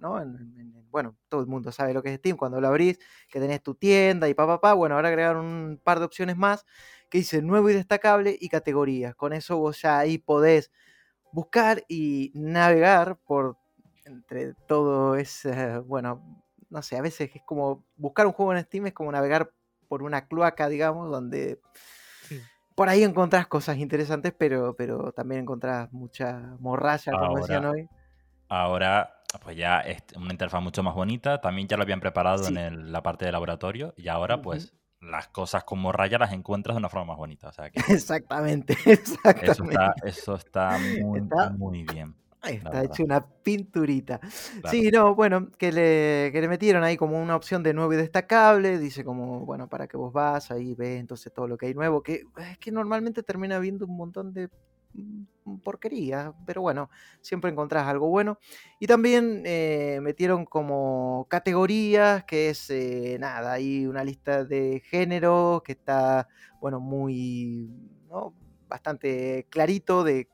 ¿no? 0.00 0.20
En- 0.20 0.36
en- 0.36 0.60
en- 0.60 0.70
bueno, 0.90 1.16
todo 1.28 1.40
el 1.40 1.46
mundo 1.46 1.70
sabe 1.70 1.94
lo 1.94 2.02
que 2.02 2.08
es 2.12 2.18
Steam 2.18 2.36
cuando 2.36 2.60
lo 2.60 2.66
abrís, 2.68 2.98
que 3.28 3.38
tenés 3.38 3.62
tu 3.62 3.74
tienda 3.76 4.28
y 4.28 4.34
pa, 4.34 4.46
pa, 4.46 4.60
pa. 4.60 4.74
Bueno, 4.74 4.96
ahora 4.96 5.08
agregaron 5.08 5.46
un 5.46 5.80
par 5.82 6.00
de 6.00 6.04
opciones 6.06 6.36
más 6.36 6.66
que 7.10 7.18
dice 7.18 7.42
nuevo 7.42 7.68
y 7.68 7.74
destacable 7.74 8.36
y 8.40 8.48
categorías. 8.48 9.14
Con 9.14 9.32
eso 9.32 9.58
vos 9.58 9.82
ya 9.82 9.98
ahí 9.98 10.18
podés 10.18 10.70
buscar 11.32 11.84
y 11.88 12.32
navegar 12.34 13.18
por 13.26 13.56
entre 14.04 14.54
todo 14.66 15.16
ese, 15.16 15.78
bueno, 15.78 16.42
no 16.70 16.82
sé, 16.82 16.96
a 16.96 17.02
veces 17.02 17.30
es 17.34 17.42
como 17.44 17.84
buscar 17.96 18.26
un 18.26 18.32
juego 18.32 18.52
en 18.54 18.62
Steam 18.64 18.86
es 18.86 18.92
como 18.94 19.12
navegar 19.12 19.52
por 19.88 20.02
una 20.02 20.26
cloaca, 20.26 20.68
digamos, 20.68 21.10
donde 21.10 21.60
Sí. 22.22 22.40
por 22.76 22.88
ahí 22.88 23.02
encontrás 23.02 23.46
cosas 23.48 23.76
interesantes, 23.78 24.32
pero, 24.36 24.74
pero 24.76 25.12
también 25.12 25.42
encontrás 25.42 25.92
mucha 25.92 26.56
morralla, 26.60 27.12
como 27.12 27.38
decían 27.38 27.64
hoy. 27.66 27.88
Ahora, 28.48 29.16
pues 29.44 29.56
ya 29.56 29.80
es 29.80 30.02
una 30.16 30.30
interfaz 30.32 30.62
mucho 30.62 30.82
más 30.82 30.94
bonita. 30.94 31.40
También 31.40 31.68
ya 31.68 31.76
lo 31.76 31.82
habían 31.84 32.00
preparado 32.00 32.44
Sí. 32.44 32.52
en 32.52 32.58
el- 32.58 32.92
la 32.92 33.02
parte 33.02 33.24
de 33.24 33.32
laboratorio. 33.32 33.94
Y 33.96 34.08
ahora, 34.08 34.42
pues, 34.42 34.74
las 35.00 35.28
cosas 35.28 35.64
como 35.64 35.92
raya 35.92 36.18
las 36.18 36.32
encuentras 36.32 36.74
de 36.74 36.78
una 36.78 36.88
forma 36.88 37.06
más 37.06 37.16
bonita. 37.16 37.48
O 37.48 37.52
sea 37.52 37.70
que 37.70 37.80
Exactamente, 37.92 38.72
eso 38.86 39.14
exactamente. 39.14 39.74
está, 39.74 39.94
eso 40.04 40.34
está 40.34 40.78
muy, 41.02 41.20
Está- 41.20 41.50
muy 41.50 41.82
bien. 41.84 42.14
Está 42.42 42.84
hecho 42.84 43.04
una 43.04 43.20
pinturita. 43.20 44.18
Claro. 44.18 44.70
Sí, 44.70 44.90
no, 44.90 45.14
bueno, 45.14 45.50
que 45.58 45.72
le, 45.72 46.30
que 46.32 46.40
le 46.40 46.48
metieron 46.48 46.82
ahí 46.82 46.96
como 46.96 47.20
una 47.20 47.36
opción 47.36 47.62
de 47.62 47.74
nuevo 47.74 47.92
y 47.92 47.96
destacable, 47.96 48.78
dice 48.78 49.04
como, 49.04 49.44
bueno, 49.44 49.68
para 49.68 49.86
que 49.86 49.98
vos 49.98 50.10
vas, 50.10 50.50
ahí 50.50 50.74
ves 50.74 51.00
entonces 51.00 51.30
todo 51.34 51.46
lo 51.46 51.58
que 51.58 51.66
hay 51.66 51.74
nuevo, 51.74 52.02
que 52.02 52.22
es 52.38 52.58
que 52.58 52.72
normalmente 52.72 53.22
termina 53.22 53.58
viendo 53.58 53.84
un 53.84 53.94
montón 53.94 54.32
de 54.32 54.48
porquería, 55.62 56.32
pero 56.46 56.62
bueno, 56.62 56.90
siempre 57.20 57.50
encontrás 57.50 57.86
algo 57.86 58.08
bueno. 58.08 58.38
Y 58.78 58.86
también 58.86 59.42
eh, 59.46 59.98
metieron 60.02 60.44
como 60.44 61.26
categorías, 61.28 62.24
que 62.24 62.50
es, 62.50 62.70
eh, 62.70 63.16
nada, 63.20 63.52
hay 63.52 63.86
una 63.86 64.04
lista 64.04 64.44
de 64.44 64.82
géneros 64.84 65.62
que 65.62 65.72
está, 65.72 66.28
bueno, 66.60 66.80
muy, 66.80 67.70
¿no? 68.08 68.34
Bastante 68.68 69.46
clarito 69.50 70.04
de 70.04 70.28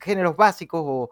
géneros 0.00 0.36
básicos 0.36 0.82
o 0.84 1.10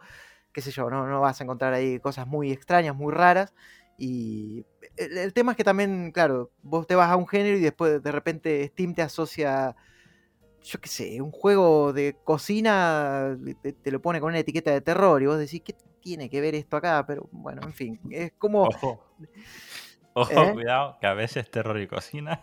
qué 0.53 0.61
sé 0.61 0.71
yo, 0.71 0.91
no, 0.91 1.07
no 1.07 1.21
vas 1.21 1.41
a 1.41 1.45
encontrar 1.45 1.73
ahí 1.73 2.01
cosas 2.01 2.27
muy 2.27 2.51
extrañas, 2.53 2.95
muy 2.95 3.13
raras. 3.13 3.55
Y 3.97 4.65
el 4.97 5.33
tema 5.33 5.53
es 5.53 5.57
que 5.57 5.65
también, 5.65 6.13
claro, 6.13 6.51
vos 6.63 6.87
te 6.87 6.95
vas 6.95 7.11
a 7.11 7.17
un 7.17 7.27
género 7.27 7.57
y 7.57 7.61
después 7.61 8.03
de 8.03 8.13
repente 8.13 8.67
Steam 8.69 8.95
te 8.95 9.03
asocia, 9.03 9.75
yo 10.63 10.81
qué 10.81 10.89
sé, 10.89 11.21
un 11.21 11.31
juego 11.31 11.93
de 11.93 12.17
cocina, 12.25 13.37
te, 13.63 13.73
te 13.73 13.91
lo 13.91 14.01
pone 14.03 14.21
con 14.21 14.29
una 14.31 14.39
etiqueta 14.39 14.71
de 14.71 14.81
terror 14.81 15.23
y 15.23 15.27
vos 15.27 15.39
decís, 15.39 15.63
¿qué 15.65 15.75
tiene 16.01 16.29
que 16.29 16.41
ver 16.41 16.55
esto 16.55 16.77
acá? 16.77 17.05
Pero 17.07 17.29
bueno, 17.33 17.63
en 17.65 17.73
fin, 17.73 18.01
es 18.11 18.33
como... 18.39 18.63
Ojo. 18.63 19.05
Ojo, 20.15 20.33
¿Eh? 20.33 20.53
cuidado, 20.53 20.97
que 21.01 21.07
a 21.07 21.15
veces 21.15 21.49
terror 21.49 21.79
y 21.81 21.87
cocina 21.87 22.41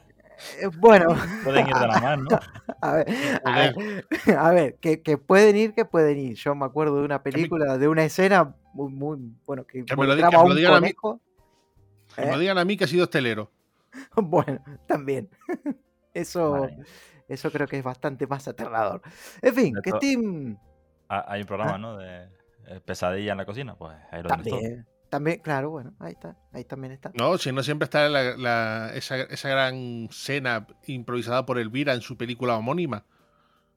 eh, 0.62 0.68
Bueno, 0.78 1.08
pueden 1.44 1.68
ir 1.68 1.74
de 1.74 1.88
la 1.88 2.00
mano. 2.00 2.28
¿no? 2.30 2.40
a 2.82 2.94
ver, 2.94 3.08
a 3.44 3.52
ver, 3.58 4.06
a 4.38 4.52
ver, 4.52 4.76
que, 4.76 5.02
que 5.02 5.18
pueden 5.18 5.58
ir, 5.58 5.74
que 5.74 5.84
pueden 5.84 6.18
ir. 6.18 6.36
Yo 6.36 6.56
me 6.56 6.66
acuerdo 6.66 6.98
de 7.00 7.04
una 7.06 7.22
película, 7.22 7.78
de 7.78 7.88
una 7.90 8.06
escena 8.06 8.56
muy, 8.74 8.94
muy 8.94 9.18
bueno, 9.46 9.66
que, 9.66 9.84
Que 9.84 9.96
me 9.98 10.06
lo 10.08 10.16
que 10.16 10.24
me 10.24 10.32
lo 10.32 10.44
un 10.44 10.56
digan 10.56 10.74
a 10.76 10.82
mí. 10.82 10.94
conejo. 10.94 11.20
Que 12.16 12.22
me 12.22 12.28
¿Eh? 12.28 12.32
lo 12.32 12.40
digan 12.40 12.58
a 12.60 12.66
mí 12.66 12.78
que 12.78 12.86
he 12.86 12.88
sido 12.88 13.04
hostelero. 13.04 13.52
Bueno, 14.16 14.64
también. 14.88 15.30
Eso, 16.14 16.52
Vale. 16.52 16.78
Eso 17.28 17.52
creo 17.52 17.68
que 17.68 17.78
es 17.78 17.84
bastante 17.84 18.28
más 18.28 18.48
aterrador. 18.48 19.02
En 19.42 19.54
fin, 19.54 19.76
que 19.84 19.92
Steam 19.92 20.58
Ah, 21.10 21.24
Hay 21.28 21.42
un 21.42 21.48
programa, 21.48 21.78
¿no? 21.78 21.98
De 21.98 22.24
eh, 22.68 22.82
pesadilla 22.84 23.34
en 23.34 23.38
la 23.38 23.46
cocina. 23.46 23.76
Pues 23.76 23.96
ahí 24.12 24.24
lo 24.24 24.28
tienes 24.30 24.48
todo. 24.48 24.60
también, 24.60 24.88
también, 25.10 25.40
claro, 25.40 25.70
bueno, 25.70 25.94
ahí 26.00 26.14
está, 26.14 26.36
ahí 26.52 26.64
también 26.66 26.94
está. 26.94 27.12
No, 27.14 27.38
si 27.38 27.52
no 27.52 27.62
siempre 27.62 27.84
está 27.86 28.10
la- 28.10 28.36
la- 28.38 28.92
esa, 28.96 29.18
esa 29.18 29.50
gran 29.50 30.08
cena 30.12 30.66
improvisada 30.88 31.46
por 31.46 31.60
Elvira 31.60 31.94
en 31.94 32.02
su 32.02 32.18
película 32.18 32.58
homónima. 32.58 33.06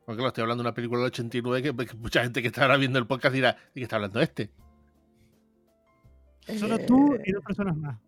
Porque 0.06 0.22
lo 0.22 0.28
estoy 0.28 0.40
hablando 0.42 0.62
de 0.62 0.68
una 0.70 0.74
película 0.74 1.00
del 1.00 1.08
89 1.08 1.62
que, 1.62 1.86
que 1.86 1.94
mucha 1.96 2.22
gente 2.22 2.40
que 2.40 2.48
está 2.48 2.62
ahora 2.62 2.78
viendo 2.78 2.98
el 2.98 3.06
podcast 3.06 3.34
dirá, 3.34 3.52
¿de 3.52 3.58
qué 3.74 3.82
está 3.82 3.96
hablando 3.96 4.20
este? 4.22 4.50
Solo 6.58 6.78
tú 6.78 7.14
y 7.24 7.32
dos 7.32 7.44
personas 7.44 7.76
más. 7.76 7.98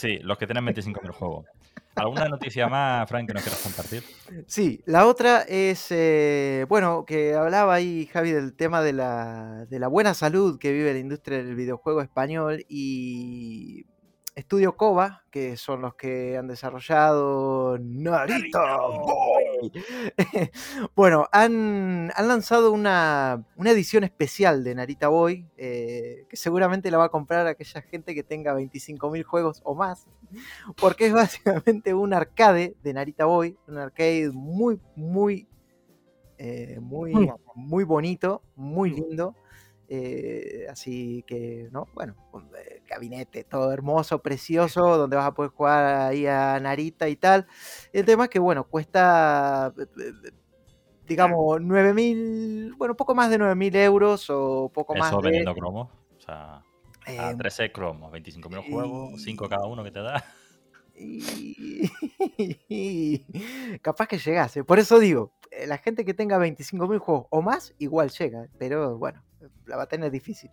Sí, 0.00 0.18
los 0.22 0.38
que 0.38 0.46
tienen 0.46 0.64
25 0.64 0.98
el 1.04 1.10
juego. 1.10 1.44
¿Alguna 1.94 2.26
noticia 2.26 2.68
más, 2.68 3.06
Frank, 3.06 3.26
que 3.26 3.34
nos 3.34 3.42
quieras 3.42 3.60
compartir? 3.60 4.02
Sí, 4.46 4.80
la 4.86 5.06
otra 5.06 5.42
es, 5.42 5.88
eh, 5.90 6.64
bueno, 6.70 7.04
que 7.04 7.34
hablaba 7.34 7.74
ahí 7.74 8.06
Javi 8.06 8.30
del 8.30 8.56
tema 8.56 8.80
de 8.80 8.94
la, 8.94 9.66
de 9.68 9.78
la 9.78 9.88
buena 9.88 10.14
salud 10.14 10.58
que 10.58 10.72
vive 10.72 10.94
la 10.94 11.00
industria 11.00 11.42
del 11.42 11.54
videojuego 11.54 12.00
español 12.00 12.64
y 12.66 13.84
Estudio 14.34 14.74
Cova, 14.74 15.24
que 15.30 15.58
son 15.58 15.82
los 15.82 15.94
que 15.96 16.38
han 16.38 16.48
desarrollado 16.48 17.76
Narita 17.78 18.78
Boy. 18.78 19.49
bueno, 20.94 21.28
han, 21.32 22.10
han 22.14 22.28
lanzado 22.28 22.72
una, 22.72 23.44
una 23.56 23.70
edición 23.70 24.04
especial 24.04 24.64
de 24.64 24.74
Narita 24.74 25.08
Boy, 25.08 25.46
eh, 25.56 26.24
que 26.28 26.36
seguramente 26.36 26.90
la 26.90 26.98
va 26.98 27.04
a 27.04 27.08
comprar 27.10 27.46
aquella 27.46 27.82
gente 27.82 28.14
que 28.14 28.22
tenga 28.22 28.54
25.000 28.54 29.22
juegos 29.24 29.60
o 29.64 29.74
más 29.74 30.06
porque 30.76 31.06
es 31.06 31.12
básicamente 31.12 31.94
un 31.94 32.12
arcade 32.14 32.76
de 32.82 32.92
Narita 32.92 33.24
Boy, 33.24 33.56
un 33.66 33.78
arcade 33.78 34.30
muy, 34.32 34.80
muy, 34.94 35.48
eh, 36.38 36.78
muy, 36.80 37.12
Muy 37.12 37.26
guapo. 37.26 37.52
muy 37.54 37.84
bonito, 37.84 38.42
muy 38.56 38.90
lindo. 38.90 39.34
Eh, 39.92 40.66
así 40.70 41.24
que, 41.26 41.68
¿no? 41.72 41.88
Bueno, 41.94 42.14
un 42.32 42.48
eh, 42.56 42.80
gabinete 42.86 43.42
todo 43.42 43.72
hermoso, 43.72 44.22
precioso, 44.22 44.96
donde 44.96 45.16
vas 45.16 45.26
a 45.26 45.34
poder 45.34 45.50
jugar 45.50 45.84
ahí 45.84 46.28
a 46.28 46.60
Narita 46.60 47.08
y 47.08 47.16
tal. 47.16 47.48
El 47.92 48.04
tema 48.04 48.24
es 48.24 48.30
que, 48.30 48.38
bueno, 48.38 48.62
cuesta, 48.68 49.74
eh, 49.76 50.30
digamos, 51.08 51.60
9.000, 51.60 52.76
bueno, 52.78 52.96
poco 52.96 53.16
más 53.16 53.30
de 53.30 53.40
9.000 53.40 53.76
euros 53.78 54.30
o 54.30 54.70
poco 54.72 54.94
más 54.94 55.08
Eso 55.08 55.16
de... 55.16 55.22
vendiendo 55.24 55.54
cromos. 55.56 55.88
O 56.16 56.20
sea, 56.20 56.62
a 57.06 57.32
eh, 57.32 57.36
13 57.36 57.72
cromos, 57.72 58.12
25.000 58.12 58.70
juegos, 58.70 59.20
5 59.20 59.48
cada 59.48 59.66
uno 59.66 59.82
que 59.82 59.90
te 59.90 60.02
da. 60.02 60.24
Y... 60.94 61.90
Capaz 63.82 64.06
que 64.06 64.18
llegase. 64.18 64.62
Por 64.62 64.78
eso 64.78 65.00
digo, 65.00 65.32
la 65.66 65.78
gente 65.78 66.04
que 66.04 66.14
tenga 66.14 66.38
25.000 66.38 66.98
juegos 67.00 67.26
o 67.30 67.42
más, 67.42 67.74
igual 67.78 68.10
llega. 68.10 68.46
Pero 68.56 68.96
bueno, 68.96 69.24
la 69.70 69.76
va 69.78 69.84
a 69.84 69.88
tener 69.88 70.10
difícil. 70.10 70.50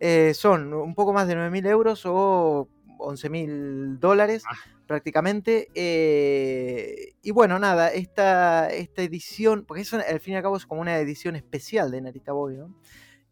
Eh, 0.00 0.32
son 0.34 0.72
un 0.72 0.94
poco 0.94 1.12
más 1.12 1.28
de 1.28 1.34
9.000 1.36 1.66
euros 1.66 2.02
o 2.06 2.68
11 2.98 3.28
mil 3.30 3.98
dólares 4.00 4.44
Ah. 4.48 4.54
prácticamente. 4.86 5.68
eh, 5.74 7.14
y 7.22 7.30
bueno, 7.32 7.58
nada, 7.58 7.88
esta, 7.88 8.68
esta 8.70 9.02
edición, 9.02 9.64
porque 9.66 9.82
eso 9.82 9.96
al 9.98 10.20
fin 10.20 10.34
y 10.34 10.36
al 10.36 10.42
cabo 10.42 10.56
es 10.56 10.66
como 10.66 10.80
una 10.80 10.96
edición 10.98 11.36
especial 11.36 11.90
de 11.90 12.00
Narita 12.00 12.32
Boy, 12.32 12.56
¿no? 12.56 12.74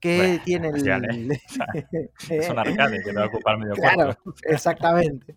Que 0.00 0.16
Bueno, 0.16 0.42
tiene 0.46 0.68
el... 0.70 1.30
¿eh? 1.30 1.40
O 2.16 2.20
sea, 2.24 2.36
Es 2.38 2.48
un 2.48 2.58
arcade 2.58 2.98
que 3.04 3.10
te 3.10 3.12
va 3.12 3.24
a 3.24 3.26
ocupar 3.26 3.58
medio 3.58 3.74
Claro, 3.74 3.96
cuarto. 4.22 4.34
exactamente. 4.44 5.34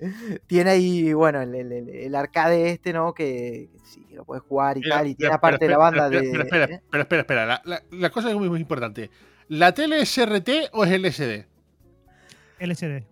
Tiene 0.47 0.69
ahí, 0.69 1.11
bueno, 1.13 1.41
el, 1.41 1.53
el- 1.53 1.71
el- 1.73 1.89
el 1.89 2.15
arcade 2.15 2.69
este, 2.69 2.93
¿no? 2.93 3.13
Que, 3.13 3.69
que 3.73 3.79
sí, 3.85 4.05
que 4.05 4.15
lo 4.15 4.23
puedes 4.23 4.41
jugar 4.43 4.77
y 4.77 4.81
tal. 4.87 5.05
Y 5.05 5.09
mira, 5.09 5.17
tiene 5.17 5.29
pero 5.29 5.33
aparte 5.35 5.67
la 5.67 5.77
banda 5.77 6.09
de. 6.09 6.17
Espera, 6.19 6.43
espera, 6.45 6.65
¿eh? 6.65 6.73
espera, 6.75 7.01
espera, 7.03 7.21
espera. 7.21 7.45
La, 7.45 7.61
la- 7.65 7.83
la 7.91 8.09
cosa 8.09 8.29
es 8.29 8.35
muy, 8.37 8.47
muy 8.49 8.61
importante. 8.61 9.09
¿La 9.47 9.73
tele 9.73 9.99
es 10.01 10.17
RT 10.17 10.69
o 10.73 10.83
es 10.85 10.91
LSD? 10.91 11.45
LCD. 12.59 13.03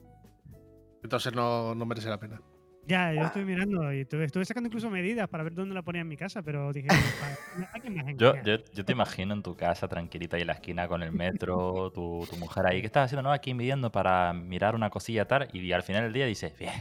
Entonces 1.04 1.34
no, 1.34 1.76
no 1.76 1.86
merece 1.86 2.10
la 2.10 2.20
pena. 2.20 2.42
Ya, 2.88 3.14
yo 3.14 3.22
estoy 3.22 3.46
mirando 3.46 3.94
y 3.94 4.02
estuve, 4.02 4.26
estuve 4.26 4.44
sacando 4.44 4.68
incluso 4.68 4.90
medidas 4.90 5.28
para 5.30 5.44
ver 5.44 5.54
dónde 5.54 5.76
la 5.76 5.84
ponía 5.84 6.02
en 6.02 6.08
mi 6.08 6.18
casa, 6.18 6.42
pero 6.42 6.74
dije, 6.74 6.88
"Pa- 6.88 7.68
¿a 7.78 7.80
quién 7.80 7.96
más 7.96 8.06
Yo, 8.18 8.32
engañar?". 8.34 8.44
yo, 8.44 8.64
yo 8.74 8.86
te 8.86 8.92
imagino 8.92 9.34
en 9.36 9.44
tu 9.44 9.56
casa 9.56 9.88
tranquilita 9.88 10.36
ahí 10.36 10.42
en 10.42 10.48
la 10.48 10.54
esquina 10.54 10.88
con 10.88 11.04
el 11.04 11.12
metro, 11.12 11.92
tu, 11.92 12.26
tu 12.30 12.36
mujer 12.38 12.66
ahí. 12.66 12.82
¿Qué 12.82 12.88
estás 12.88 13.06
haciendo? 13.06 13.22
No, 13.24 13.32
aquí 13.32 13.54
midiendo 13.54 13.92
para 13.92 14.34
mirar 14.34 14.74
una 14.76 14.90
cosilla 14.90 15.26
tal. 15.26 15.48
Y 15.54 15.72
al 15.72 15.84
final 15.84 16.04
del 16.04 16.14
día 16.14 16.26
dices, 16.26 16.58
bien. 16.58 16.72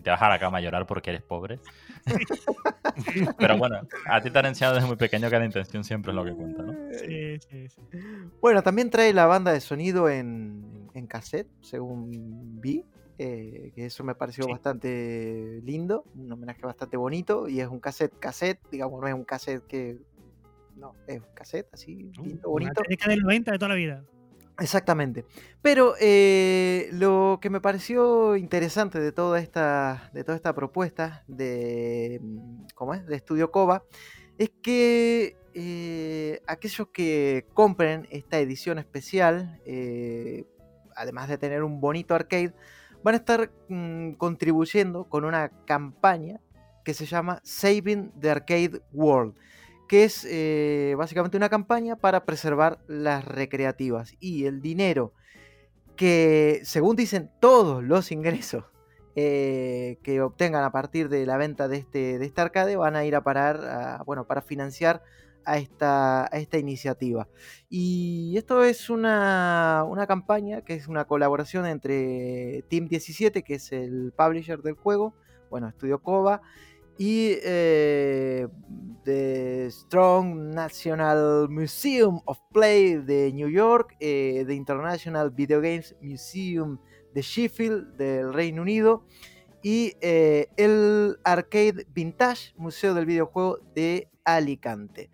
Y 0.00 0.02
te 0.02 0.08
vas 0.08 0.22
a 0.22 0.30
la 0.30 0.38
cama 0.38 0.56
a 0.56 0.60
llorar 0.62 0.86
porque 0.86 1.10
eres 1.10 1.22
pobre. 1.22 1.60
Pero 3.38 3.58
bueno, 3.58 3.80
a 4.06 4.20
ti 4.22 4.30
te 4.30 4.38
han 4.38 4.46
enseñado 4.46 4.74
desde 4.76 4.88
muy 4.88 4.96
pequeño 4.96 5.28
que 5.28 5.38
la 5.38 5.44
intención 5.44 5.84
siempre 5.84 6.10
es 6.12 6.16
lo 6.16 6.24
que 6.24 6.32
cuenta, 6.32 6.62
¿no? 6.62 6.72
Sí, 6.92 7.38
sí, 7.40 7.68
sí. 7.68 7.82
Bueno, 8.40 8.62
también 8.62 8.88
trae 8.88 9.12
la 9.12 9.26
banda 9.26 9.52
de 9.52 9.60
sonido 9.60 10.08
en, 10.08 10.88
en 10.94 11.06
cassette, 11.06 11.48
según 11.60 12.60
vi. 12.62 12.82
eh, 13.18 13.72
que 13.74 13.84
eso 13.84 14.02
me 14.04 14.14
pareció 14.14 14.44
Sí. 14.44 14.50
bastante 14.52 15.60
lindo, 15.64 16.04
un 16.14 16.32
homenaje 16.32 16.62
bastante 16.64 16.96
bonito. 16.96 17.46
Y 17.46 17.60
es 17.60 17.68
un 17.68 17.78
cassette, 17.78 18.18
cassette, 18.18 18.58
digamos, 18.70 18.98
no 19.02 19.06
es 19.06 19.12
un 19.14 19.24
cassette 19.24 19.66
que. 19.66 19.98
No, 20.76 20.94
es 21.06 21.18
un 21.20 21.34
cassette 21.34 21.68
así, 21.74 21.94
lindo, 22.22 22.48
Una 22.48 22.64
bonito. 22.68 22.80
técnica 22.82 23.10
del 23.10 23.20
90 23.20 23.52
de 23.52 23.58
toda 23.58 23.68
la 23.68 23.74
vida. 23.74 24.02
Exactamente. 24.58 25.24
Pero 25.62 25.94
eh, 26.00 26.88
lo 26.92 27.38
que 27.40 27.50
me 27.50 27.60
pareció 27.60 28.36
interesante 28.36 29.00
de 29.00 29.12
toda 29.12 29.38
esta, 29.38 30.10
de 30.12 30.24
toda 30.24 30.36
esta 30.36 30.54
propuesta 30.54 31.24
de, 31.28 32.20
mm, 32.22 32.66
¿cómo 32.74 32.94
es? 32.94 33.06
de 33.06 33.16
Estudio 33.16 33.50
Cova 33.50 33.84
es 34.38 34.50
que 34.62 35.36
eh, 35.54 36.40
aquellos 36.46 36.88
que 36.88 37.46
compren 37.54 38.06
esta 38.10 38.38
edición 38.38 38.78
especial, 38.78 39.60
eh, 39.66 40.46
además 40.94 41.28
de 41.28 41.38
tener 41.38 41.62
un 41.62 41.80
bonito 41.80 42.14
arcade, 42.14 42.54
van 43.02 43.14
a 43.14 43.18
estar 43.18 43.50
mm, 43.68 44.12
contribuyendo 44.12 45.04
con 45.04 45.24
una 45.24 45.48
campaña 45.66 46.40
que 46.84 46.94
se 46.94 47.06
llama 47.06 47.40
Saving 47.44 48.12
the 48.18 48.30
Arcade 48.30 48.80
World 48.92 49.34
que 49.90 50.04
es 50.04 50.24
eh, 50.30 50.94
básicamente 50.96 51.36
una 51.36 51.48
campaña 51.48 51.96
para 51.96 52.24
preservar 52.24 52.78
las 52.86 53.24
recreativas 53.24 54.14
y 54.20 54.44
el 54.44 54.62
dinero 54.62 55.12
que, 55.96 56.60
según 56.62 56.94
dicen 56.94 57.28
todos 57.40 57.82
los 57.82 58.12
ingresos 58.12 58.66
eh, 59.16 59.98
que 60.04 60.20
obtengan 60.20 60.62
a 60.62 60.70
partir 60.70 61.08
de 61.08 61.26
la 61.26 61.36
venta 61.38 61.66
de 61.66 61.78
este, 61.78 62.20
de 62.20 62.24
este 62.24 62.40
arcade 62.40 62.76
van 62.76 62.94
a 62.94 63.04
ir 63.04 63.16
a 63.16 63.24
parar, 63.24 64.04
bueno, 64.06 64.28
para 64.28 64.42
financiar 64.42 65.02
a 65.44 65.58
esta, 65.58 66.30
esta 66.34 66.56
iniciativa. 66.56 67.26
Y 67.68 68.36
esto 68.36 68.62
es 68.62 68.90
una, 68.90 69.84
una 69.88 70.06
campaña 70.06 70.62
que 70.62 70.74
es 70.74 70.86
una 70.86 71.04
colaboración 71.04 71.66
entre 71.66 72.62
Team 72.68 72.86
17, 72.86 73.42
que 73.42 73.54
es 73.54 73.72
el 73.72 74.12
publisher 74.16 74.62
del 74.62 74.74
juego, 74.74 75.14
bueno, 75.50 75.66
Estudio 75.66 75.98
Cova, 75.98 76.42
y 77.00 77.38
eh, 77.42 78.29
Strong 79.70 80.50
National 80.50 81.48
Museum 81.48 82.20
of 82.24 82.38
Play 82.52 82.96
de 82.96 83.32
New 83.32 83.48
York, 83.48 83.96
eh, 84.00 84.44
The 84.46 84.54
International 84.54 85.30
Video 85.30 85.60
Games 85.60 85.96
Museum 86.00 86.78
de 87.14 87.22
Sheffield 87.22 87.96
del 87.96 88.32
Reino 88.32 88.62
Unido 88.62 89.04
y 89.62 89.94
eh, 90.00 90.48
el 90.56 91.18
Arcade 91.24 91.86
Vintage 91.92 92.52
Museo 92.56 92.94
del 92.94 93.06
Videojuego 93.06 93.58
de 93.74 94.08
Alicante. 94.24 95.10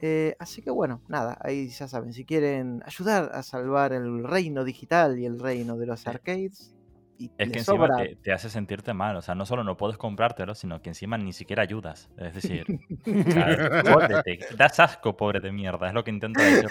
Eh, 0.00 0.36
así 0.38 0.60
que 0.60 0.70
bueno, 0.70 1.02
nada, 1.08 1.38
ahí 1.40 1.68
ya 1.68 1.88
saben, 1.88 2.12
si 2.12 2.24
quieren 2.24 2.82
ayudar 2.84 3.30
a 3.32 3.42
salvar 3.42 3.92
el 3.92 4.24
reino 4.24 4.64
digital 4.64 5.18
y 5.18 5.24
el 5.24 5.40
reino 5.40 5.78
de 5.78 5.86
los 5.86 6.06
arcades, 6.06 6.75
y 7.18 7.26
Es 7.38 7.50
que 7.50 7.58
encima 7.58 7.64
sobra 7.64 7.96
te, 7.96 8.16
te 8.16 8.32
hace 8.32 8.50
sentirte 8.50 8.92
mal. 8.94 9.16
O 9.16 9.22
sea, 9.22 9.34
no 9.34 9.46
solo 9.46 9.64
no 9.64 9.76
puedes 9.76 9.96
comprártelo, 9.96 10.54
sino 10.54 10.82
que 10.82 10.90
encima 10.90 11.16
ni 11.18 11.32
siquiera 11.32 11.62
ayudas. 11.62 12.10
Es 12.18 12.34
decir, 12.34 12.64
o 12.68 13.30
sea, 13.32 13.82
jódete, 14.24 14.38
das 14.56 14.80
asco, 14.80 15.16
pobre 15.16 15.40
de 15.40 15.52
mierda. 15.52 15.88
Es 15.88 15.94
lo 15.94 16.04
que 16.04 16.10
intento 16.10 16.40
decir, 16.40 16.68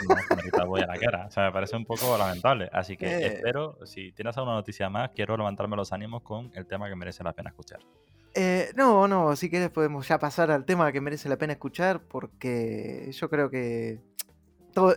¿no? 0.57 0.65
Voy 0.67 0.81
a 0.81 0.87
la 0.87 0.97
cara. 0.97 1.25
O 1.27 1.31
sea, 1.31 1.45
me 1.45 1.51
parece 1.51 1.75
un 1.75 1.85
poco 1.85 2.17
lamentable. 2.17 2.69
Así 2.71 2.97
que 2.97 3.05
Eh. 3.07 3.27
espero, 3.27 3.77
si 3.85 4.11
tienes 4.11 4.37
alguna 4.37 4.55
noticia 4.55 4.89
más, 4.89 5.11
quiero 5.15 5.35
levantarme 5.37 5.75
los 5.75 5.91
ánimos 5.93 6.21
con 6.23 6.51
el 6.55 6.65
tema 6.65 6.87
que 6.89 6.95
merece 6.95 7.23
la 7.23 7.33
pena 7.33 7.49
escuchar. 7.49 7.79
Eh, 8.33 8.71
no, 8.75 9.07
no, 9.07 9.35
si 9.37 9.49
querés 9.49 9.69
podemos 9.69 10.05
ya 10.07 10.19
pasar 10.19 10.51
al 10.51 10.65
tema 10.65 10.91
que 10.91 10.99
merece 10.99 11.29
la 11.29 11.37
pena 11.37 11.53
escuchar 11.53 12.01
porque 12.01 13.09
yo 13.13 13.29
creo 13.29 13.49
que 13.49 14.01
todo, 14.73 14.93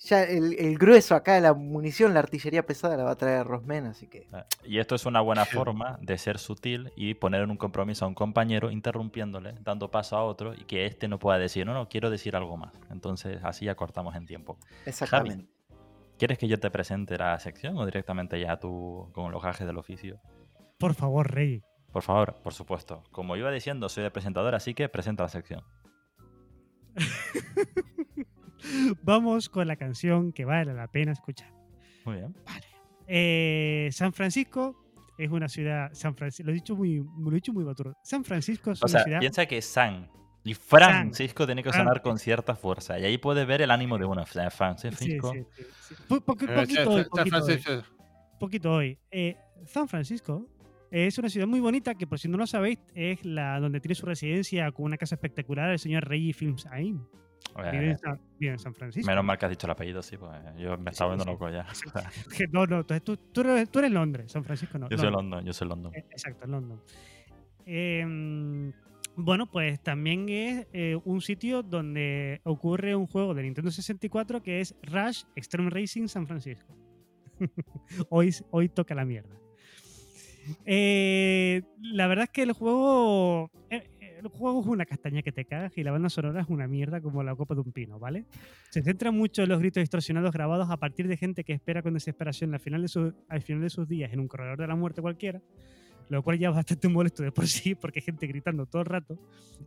ya 0.00 0.24
el, 0.24 0.58
el 0.58 0.78
grueso 0.78 1.14
acá 1.14 1.34
de 1.34 1.42
la 1.42 1.52
munición, 1.52 2.14
la 2.14 2.20
artillería 2.20 2.64
pesada 2.64 2.96
la 2.96 3.04
va 3.04 3.12
a 3.12 3.16
traer 3.16 3.46
Rosmen, 3.46 3.86
así 3.86 4.06
que... 4.06 4.26
Eh, 4.32 4.44
Y 4.64 4.78
esto 4.78 4.94
es 4.94 5.04
una 5.04 5.20
buena 5.20 5.44
forma 5.44 5.98
de 6.00 6.16
ser 6.16 6.38
sutil 6.38 6.90
y 6.96 7.14
poner 7.14 7.42
en 7.42 7.50
un 7.50 7.58
compromiso 7.58 8.06
a 8.06 8.08
un 8.08 8.14
compañero, 8.14 8.70
interrumpiéndole, 8.70 9.54
dando 9.60 9.90
paso 9.90 10.16
a 10.16 10.24
otro 10.24 10.54
y 10.54 10.64
que 10.64 10.86
éste 10.86 11.06
no 11.06 11.18
pueda 11.18 11.38
decir, 11.38 11.66
no, 11.66 11.74
no, 11.74 11.88
quiero 11.88 12.08
decir 12.08 12.34
algo 12.34 12.56
más. 12.56 12.72
Entonces, 12.90 13.40
así 13.44 13.66
ya 13.66 13.74
cortamos 13.74 14.16
en 14.16 14.24
tiempo. 14.24 14.58
Exactamente. 14.86 15.46
¿Quieres 16.18 16.38
que 16.38 16.48
yo 16.48 16.58
te 16.58 16.70
presente 16.70 17.16
la 17.18 17.38
sección 17.38 17.76
o 17.76 17.84
directamente 17.84 18.40
ya 18.40 18.58
tú 18.58 19.10
con 19.12 19.30
los 19.32 19.42
gajes 19.42 19.66
del 19.66 19.78
oficio? 19.78 20.20
Por 20.78 20.94
favor, 20.94 21.30
Rey. 21.30 21.62
Por 21.92 22.02
favor, 22.02 22.36
por 22.42 22.54
supuesto. 22.54 23.02
Como 23.10 23.36
iba 23.36 23.50
diciendo, 23.50 23.88
soy 23.88 24.04
el 24.04 24.12
presentador, 24.12 24.54
así 24.54 24.72
que 24.74 24.88
presenta 24.88 25.24
la 25.24 25.28
sección. 25.28 25.62
Vamos 29.02 29.48
con 29.48 29.66
la 29.66 29.76
canción 29.76 30.32
que 30.32 30.44
vale 30.44 30.72
la 30.74 30.88
pena 30.88 31.12
escuchar. 31.12 31.52
Muy 32.04 32.16
bien. 32.16 32.34
Eh, 33.06 33.88
San 33.92 34.12
Francisco 34.12 34.76
es 35.18 35.30
una 35.30 35.48
ciudad. 35.48 35.90
San 35.92 36.14
Francisco, 36.14 36.46
lo 36.46 36.52
he 36.52 36.54
dicho 36.54 36.76
muy, 36.76 37.02
lo 37.18 37.30
he 37.30 37.34
dicho 37.34 37.52
muy 37.52 37.64
baturro. 37.64 37.94
San 38.02 38.24
Francisco 38.24 38.70
es 38.70 38.82
O 38.82 38.86
una 38.86 38.90
sea, 38.92 39.02
ciudad. 39.04 39.20
piensa 39.20 39.46
que 39.46 39.60
San 39.62 40.08
y 40.42 40.54
Francisco 40.54 41.44
tiene 41.44 41.62
que 41.62 41.70
sonar 41.72 42.00
con 42.00 42.18
cierta 42.18 42.54
fuerza. 42.56 42.98
Y 42.98 43.04
ahí 43.04 43.18
puedes 43.18 43.46
ver 43.46 43.60
el 43.62 43.70
ánimo 43.70 43.98
de 43.98 44.06
uno. 44.06 44.24
Francisco. 44.24 45.32
sí, 45.32 45.44
sí, 45.56 45.64
sí. 45.88 45.94
Po- 46.08 46.20
poqui- 46.20 46.52
poquito, 46.54 46.84
San- 46.84 46.88
hoy, 46.88 47.02
San 47.02 47.10
poquito 47.10 47.36
hoy, 47.36 47.58
Francisco. 47.58 47.72
poquito 48.38 48.72
hoy. 48.72 48.98
Eh, 49.10 49.36
San 49.66 49.86
Francisco 49.88 50.46
es 50.90 51.18
una 51.18 51.28
ciudad 51.28 51.46
muy 51.46 51.60
bonita 51.60 51.94
que, 51.94 52.06
por 52.06 52.18
si 52.18 52.28
no 52.28 52.38
lo 52.38 52.46
sabéis, 52.46 52.78
es 52.94 53.22
la 53.24 53.60
donde 53.60 53.80
tiene 53.80 53.94
su 53.94 54.06
residencia 54.06 54.70
con 54.72 54.86
una 54.86 54.96
casa 54.96 55.16
espectacular 55.16 55.70
el 55.70 55.78
señor 55.78 56.08
Reggie 56.08 56.32
Films 56.32 56.64
Aim. 56.70 57.04
Eh, 57.56 57.70
Vive 57.72 57.90
en, 57.90 57.98
San, 57.98 58.20
vive 58.38 58.52
en 58.52 58.58
San 58.58 58.74
Francisco. 58.74 59.06
menos 59.06 59.24
mal 59.24 59.36
que 59.38 59.46
has 59.46 59.50
dicho 59.50 59.66
el 59.66 59.72
apellido, 59.72 60.02
sí, 60.02 60.16
pues 60.16 60.32
yo 60.58 60.76
me 60.78 60.90
estaba 60.90 61.18
sí. 61.18 61.24
loco 61.26 61.48
ya. 61.50 61.66
No, 62.52 62.66
no, 62.66 62.80
entonces 62.80 63.02
tú, 63.02 63.16
tú, 63.16 63.40
eres, 63.40 63.70
tú 63.70 63.78
eres 63.80 63.90
Londres, 63.90 64.30
San 64.32 64.44
Francisco 64.44 64.78
no. 64.78 64.88
yo 64.88 64.96
soy 64.96 65.10
Londres. 65.10 65.22
London, 65.22 65.44
yo 65.44 65.52
soy 65.52 65.68
London. 65.68 65.94
Eh, 65.94 66.06
Exacto, 66.10 66.46
London. 66.46 66.80
Em, 67.66 68.72
bueno, 69.16 69.46
pues 69.46 69.80
también 69.82 70.28
es 70.28 70.66
eh, 70.72 70.98
un 71.04 71.20
sitio 71.20 71.62
donde 71.62 72.40
ocurre 72.44 72.94
un 72.94 73.06
juego 73.06 73.34
de 73.34 73.42
Nintendo 73.42 73.70
64 73.70 74.42
que 74.42 74.60
es 74.60 74.74
Rush 74.82 75.24
Extreme 75.36 75.70
Racing 75.70 76.08
San 76.08 76.26
Francisco. 76.26 76.74
hoy, 78.10 78.34
hoy 78.50 78.68
toca 78.68 78.94
la 78.94 79.04
mierda. 79.04 79.36
Eh, 80.64 81.62
la 81.82 82.06
verdad 82.06 82.24
es 82.24 82.30
que 82.30 82.42
el 82.42 82.52
juego, 82.52 83.50
eh, 83.68 83.86
eh, 83.99 83.99
el 84.22 84.28
juego 84.28 84.60
es 84.60 84.66
una 84.66 84.84
castaña 84.86 85.22
que 85.22 85.32
te 85.32 85.44
cagas 85.44 85.76
y 85.76 85.82
la 85.82 85.90
banda 85.90 86.08
sonora 86.08 86.42
es 86.42 86.48
una 86.48 86.66
mierda 86.68 87.00
como 87.00 87.22
la 87.22 87.34
copa 87.34 87.54
de 87.54 87.60
un 87.62 87.72
pino, 87.72 87.98
¿vale? 87.98 88.26
Se 88.70 88.82
centra 88.82 89.10
mucho 89.10 89.42
en 89.42 89.48
los 89.48 89.58
gritos 89.58 89.80
distorsionados 89.80 90.32
grabados 90.32 90.70
a 90.70 90.76
partir 90.76 91.08
de 91.08 91.16
gente 91.16 91.44
que 91.44 91.52
espera 91.52 91.82
con 91.82 91.94
desesperación 91.94 92.52
al 92.54 92.60
final 92.60 92.82
de, 92.82 92.88
su- 92.88 93.14
al 93.28 93.42
final 93.42 93.62
de 93.62 93.70
sus 93.70 93.88
días 93.88 94.12
en 94.12 94.20
un 94.20 94.28
corredor 94.28 94.58
de 94.58 94.66
la 94.66 94.76
muerte 94.76 95.00
cualquiera 95.02 95.40
lo 96.08 96.24
cual 96.24 96.40
ya 96.40 96.48
es 96.48 96.54
bastante 96.56 96.88
molesto 96.88 97.22
de 97.22 97.30
por 97.30 97.46
sí, 97.46 97.76
porque 97.76 98.00
hay 98.00 98.04
gente 98.04 98.26
gritando 98.26 98.66
todo 98.66 98.82
el 98.82 98.86
rato, 98.86 99.16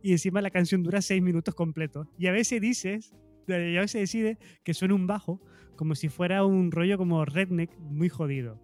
y 0.02 0.12
encima 0.12 0.42
la 0.42 0.50
canción 0.50 0.82
dura 0.82 1.00
seis 1.00 1.22
minutos 1.22 1.54
completos, 1.54 2.06
y 2.18 2.26
a 2.26 2.32
veces 2.32 2.60
dices, 2.60 3.14
y 3.48 3.52
a 3.54 3.80
veces 3.80 4.02
decide 4.02 4.36
que 4.62 4.74
suena 4.74 4.94
un 4.94 5.06
bajo, 5.06 5.40
como 5.76 5.94
si 5.94 6.10
fuera 6.10 6.44
un 6.44 6.70
rollo 6.70 6.98
como 6.98 7.24
redneck 7.24 7.70
muy 7.78 8.10
jodido. 8.10 8.60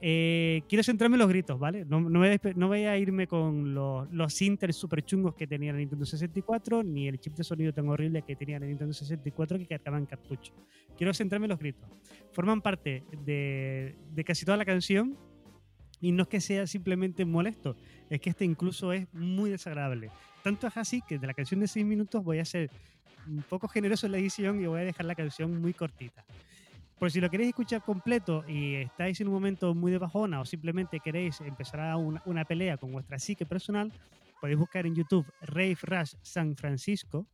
Eh, 0.00 0.62
quiero 0.68 0.82
centrarme 0.82 1.16
en 1.16 1.20
los 1.20 1.28
gritos, 1.28 1.58
¿vale? 1.58 1.84
No, 1.84 2.00
no 2.00 2.20
despe- 2.24 2.54
no 2.54 2.68
voy 2.68 2.84
a 2.84 2.96
irme 2.98 3.26
con 3.26 3.74
los, 3.74 4.10
los 4.12 4.32
sinters 4.34 4.76
super 4.76 5.02
chungos 5.04 5.34
que 5.34 5.46
tenía 5.46 5.72
la 5.72 5.78
Nintendo 5.78 6.04
64, 6.04 6.82
ni 6.82 7.08
el 7.08 7.18
chip 7.18 7.34
de 7.34 7.44
sonido 7.44 7.72
tan 7.72 7.88
horrible 7.88 8.22
que 8.22 8.36
tenía 8.36 8.58
la 8.58 8.66
Nintendo 8.66 8.92
64 8.92 9.58
que 9.58 9.66
cargaban 9.66 10.06
cartucho. 10.06 10.52
Quiero 10.96 11.12
centrarme 11.14 11.46
en 11.46 11.50
los 11.50 11.58
gritos. 11.58 11.88
Forman 12.32 12.60
parte 12.60 13.04
de, 13.24 13.96
de 14.12 14.24
casi 14.24 14.44
toda 14.44 14.56
la 14.56 14.64
canción 14.64 15.16
Y 16.00 16.12
no 16.12 16.22
es 16.24 16.28
que 16.28 16.40
sea 16.40 16.66
simplemente 16.66 17.24
molesto, 17.24 17.76
es 18.10 18.20
que 18.20 18.28
este 18.30 18.44
incluso 18.44 18.92
es 18.92 19.06
muy 19.14 19.48
desagradable. 19.50 20.10
Tanto 20.42 20.66
es 20.66 20.76
así 20.76 21.00
que 21.08 21.18
de 21.18 21.26
la 21.26 21.32
canción 21.32 21.60
de 21.60 21.66
6 21.68 21.86
minutos 21.86 22.22
voy 22.22 22.40
a 22.40 22.44
ser 22.44 22.68
un 23.26 23.42
poco 23.48 23.68
generoso 23.68 24.04
en 24.04 24.12
la 24.12 24.18
edición 24.18 24.60
y 24.60 24.66
voy 24.66 24.80
a 24.80 24.84
dejar 24.84 25.06
la 25.06 25.14
canción 25.14 25.58
muy 25.62 25.72
cortita. 25.72 26.24
Por 26.98 27.10
si 27.10 27.20
lo 27.20 27.28
queréis 27.28 27.48
escuchar 27.48 27.82
completo 27.82 28.44
y 28.48 28.74
estáis 28.76 29.20
en 29.20 29.28
un 29.28 29.34
momento 29.34 29.74
muy 29.74 29.90
de 29.90 29.98
bajona 29.98 30.40
o 30.40 30.44
simplemente 30.44 31.00
queréis 31.00 31.40
empezar 31.40 31.80
a 31.80 31.96
una, 31.96 32.44
pelea 32.44 32.76
con 32.76 32.92
vuestra 32.92 33.18
psique 33.18 33.46
personal, 33.46 33.92
podéis 34.40 34.58
buscar 34.58 34.86
en 34.86 34.94
YouTube 34.94 35.26
Rave 35.40 35.78
Rush 35.82 36.14
San 36.22 36.56
Francisco, 36.56 37.26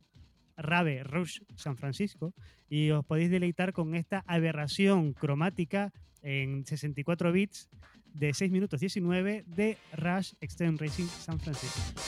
Rave 0.57 1.03
Rush 1.03 1.41
San 1.55 1.77
Francisco, 1.77 2.33
y 2.69 2.89
os 2.91 3.05
podéis 3.05 3.29
deleitar 3.29 3.73
con 3.73 3.95
esta 3.95 4.23
aberración 4.27 5.13
cromática 5.13 5.91
en 6.21 6.65
64 6.65 7.31
bits 7.31 7.69
de 8.13 8.33
6 8.33 8.51
minutos 8.51 8.79
19 8.79 9.43
de 9.47 9.77
Rush 9.93 10.33
Extreme 10.41 10.77
Racing 10.79 11.05
San 11.05 11.39
Francisco. 11.39 12.01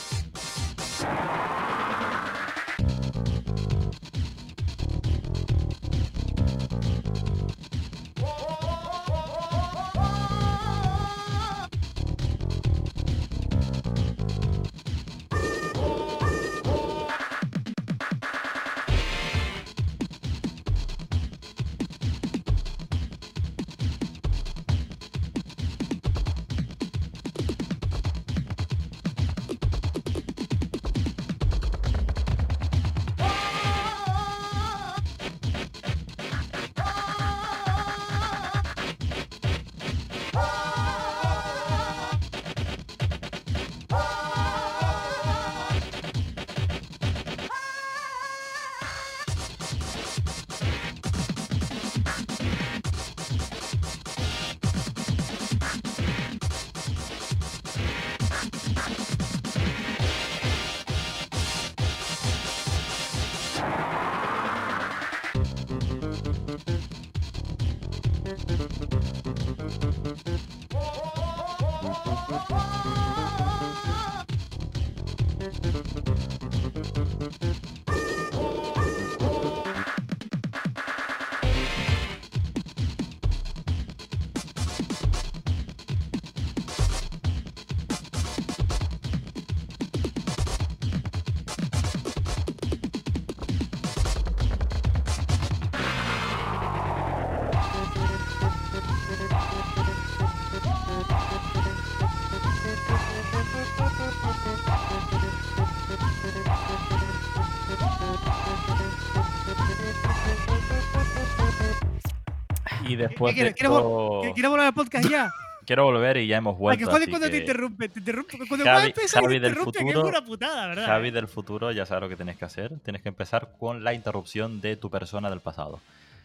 Y 112.94 112.96
después 112.96 113.34
¿Qué 113.36 113.44
de 113.44 113.54
quieres? 113.54 113.56
¿Quieres, 113.56 113.72
vol- 113.72 113.80
esto- 113.82 114.20
¿Quieres- 114.22 114.34
quieres 114.34 114.50
volver 114.52 114.66
al 114.68 114.74
podcast 114.74 115.10
ya? 115.10 115.32
quiero 115.66 115.84
volver 115.86 116.18
y 116.18 116.28
ya 116.28 116.38
hemos 116.38 116.56
Ay, 116.56 116.60
vuelto. 116.60 116.80
que 116.80 116.86
joder 116.86 117.02
así 117.04 117.10
cuando 117.12 117.26
te 117.28 117.32
que 117.32 117.38
interrumpe, 117.38 117.90
te 117.90 118.00
interrumpe. 118.00 118.38
Cuando 118.48 118.66
Javi- 118.66 118.86
empezar 118.88 119.24
Javi 119.24 119.36
te 119.36 119.40
del 119.40 119.50
interrumpe, 119.52 119.80
que 119.80 119.86
es 119.90 119.94
futuro- 119.94 120.08
una 120.10 120.26
putada, 120.26 120.68
¿verdad? 120.68 120.86
Javi 120.86 121.12
del 121.12 121.28
futuro 121.28 121.72
ya 121.72 121.86
sabe 121.86 122.02
lo 122.02 122.10
que 122.10 122.16
tienes 122.18 122.38
que 122.38 122.46
hacer. 122.46 122.72
Tienes 122.84 123.02
que 123.02 123.10
empezar 123.10 123.50
con 123.60 123.84
la 123.84 123.94
interrupción 123.94 124.60
de 124.62 124.76
tu 124.76 124.90
persona 124.90 125.30
del 125.30 125.40
pasado. 125.40 125.80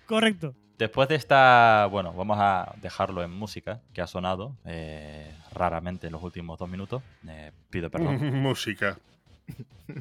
Correcto. 0.06 0.54
Después 0.78 1.08
de 1.08 1.16
esta, 1.16 1.86
bueno, 1.90 2.12
vamos 2.12 2.38
a 2.40 2.72
dejarlo 2.80 3.22
en 3.24 3.30
música, 3.32 3.80
que 3.92 4.00
ha 4.00 4.06
sonado 4.06 4.54
eh, 4.64 5.32
raramente 5.52 6.06
en 6.06 6.12
los 6.12 6.22
últimos 6.22 6.58
dos 6.58 6.68
minutos. 6.68 7.02
Eh, 7.28 7.50
pido 7.70 7.90
perdón. 7.90 8.18
Música. 8.42 8.96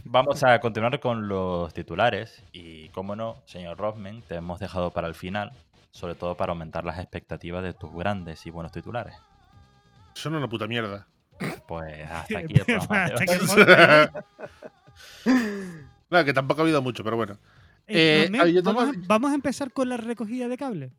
Vamos 0.04 0.44
a 0.44 0.60
continuar 0.60 1.00
con 1.00 1.28
los 1.28 1.74
titulares 1.74 2.44
y, 2.52 2.90
como 2.90 3.16
no, 3.16 3.38
señor 3.46 3.78
Rothman, 3.78 4.22
te 4.28 4.36
hemos 4.36 4.60
dejado 4.60 4.92
para 4.92 5.08
el 5.08 5.16
final, 5.16 5.52
sobre 5.98 6.14
todo 6.14 6.36
para 6.38 6.52
aumentar 6.52 6.86
las 6.86 7.00
expectativas 7.00 7.64
de 7.64 7.74
tus 7.74 7.92
grandes 7.92 8.46
y 8.46 8.52
buenos 8.52 8.72
titulares. 8.72 9.16
Son 10.14 10.36
una 10.36 10.48
puta 10.48 10.68
mierda. 10.68 11.08
Pues 11.68 12.06
hasta 12.10 12.40
aquí 12.40 12.54
el 12.56 12.66
programa 12.66 13.04
Hasta 13.06 13.26
que 13.26 13.34
el 13.34 13.40
podcast- 13.42 14.24
No, 16.10 16.24
que 16.26 16.34
tampoco 16.34 16.62
ha 16.62 16.64
habido 16.64 16.82
mucho, 16.82 17.04
pero 17.04 17.16
bueno. 17.18 17.38
Eh, 17.88 17.96
Eh, 17.98 18.22
Rothman, 18.26 18.42
a 18.42 18.44
ver, 18.46 18.54
yo 18.54 18.64
vamos, 18.64 18.92
tengo- 18.92 19.04
a, 19.04 19.08
vamos 19.08 19.32
a 19.32 19.36
empezar 19.36 19.72
con 19.72 19.90
la 19.90 19.98
recogida 19.98 20.48
de 20.48 20.58
cable. 20.58 20.92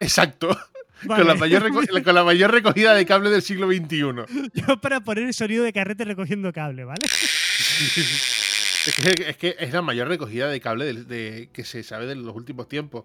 Exacto. 0.00 0.48
Vale. 0.48 0.58
Con, 1.24 1.26
la 1.28 1.34
mayor 1.36 1.72
con 2.04 2.14
la 2.14 2.24
mayor 2.24 2.50
recogida 2.50 2.92
de 2.94 3.06
cable 3.06 3.30
del 3.30 3.40
siglo 3.42 3.68
XXI. 3.68 4.50
Yo 4.52 4.80
para 4.80 4.98
poner 5.00 5.24
el 5.24 5.32
sonido 5.34 5.62
de 5.64 5.72
carrete 5.72 6.04
recogiendo 6.04 6.52
cable, 6.52 6.84
¿vale? 6.84 6.98
Es 7.04 8.94
que, 8.96 9.30
es 9.30 9.36
que 9.36 9.56
es 9.60 9.72
la 9.72 9.80
mayor 9.82 10.08
recogida 10.08 10.48
de 10.48 10.60
cable 10.60 10.92
de- 10.92 11.50
que 11.52 11.64
se 11.64 11.82
sabe 11.84 12.06
de 12.06 12.16
los 12.16 12.34
últimos 12.34 12.68
tiempos. 12.68 13.04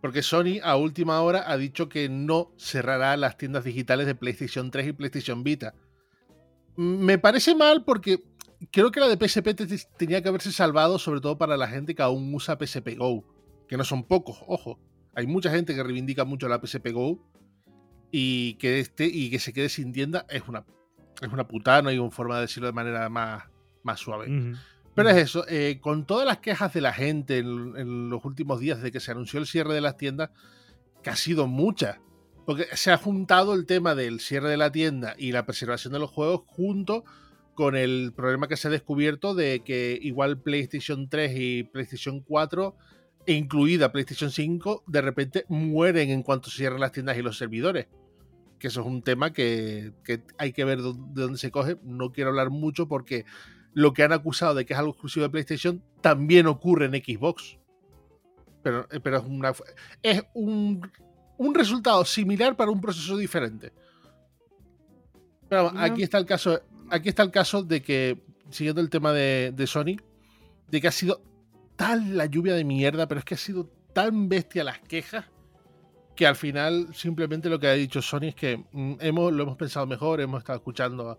Porque 0.00 0.22
Sony 0.22 0.60
a 0.62 0.76
última 0.76 1.20
hora 1.22 1.50
ha 1.50 1.56
dicho 1.56 1.88
que 1.88 2.08
no 2.08 2.52
cerrará 2.56 3.16
las 3.16 3.36
tiendas 3.36 3.64
digitales 3.64 4.06
de 4.06 4.14
PlayStation 4.14 4.70
3 4.70 4.88
y 4.88 4.92
PlayStation 4.92 5.42
Vita. 5.42 5.74
Me 6.76 7.18
parece 7.18 7.54
mal 7.56 7.84
porque 7.84 8.22
creo 8.70 8.90
que 8.92 9.00
la 9.00 9.08
de 9.08 9.16
PSP 9.28 9.54
te- 9.54 9.66
te- 9.66 9.82
tenía 9.96 10.22
que 10.22 10.28
haberse 10.28 10.52
salvado, 10.52 10.98
sobre 10.98 11.20
todo 11.20 11.36
para 11.36 11.56
la 11.56 11.66
gente 11.66 11.94
que 11.94 12.02
aún 12.02 12.32
usa 12.32 12.56
PSP 12.56 12.94
Go. 12.96 13.24
Que 13.68 13.76
no 13.76 13.84
son 13.84 14.04
pocos, 14.04 14.38
ojo. 14.46 14.78
Hay 15.14 15.26
mucha 15.26 15.50
gente 15.50 15.74
que 15.74 15.82
reivindica 15.82 16.24
mucho 16.24 16.48
la 16.48 16.60
PSP 16.64 16.92
Go. 16.92 17.18
Y 18.12 18.54
que, 18.54 18.78
este, 18.80 19.04
y 19.06 19.30
que 19.30 19.38
se 19.40 19.52
quede 19.52 19.68
sin 19.68 19.92
tienda 19.92 20.24
es 20.30 20.42
una, 20.48 20.64
es 21.20 21.30
una 21.30 21.46
putada, 21.46 21.82
no 21.82 21.88
hay 21.90 21.98
una 21.98 22.10
forma 22.10 22.36
de 22.36 22.42
decirlo 22.42 22.66
de 22.68 22.72
manera 22.72 23.08
más, 23.10 23.44
más 23.82 23.98
suave. 24.00 24.26
Pero 24.98 25.10
es 25.10 25.16
eso, 25.16 25.44
eh, 25.48 25.78
con 25.80 26.06
todas 26.06 26.26
las 26.26 26.38
quejas 26.38 26.74
de 26.74 26.80
la 26.80 26.92
gente 26.92 27.38
en, 27.38 27.76
en 27.76 28.10
los 28.10 28.24
últimos 28.24 28.58
días 28.58 28.78
desde 28.78 28.90
que 28.90 28.98
se 28.98 29.12
anunció 29.12 29.38
el 29.38 29.46
cierre 29.46 29.72
de 29.72 29.80
las 29.80 29.96
tiendas, 29.96 30.30
que 31.04 31.10
ha 31.10 31.14
sido 31.14 31.46
muchas, 31.46 32.00
porque 32.44 32.66
se 32.74 32.90
ha 32.90 32.96
juntado 32.96 33.54
el 33.54 33.64
tema 33.64 33.94
del 33.94 34.18
cierre 34.18 34.50
de 34.50 34.56
la 34.56 34.72
tienda 34.72 35.14
y 35.16 35.30
la 35.30 35.46
preservación 35.46 35.92
de 35.92 36.00
los 36.00 36.10
juegos 36.10 36.40
junto 36.46 37.04
con 37.54 37.76
el 37.76 38.12
problema 38.12 38.48
que 38.48 38.56
se 38.56 38.66
ha 38.66 38.72
descubierto 38.72 39.36
de 39.36 39.60
que 39.60 39.96
igual 40.02 40.40
PlayStation 40.40 41.08
3 41.08 41.32
y 41.36 41.62
PlayStation 41.62 42.18
4, 42.18 42.76
e 43.26 43.34
incluida 43.34 43.92
PlayStation 43.92 44.32
5, 44.32 44.82
de 44.88 45.00
repente 45.00 45.44
mueren 45.48 46.10
en 46.10 46.24
cuanto 46.24 46.50
se 46.50 46.56
cierran 46.56 46.80
las 46.80 46.90
tiendas 46.90 47.16
y 47.16 47.22
los 47.22 47.38
servidores. 47.38 47.86
Que 48.58 48.66
eso 48.66 48.80
es 48.80 48.86
un 48.88 49.02
tema 49.02 49.32
que, 49.32 49.92
que 50.02 50.22
hay 50.38 50.52
que 50.52 50.64
ver 50.64 50.82
de 50.82 50.92
dónde 51.22 51.38
se 51.38 51.52
coge. 51.52 51.76
No 51.84 52.10
quiero 52.10 52.30
hablar 52.30 52.50
mucho 52.50 52.88
porque 52.88 53.26
lo 53.74 53.92
que 53.92 54.02
han 54.02 54.12
acusado 54.12 54.54
de 54.54 54.66
que 54.66 54.72
es 54.72 54.78
algo 54.78 54.92
exclusivo 54.92 55.24
de 55.24 55.30
PlayStation 55.30 55.82
también 56.00 56.46
ocurre 56.46 56.86
en 56.86 56.92
Xbox. 56.92 57.58
Pero, 58.62 58.86
eh, 58.90 59.00
pero 59.00 59.18
es, 59.18 59.24
una, 59.24 59.52
es 60.02 60.22
un, 60.34 60.90
un 61.36 61.54
resultado 61.54 62.04
similar 62.04 62.56
para 62.56 62.70
un 62.70 62.80
proceso 62.80 63.16
diferente. 63.16 63.72
Pero 65.48 65.72
No. 65.72 65.80
aquí 65.80 66.02
está 66.02 66.18
el 66.18 66.26
caso. 66.26 66.60
Aquí 66.90 67.08
está 67.08 67.22
el 67.22 67.30
caso 67.30 67.62
de 67.62 67.82
que, 67.82 68.22
siguiendo 68.50 68.80
el 68.80 68.90
tema 68.90 69.12
de, 69.12 69.52
de 69.54 69.66
Sony, 69.66 69.96
de 70.68 70.80
que 70.80 70.88
ha 70.88 70.92
sido 70.92 71.22
tal 71.76 72.16
la 72.16 72.26
lluvia 72.26 72.54
de 72.54 72.64
mierda, 72.64 73.06
pero 73.06 73.18
es 73.20 73.24
que 73.24 73.34
ha 73.34 73.38
sido 73.38 73.70
tan 73.92 74.28
bestia 74.28 74.64
las 74.64 74.80
quejas 74.80 75.26
que 76.16 76.26
al 76.26 76.34
final 76.34 76.88
simplemente 76.94 77.48
lo 77.48 77.60
que 77.60 77.68
ha 77.68 77.74
dicho 77.74 78.02
Sony 78.02 78.24
es 78.24 78.34
que 78.34 78.64
mm, 78.72 78.94
hemos, 78.98 79.32
lo 79.32 79.44
hemos 79.44 79.56
pensado 79.56 79.86
mejor, 79.86 80.20
hemos 80.20 80.40
estado 80.40 80.58
escuchando 80.58 81.10
a 81.10 81.18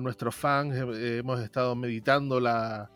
nuestros 0.00 0.34
fans, 0.34 0.74
eh, 0.76 1.18
hemos 1.18 1.40
estado 1.40 1.74
meditando 1.74 2.40
la, 2.40 2.90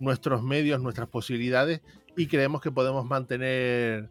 nuestros 0.00 0.42
medios, 0.42 0.80
nuestras 0.80 1.08
posibilidades 1.08 1.82
y 2.16 2.26
creemos 2.26 2.60
que 2.60 2.70
podemos 2.72 3.04
mantener, 3.04 4.10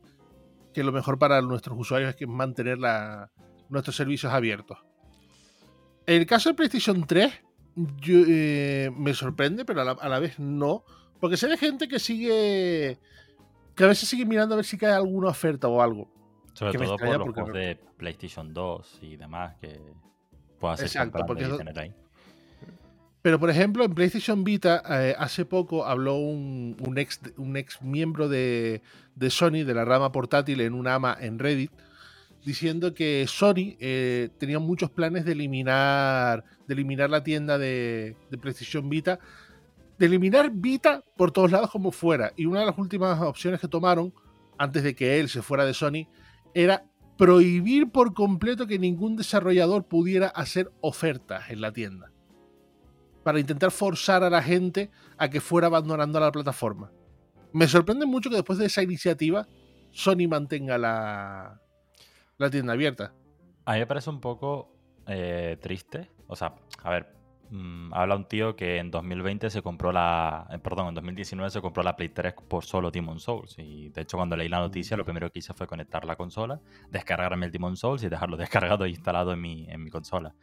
que 0.74 0.84
lo 0.84 0.92
mejor 0.92 1.18
para 1.20 1.42
nuestros 1.42 1.78
usuarios 1.80 2.10
es 2.12 2.16
que 2.16 2.28
mantener 2.28 2.78
la- 2.78 3.32
nuestros 3.70 3.96
servicios 3.96 4.32
abiertos. 4.32 4.78
El 6.06 6.26
caso 6.26 6.50
de 6.50 6.56
PlayStation 6.56 7.06
3 7.06 7.34
yo, 7.76 8.20
eh, 8.28 8.92
me 8.96 9.14
sorprende, 9.14 9.66
pero 9.66 9.82
a 9.82 9.84
la, 9.86 9.92
a 9.92 10.08
la 10.08 10.20
vez 10.20 10.40
no. 10.40 10.84
Porque 11.20 11.36
sé 11.36 11.48
de 11.48 11.58
gente 11.58 11.88
que 11.88 12.00
sigue. 12.00 13.00
que 13.76 13.84
a 13.84 13.88
veces 13.88 14.08
sigue 14.08 14.26
mirando 14.26 14.54
a 14.54 14.58
ver 14.58 14.66
si 14.66 14.78
cae 14.78 14.92
alguna 14.94 15.30
oferta 15.30 15.68
o 15.68 15.82
algo. 15.82 16.10
Sobre 16.54 16.72
todo 16.78 16.96
por 16.96 17.08
los 17.08 17.34
juegos 17.34 17.54
de 17.54 17.76
PlayStation 17.98 18.54
2 18.54 19.00
y 19.02 19.18
demás 19.18 19.56
que 19.60 19.82
puedas 20.66 20.82
Exacto, 20.82 21.26
porque 21.26 21.44
y 21.44 21.46
eso- 21.46 21.58
tener 21.58 21.78
ahí. 21.80 21.94
Pero, 23.22 23.40
por 23.40 23.50
ejemplo, 23.50 23.84
en 23.84 23.96
PlayStation 23.96 24.44
Vita, 24.44 24.84
eh, 24.88 25.16
hace 25.18 25.46
poco 25.46 25.86
habló 25.86 26.16
un, 26.18 26.78
un 26.86 26.98
ex, 27.00 27.20
un 27.38 27.58
ex 27.58 27.82
miembro 27.82 28.30
de, 28.30 28.84
de 29.16 29.30
Sony, 29.32 29.64
de 29.66 29.74
la 29.74 29.84
rama 29.84 30.12
portátil, 30.12 30.62
en 30.62 30.76
un 30.76 30.88
ama 30.88 31.18
en 31.20 31.40
Reddit, 31.40 31.72
diciendo 32.46 32.94
que 32.94 33.26
Sony 33.28 33.78
eh, 33.80 34.30
tenía 34.38 34.60
muchos 34.60 34.92
planes 34.92 35.26
de 35.26 35.32
eliminar, 35.32 36.44
de 36.68 36.74
eliminar 36.76 37.10
la 37.10 37.24
tienda 37.24 37.58
de, 37.58 38.16
de 38.30 38.38
PlayStation 38.38 38.88
Vita, 38.90 39.18
de 39.98 40.06
eliminar 40.06 40.52
Vita 40.54 41.04
por 41.18 41.32
todos 41.32 41.52
lados 41.52 41.72
como 41.72 41.92
fuera. 41.92 42.32
Y 42.36 42.46
una 42.46 42.60
de 42.60 42.68
las 42.68 42.78
últimas 42.78 43.20
opciones 43.22 43.60
que 43.60 43.68
tomaron, 43.68 44.14
antes 44.60 44.84
de 44.84 44.94
que 44.94 45.20
él 45.20 45.30
se 45.30 45.42
fuera 45.42 45.66
de 45.66 45.74
Sony, 45.74 46.06
era 46.54 46.86
prohibir 47.18 47.92
por 47.92 48.14
completo 48.14 48.68
que 48.68 48.80
ningún 48.80 49.16
desarrollador 49.16 49.86
pudiera 49.86 50.28
hacer 50.28 50.72
ofertas 50.82 51.50
en 51.50 51.62
la 51.62 51.72
tienda 51.72 52.12
para 53.24 53.40
intentar 53.40 53.72
forzar 53.72 54.24
a 54.24 54.30
la 54.30 54.44
gente 54.44 54.92
a 55.18 55.30
que 55.30 55.42
fuera 55.42 55.68
abandonando 55.68 56.20
la 56.20 56.32
plataforma. 56.32 56.92
Me 57.54 57.68
sorprende 57.68 58.06
mucho 58.06 58.30
que 58.30 58.36
después 58.36 58.60
de 58.60 58.68
esa 58.68 58.84
iniciativa 58.84 59.48
Sony 59.92 60.28
mantenga 60.30 60.78
la, 60.78 61.62
la 62.38 62.50
tienda 62.50 62.74
abierta. 62.74 63.14
A 63.66 63.74
mí 63.74 63.80
me 63.80 63.88
parece 63.88 64.10
un 64.10 64.22
poco 64.22 64.76
eh, 65.08 65.58
triste. 65.60 66.12
O 66.28 66.36
sea, 66.36 66.54
a 66.84 66.90
ver, 66.92 67.15
mm, 67.50 67.94
habla 67.94 68.16
un 68.16 68.26
tío 68.26 68.56
que 68.56 68.78
en 68.78 68.92
2020 68.92 69.50
se 69.50 69.62
compró 69.62 69.92
la. 69.92 70.48
eh, 70.52 70.60
perdón, 70.60 70.90
en 70.90 70.96
2019 70.96 71.50
se 71.50 71.62
compró 71.62 71.84
la 71.84 71.96
Play 71.96 72.10
3 72.10 72.34
por 72.48 72.66
solo 72.66 72.92
Demon 72.92 73.20
Souls. 73.20 73.56
Y 73.58 73.90
de 73.90 74.02
hecho, 74.02 74.18
cuando 74.18 74.36
leí 74.36 74.50
la 74.50 74.60
noticia, 74.60 74.98
lo 74.98 75.06
primero 75.06 75.32
que 75.32 75.40
hice 75.40 75.54
fue 75.54 75.68
conectar 75.68 76.06
la 76.06 76.16
consola, 76.16 76.60
descargarme 76.90 77.46
el 77.46 77.52
Demon 77.52 77.78
Souls 77.78 78.04
y 78.04 78.10
dejarlo 78.10 78.38
descargado 78.38 78.86
e 78.86 78.90
instalado 78.90 79.34
en 79.34 79.42
mi, 79.42 79.66
en 79.70 79.84
mi 79.84 79.90
consola. 79.90 80.36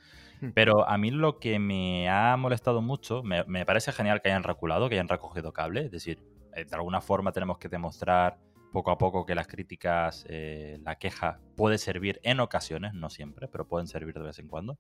Pero 0.55 0.89
a 0.89 0.99
mí 0.99 1.13
lo 1.13 1.39
que 1.39 1.61
me 1.61 2.11
ha 2.11 2.37
molestado 2.37 2.83
mucho, 2.83 3.23
me, 3.23 3.45
me 3.45 3.65
parece 3.65 3.93
genial 3.93 4.21
que 4.21 4.29
hayan 4.29 4.43
reculado, 4.43 4.89
que 4.89 4.97
hayan 4.97 5.07
recogido 5.07 5.53
cable. 5.53 5.85
Es 5.85 5.93
decir, 5.93 6.19
eh, 6.55 6.65
de 6.65 6.75
alguna 6.75 7.01
forma 7.01 7.31
tenemos 7.31 7.59
que 7.59 7.69
demostrar 7.69 8.39
poco 8.73 8.91
a 8.91 8.99
poco 8.99 9.25
que 9.25 9.35
las 9.35 9.47
críticas, 9.47 10.25
eh, 10.29 10.81
la 10.83 10.97
queja 10.97 11.39
puede 11.57 11.79
servir 11.79 12.19
en 12.25 12.41
ocasiones, 12.41 12.95
no 12.95 13.11
siempre, 13.11 13.47
pero 13.47 13.69
pueden 13.69 13.87
servir 13.87 14.15
de 14.15 14.23
vez 14.23 14.39
en 14.39 14.49
cuando. 14.49 14.79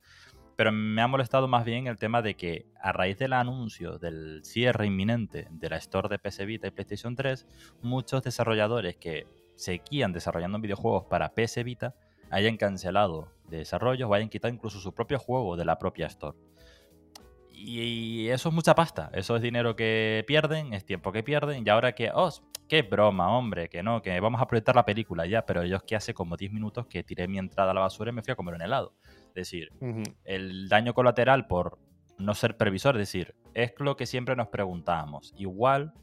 Pero 0.57 0.73
me 0.73 1.01
ha 1.01 1.07
molestado 1.07 1.49
más 1.49 1.65
bien 1.65 1.87
el 1.87 1.99
tema 1.99 2.23
de 2.23 2.35
que 2.35 2.67
a 2.81 2.93
raíz 2.93 3.19
del 3.19 3.33
anuncio 3.33 3.99
del 3.99 4.45
cierre 4.45 4.87
inminente 4.87 5.49
de 5.51 5.71
la 5.71 5.77
store 5.77 6.09
de 6.09 6.19
PS 6.19 6.45
Vita 6.45 6.67
y 6.67 6.71
PlayStation 6.71 7.17
3, 7.17 7.47
muchos 7.83 8.23
desarrolladores 8.23 8.97
que 8.97 9.27
seguían 9.57 10.13
desarrollando 10.13 10.59
videojuegos 10.59 11.05
para 11.05 11.35
PS 11.35 11.63
Vita 11.65 11.95
hayan 12.31 12.57
cancelado 12.57 13.29
desarrollos 13.49 14.09
o 14.11 14.15
hayan 14.15 14.29
quitado 14.29 14.53
incluso 14.53 14.81
su 14.81 14.93
propio 14.95 15.19
juego 15.19 15.57
de 15.57 15.65
la 15.65 15.79
propia 15.79 16.07
store. 16.07 16.37
Y 17.51 18.29
eso 18.29 18.49
es 18.49 18.55
mucha 18.55 18.75
pasta. 18.75 19.11
Eso 19.13 19.37
es 19.37 19.43
dinero 19.43 19.77
que 19.77 20.25
pierden, 20.27 20.73
es 20.73 20.85
tiempo 20.85 21.13
que 21.13 21.23
pierden. 21.23 21.63
Y 21.65 21.71
ahora 21.71 21.95
que, 21.95 22.11
oh, 22.13 22.29
qué 22.67 22.83
broma, 22.83 23.37
hombre, 23.37 23.69
que 23.69 23.83
no, 23.83 24.03
que 24.03 24.19
vamos 24.19 24.41
a 24.41 24.47
proyectar 24.47 24.75
la 24.75 24.85
película 24.85 25.27
ya. 25.27 25.47
Pero 25.47 25.65
yo 25.65 25.77
es 25.77 25.83
que 25.85 25.95
hace 25.95 26.13
como 26.13 26.37
10 26.37 26.53
minutos 26.53 26.87
que 26.87 27.05
tiré 27.05 27.29
mi 27.29 27.39
entrada 27.39 27.71
a 27.71 27.75
la 27.75 27.81
basura 27.81 28.11
y 28.11 28.15
me 28.15 28.23
fui 28.23 28.33
a 28.33 28.37
comer 28.37 28.55
un 28.55 28.63
helado. 28.63 28.95
Es 29.35 29.51
decir, 29.51 29.71
el 30.25 30.69
daño 30.69 30.93
colateral 30.93 31.47
por 31.47 31.79
no 32.19 32.35
ser 32.35 32.57
previsor, 32.57 32.97
es 32.97 33.01
decir, 33.01 33.35
es 33.55 33.73
lo 33.79 33.97
que 33.97 34.07
siempre 34.07 34.37
nos 34.37 34.49
preguntábamos. 34.49 35.33
Igual 35.37 35.95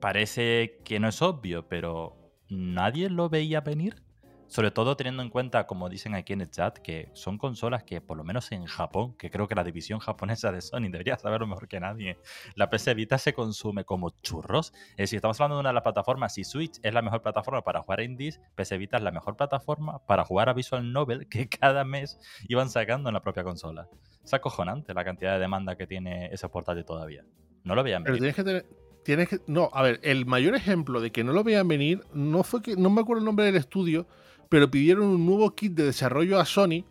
parece 0.00 0.78
que 0.84 1.00
no 1.00 1.08
es 1.08 1.22
obvio, 1.22 1.66
pero 1.68 2.16
nadie 2.48 3.08
lo 3.10 3.28
veía 3.28 3.62
venir. 3.62 4.02
Sobre 4.48 4.70
todo 4.70 4.96
teniendo 4.96 5.22
en 5.22 5.28
cuenta, 5.28 5.66
como 5.66 5.90
dicen 5.90 6.14
aquí 6.14 6.32
en 6.32 6.40
el 6.40 6.50
chat, 6.50 6.78
que 6.78 7.10
son 7.12 7.36
consolas 7.36 7.84
que, 7.84 8.00
por 8.00 8.16
lo 8.16 8.24
menos 8.24 8.50
en 8.50 8.64
Japón, 8.64 9.14
que 9.18 9.30
creo 9.30 9.46
que 9.46 9.54
la 9.54 9.62
división 9.62 9.98
japonesa 9.98 10.50
de 10.50 10.62
Sony 10.62 10.88
debería 10.90 11.18
saberlo 11.18 11.46
mejor 11.46 11.68
que 11.68 11.78
nadie, 11.80 12.18
la 12.54 12.70
PS 12.70 12.94
Vita 12.94 13.18
se 13.18 13.34
consume 13.34 13.84
como 13.84 14.10
churros. 14.22 14.72
Es 14.92 14.96
decir, 14.96 15.18
estamos 15.18 15.38
hablando 15.38 15.56
de 15.56 15.60
una 15.60 15.68
de 15.68 15.74
las 15.74 15.82
plataformas, 15.82 16.32
si 16.32 16.44
Switch 16.44 16.80
es 16.82 16.94
la 16.94 17.02
mejor 17.02 17.20
plataforma 17.20 17.62
para 17.62 17.82
jugar 17.82 18.00
indies, 18.00 18.40
PS 18.56 18.78
Vita 18.78 18.96
es 18.96 19.02
la 19.02 19.12
mejor 19.12 19.36
plataforma 19.36 19.98
para 20.06 20.24
jugar 20.24 20.48
a 20.48 20.54
Visual 20.54 20.92
Novel 20.92 21.28
que 21.28 21.48
cada 21.50 21.84
mes 21.84 22.18
iban 22.48 22.70
sacando 22.70 23.10
en 23.10 23.14
la 23.14 23.20
propia 23.20 23.44
consola. 23.44 23.86
Es 24.24 24.32
acojonante 24.32 24.94
la 24.94 25.04
cantidad 25.04 25.34
de 25.34 25.40
demanda 25.40 25.76
que 25.76 25.86
tiene 25.86 26.26
ese 26.32 26.48
portátil 26.48 26.86
todavía. 26.86 27.22
No 27.64 27.74
lo 27.74 27.82
veían 27.82 28.02
Pero 28.02 28.16
tienes 28.16 28.34
que 28.34 28.44
tener. 28.44 28.66
Tienes 29.04 29.28
que, 29.28 29.40
no, 29.46 29.70
a 29.72 29.82
ver, 29.82 30.00
el 30.02 30.26
mayor 30.26 30.54
ejemplo 30.54 31.00
de 31.00 31.12
que 31.12 31.24
no 31.24 31.32
lo 31.32 31.42
veían 31.42 31.66
venir 31.68 32.02
no 32.12 32.42
fue 32.42 32.62
que. 32.62 32.76
No 32.76 32.90
me 32.90 33.00
acuerdo 33.00 33.20
el 33.20 33.24
nombre 33.24 33.46
del 33.46 33.56
estudio, 33.56 34.06
pero 34.48 34.70
pidieron 34.70 35.04
un 35.06 35.26
nuevo 35.26 35.54
kit 35.54 35.72
de 35.74 35.84
desarrollo 35.84 36.38
a 36.38 36.44
Sony 36.44 36.84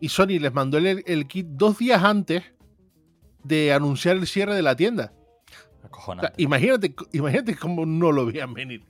y 0.00 0.08
Sony 0.08 0.38
les 0.40 0.52
mandó 0.52 0.78
el, 0.78 1.02
el 1.06 1.26
kit 1.26 1.46
dos 1.46 1.78
días 1.78 2.02
antes 2.02 2.42
de 3.44 3.72
anunciar 3.72 4.16
el 4.16 4.26
cierre 4.26 4.54
de 4.54 4.62
la 4.62 4.76
tienda. 4.76 5.12
O 5.14 5.50
sea, 5.50 5.86
Acojonante. 5.86 6.32
imagínate, 6.42 6.94
imagínate 7.12 7.56
cómo 7.56 7.86
no 7.86 8.12
lo 8.12 8.26
veían 8.26 8.52
venir. 8.54 8.84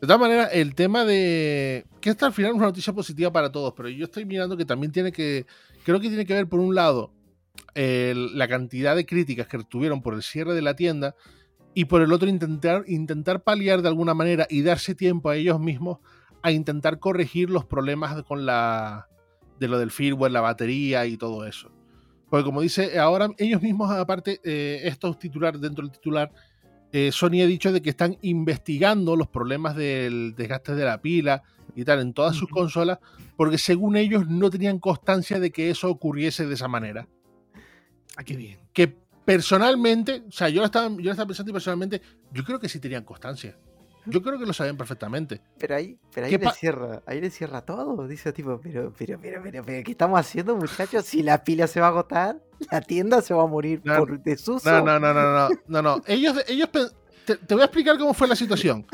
De 0.00 0.06
todas 0.06 0.20
maneras, 0.20 0.50
el 0.52 0.74
tema 0.74 1.04
de. 1.04 1.86
que 2.00 2.10
esta 2.10 2.26
al 2.26 2.32
final 2.32 2.50
es 2.50 2.56
una 2.56 2.66
noticia 2.66 2.92
positiva 2.92 3.32
para 3.32 3.50
todos, 3.50 3.72
pero 3.74 3.88
yo 3.88 4.04
estoy 4.04 4.24
mirando 4.26 4.56
que 4.56 4.64
también 4.66 4.92
tiene 4.92 5.10
que. 5.12 5.46
Creo 5.84 6.00
que 6.00 6.08
tiene 6.08 6.26
que 6.26 6.34
ver, 6.34 6.48
por 6.48 6.60
un 6.60 6.74
lado, 6.74 7.12
el- 7.74 8.36
la 8.36 8.46
cantidad 8.48 8.94
de 8.94 9.06
críticas 9.06 9.46
que 9.48 9.58
tuvieron 9.64 10.02
por 10.02 10.12
el 10.14 10.22
cierre 10.22 10.54
de 10.54 10.60
la 10.62 10.76
tienda 10.76 11.14
y 11.74 11.86
por 11.86 12.02
el 12.02 12.12
otro, 12.12 12.28
intentar, 12.28 12.84
intentar 12.86 13.42
paliar 13.42 13.80
de 13.82 13.88
alguna 13.88 14.12
manera 14.14 14.46
y 14.50 14.62
darse 14.62 14.94
tiempo 14.94 15.30
a 15.30 15.36
ellos 15.36 15.58
mismos 15.60 15.98
a 16.42 16.52
intentar 16.52 16.98
corregir 16.98 17.50
los 17.50 17.64
problemas 17.64 18.22
con 18.24 18.46
la. 18.46 19.08
de 19.58 19.68
lo 19.68 19.78
del 19.78 19.90
firmware, 19.90 20.32
la 20.32 20.40
batería 20.40 21.06
y 21.06 21.16
todo 21.16 21.46
eso. 21.46 21.70
Porque 22.28 22.44
como 22.44 22.60
dice, 22.60 22.98
ahora 22.98 23.30
ellos 23.38 23.62
mismos, 23.62 23.90
aparte, 23.90 24.40
eh, 24.42 24.80
estos 24.84 25.18
titulares 25.18 25.60
dentro 25.60 25.84
del 25.84 25.92
titular, 25.92 26.32
eh, 26.92 27.10
Sony 27.12 27.42
ha 27.42 27.46
dicho 27.46 27.72
de 27.72 27.82
que 27.82 27.90
están 27.90 28.16
investigando 28.22 29.16
los 29.16 29.28
problemas 29.28 29.76
del 29.76 30.34
desgaste 30.36 30.74
de 30.74 30.84
la 30.84 31.00
pila 31.00 31.42
y 31.74 31.84
tal 31.84 32.00
en 32.00 32.14
todas 32.14 32.36
sus 32.36 32.48
consolas, 32.48 32.98
porque 33.36 33.58
según 33.58 33.96
ellos 33.96 34.26
no 34.28 34.50
tenían 34.50 34.78
constancia 34.78 35.38
de 35.38 35.50
que 35.50 35.70
eso 35.70 35.90
ocurriese 35.90 36.46
de 36.46 36.54
esa 36.54 36.68
manera. 36.68 37.06
Ah, 38.16 38.24
qué 38.24 38.34
bien. 38.34 38.58
Que 38.72 38.96
personalmente, 39.24 40.22
o 40.26 40.32
sea, 40.32 40.48
yo 40.48 40.60
lo 40.60 40.66
estaba, 40.66 40.88
yo 40.88 41.02
lo 41.02 41.10
estaba 41.10 41.26
pensando 41.26 41.50
y 41.50 41.52
personalmente, 41.52 42.00
yo 42.32 42.44
creo 42.44 42.58
que 42.58 42.68
sí 42.68 42.80
tenían 42.80 43.04
constancia. 43.04 43.58
Yo 44.06 44.22
creo 44.22 44.38
que 44.38 44.46
lo 44.46 44.52
sabían 44.52 44.76
perfectamente. 44.76 45.40
Pero 45.58 45.74
ahí, 45.76 45.98
pero 46.14 46.26
ahí 46.26 46.32
¿Qué 46.38 46.44
le 46.44 46.50
cierra, 46.52 47.02
ahí 47.06 47.20
le 47.20 47.30
cierra 47.30 47.60
todo. 47.62 48.06
Dice 48.06 48.32
tipo, 48.32 48.60
pero, 48.62 48.92
pero, 48.96 49.18
pero, 49.20 49.40
pero, 49.42 49.62
pero, 49.64 49.84
¿qué 49.84 49.90
estamos 49.90 50.18
haciendo, 50.20 50.56
muchachos? 50.56 51.04
Si 51.04 51.22
la 51.22 51.42
pila 51.44 51.66
se 51.66 51.80
va 51.80 51.86
a 51.86 51.90
agotar, 51.90 52.40
la 52.70 52.80
tienda 52.80 53.20
se 53.22 53.34
va 53.34 53.42
a 53.42 53.46
morir 53.46 53.80
No, 53.84 53.96
por 53.98 54.22
desuso. 54.22 54.70
No, 54.70 54.84
no, 54.84 54.98
no, 55.00 55.12
no, 55.12 55.22
no, 55.22 55.48
no, 55.66 55.82
no. 55.82 56.02
Ellos, 56.06 56.36
ellos 56.48 56.68
te, 57.24 57.36
te 57.36 57.54
voy 57.54 57.62
a 57.62 57.66
explicar 57.66 57.98
cómo 57.98 58.14
fue 58.14 58.28
la 58.28 58.36
situación. 58.36 58.86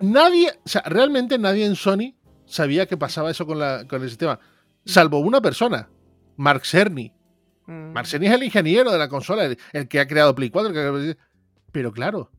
Nadie, 0.00 0.50
o 0.64 0.68
sea, 0.68 0.82
realmente 0.86 1.38
nadie 1.38 1.66
en 1.66 1.76
Sony 1.76 2.14
sabía 2.46 2.86
que 2.86 2.96
pasaba 2.96 3.30
eso 3.30 3.46
con, 3.46 3.58
la, 3.58 3.86
con 3.86 4.02
el 4.02 4.08
sistema, 4.08 4.38
salvo 4.84 5.18
una 5.18 5.40
persona, 5.40 5.88
Mark 6.36 6.64
Cerny. 6.64 7.12
Mm, 7.66 7.92
Mark 7.92 8.06
Cerny 8.06 8.26
es 8.28 8.32
el 8.32 8.42
ingeniero 8.42 8.90
de 8.90 8.98
la 8.98 9.08
consola, 9.08 9.44
el, 9.44 9.58
el 9.72 9.88
que 9.88 10.00
ha 10.00 10.06
creado 10.08 10.34
Play 10.34 10.48
4. 10.50 10.70
el 10.70 11.14
que- 11.14 11.20
pero 11.70 11.92
claro, 11.92 12.30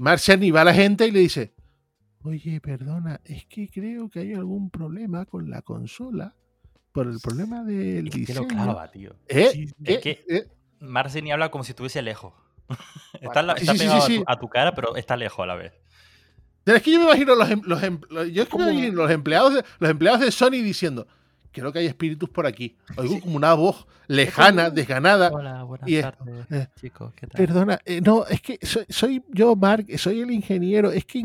Mark 0.00 0.20
Cerny 0.20 0.50
va 0.50 0.62
a 0.62 0.64
la 0.64 0.74
gente 0.74 1.06
y 1.06 1.10
le 1.10 1.20
dice, 1.20 1.54
oye, 2.22 2.60
perdona, 2.60 3.20
es 3.24 3.46
que 3.46 3.68
creo 3.68 4.08
que 4.08 4.20
hay 4.20 4.32
algún 4.34 4.70
problema 4.70 5.24
con 5.26 5.50
la 5.50 5.62
consola 5.62 6.34
por 6.92 7.06
el 7.08 7.18
problema 7.20 7.64
del 7.64 8.08
Es 8.08 8.26
que 8.26 8.34
lo 8.34 8.46
clava, 8.46 8.90
tío. 8.90 9.14
¿Eh? 9.28 9.50
Sí. 9.52 9.68
¿Eh? 9.84 10.00
que- 10.00 10.24
¿Eh? 10.28 10.46
Marceni 10.80 11.32
habla 11.32 11.50
como 11.50 11.64
si 11.64 11.72
estuviese 11.72 12.02
lejos. 12.02 12.34
está 13.20 13.42
la- 13.42 13.56
sí, 13.56 13.66
pegado 13.78 14.00
sí, 14.02 14.16
a, 14.18 14.24
tu, 14.24 14.24
a 14.32 14.38
tu 14.40 14.48
cara, 14.48 14.74
pero 14.74 14.96
está 14.96 15.16
lejos 15.16 15.42
a 15.42 15.46
la 15.46 15.54
vez. 15.56 15.72
Pero 16.64 16.76
es 16.76 16.82
que 16.82 16.92
yo 16.92 16.98
me 17.00 17.06
imagino 17.06 17.34
los, 17.34 17.50
em- 17.50 17.62
los, 17.64 17.82
em- 17.82 18.00
los- 18.10 18.30
yo 18.32 18.42
es 18.42 18.48
que 18.48 18.56
me 18.58 18.64
Como- 18.64 18.70
imagino 18.70 18.94
los 19.02 19.10
empleados 19.10 19.54
de, 19.54 19.64
los 19.78 19.90
empleados 19.90 20.20
de 20.20 20.30
Sony 20.32 20.50
diciendo, 20.62 21.06
creo 21.52 21.72
que 21.72 21.78
hay 21.80 21.86
espíritus 21.86 22.28
por 22.30 22.46
aquí. 22.46 22.76
Oigo 22.96 23.14
Sí. 23.14 23.20
como 23.20 23.36
una 23.36 23.54
voz 23.54 23.86
lejana, 24.08 24.68
desganada. 24.70 25.30
Hola, 25.30 25.62
buenas 25.62 25.88
y 25.88 25.96
es- 25.96 26.02
tardes, 26.02 26.46
eh, 26.50 26.66
chicos. 26.80 27.12
¿Qué 27.14 27.26
tal? 27.26 27.38
Perdona, 27.38 27.78
eh, 27.84 28.00
no, 28.00 28.26
es 28.26 28.40
que 28.42 28.58
soy, 28.62 28.84
soy 28.88 29.22
yo, 29.30 29.54
Mark, 29.56 29.86
soy 29.98 30.20
el 30.20 30.30
ingeniero. 30.30 30.90
Es 30.90 31.04
que 31.04 31.24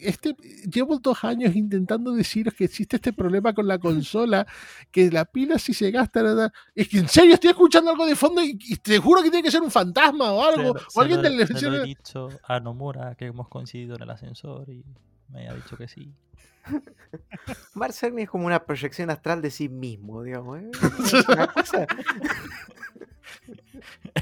este, 0.00 0.34
llevo 0.70 0.98
dos 0.98 1.24
años 1.24 1.54
intentando 1.56 2.12
deciros 2.12 2.54
que 2.54 2.64
existe 2.64 2.96
este 2.96 3.12
problema 3.12 3.52
con 3.52 3.66
la 3.66 3.78
consola, 3.78 4.46
que 4.90 5.10
la 5.10 5.24
pila 5.24 5.58
si 5.58 5.74
se 5.74 5.90
gasta, 5.90 6.22
nada. 6.22 6.52
Es 6.74 6.88
que 6.88 6.98
en 6.98 7.08
serio 7.08 7.34
estoy 7.34 7.50
escuchando 7.50 7.90
algo 7.90 8.06
de 8.06 8.16
fondo 8.16 8.42
y, 8.42 8.58
y 8.68 8.76
te 8.76 8.98
juro 8.98 9.22
que 9.22 9.30
tiene 9.30 9.42
que 9.42 9.50
ser 9.50 9.62
un 9.62 9.70
fantasma 9.70 10.32
o 10.32 10.42
algo. 10.42 10.78
Se- 10.78 10.84
o 10.94 11.00
alguien 11.02 11.20
se 11.22 11.30
lo, 11.30 11.36
del 11.36 11.46
se 11.46 11.52
lo 11.52 11.58
he 11.58 11.60
server- 11.80 11.84
dicho 11.86 12.28
a 12.44 12.60
Nomura 12.60 13.14
que 13.16 13.26
hemos 13.26 13.48
coincidido 13.48 13.96
en 13.96 14.02
el 14.02 14.10
ascensor 14.10 14.68
y 14.70 14.84
me 15.28 15.48
ha 15.48 15.54
dicho 15.54 15.76
que 15.76 15.88
sí. 15.88 16.12
Mark 17.74 17.92
Cerny 17.92 18.22
es 18.22 18.30
como 18.30 18.46
una 18.46 18.64
proyección 18.64 19.10
astral 19.10 19.42
de 19.42 19.50
sí 19.50 19.68
mismo, 19.68 20.22
digamos. 20.22 20.60
¿eh? 20.60 20.70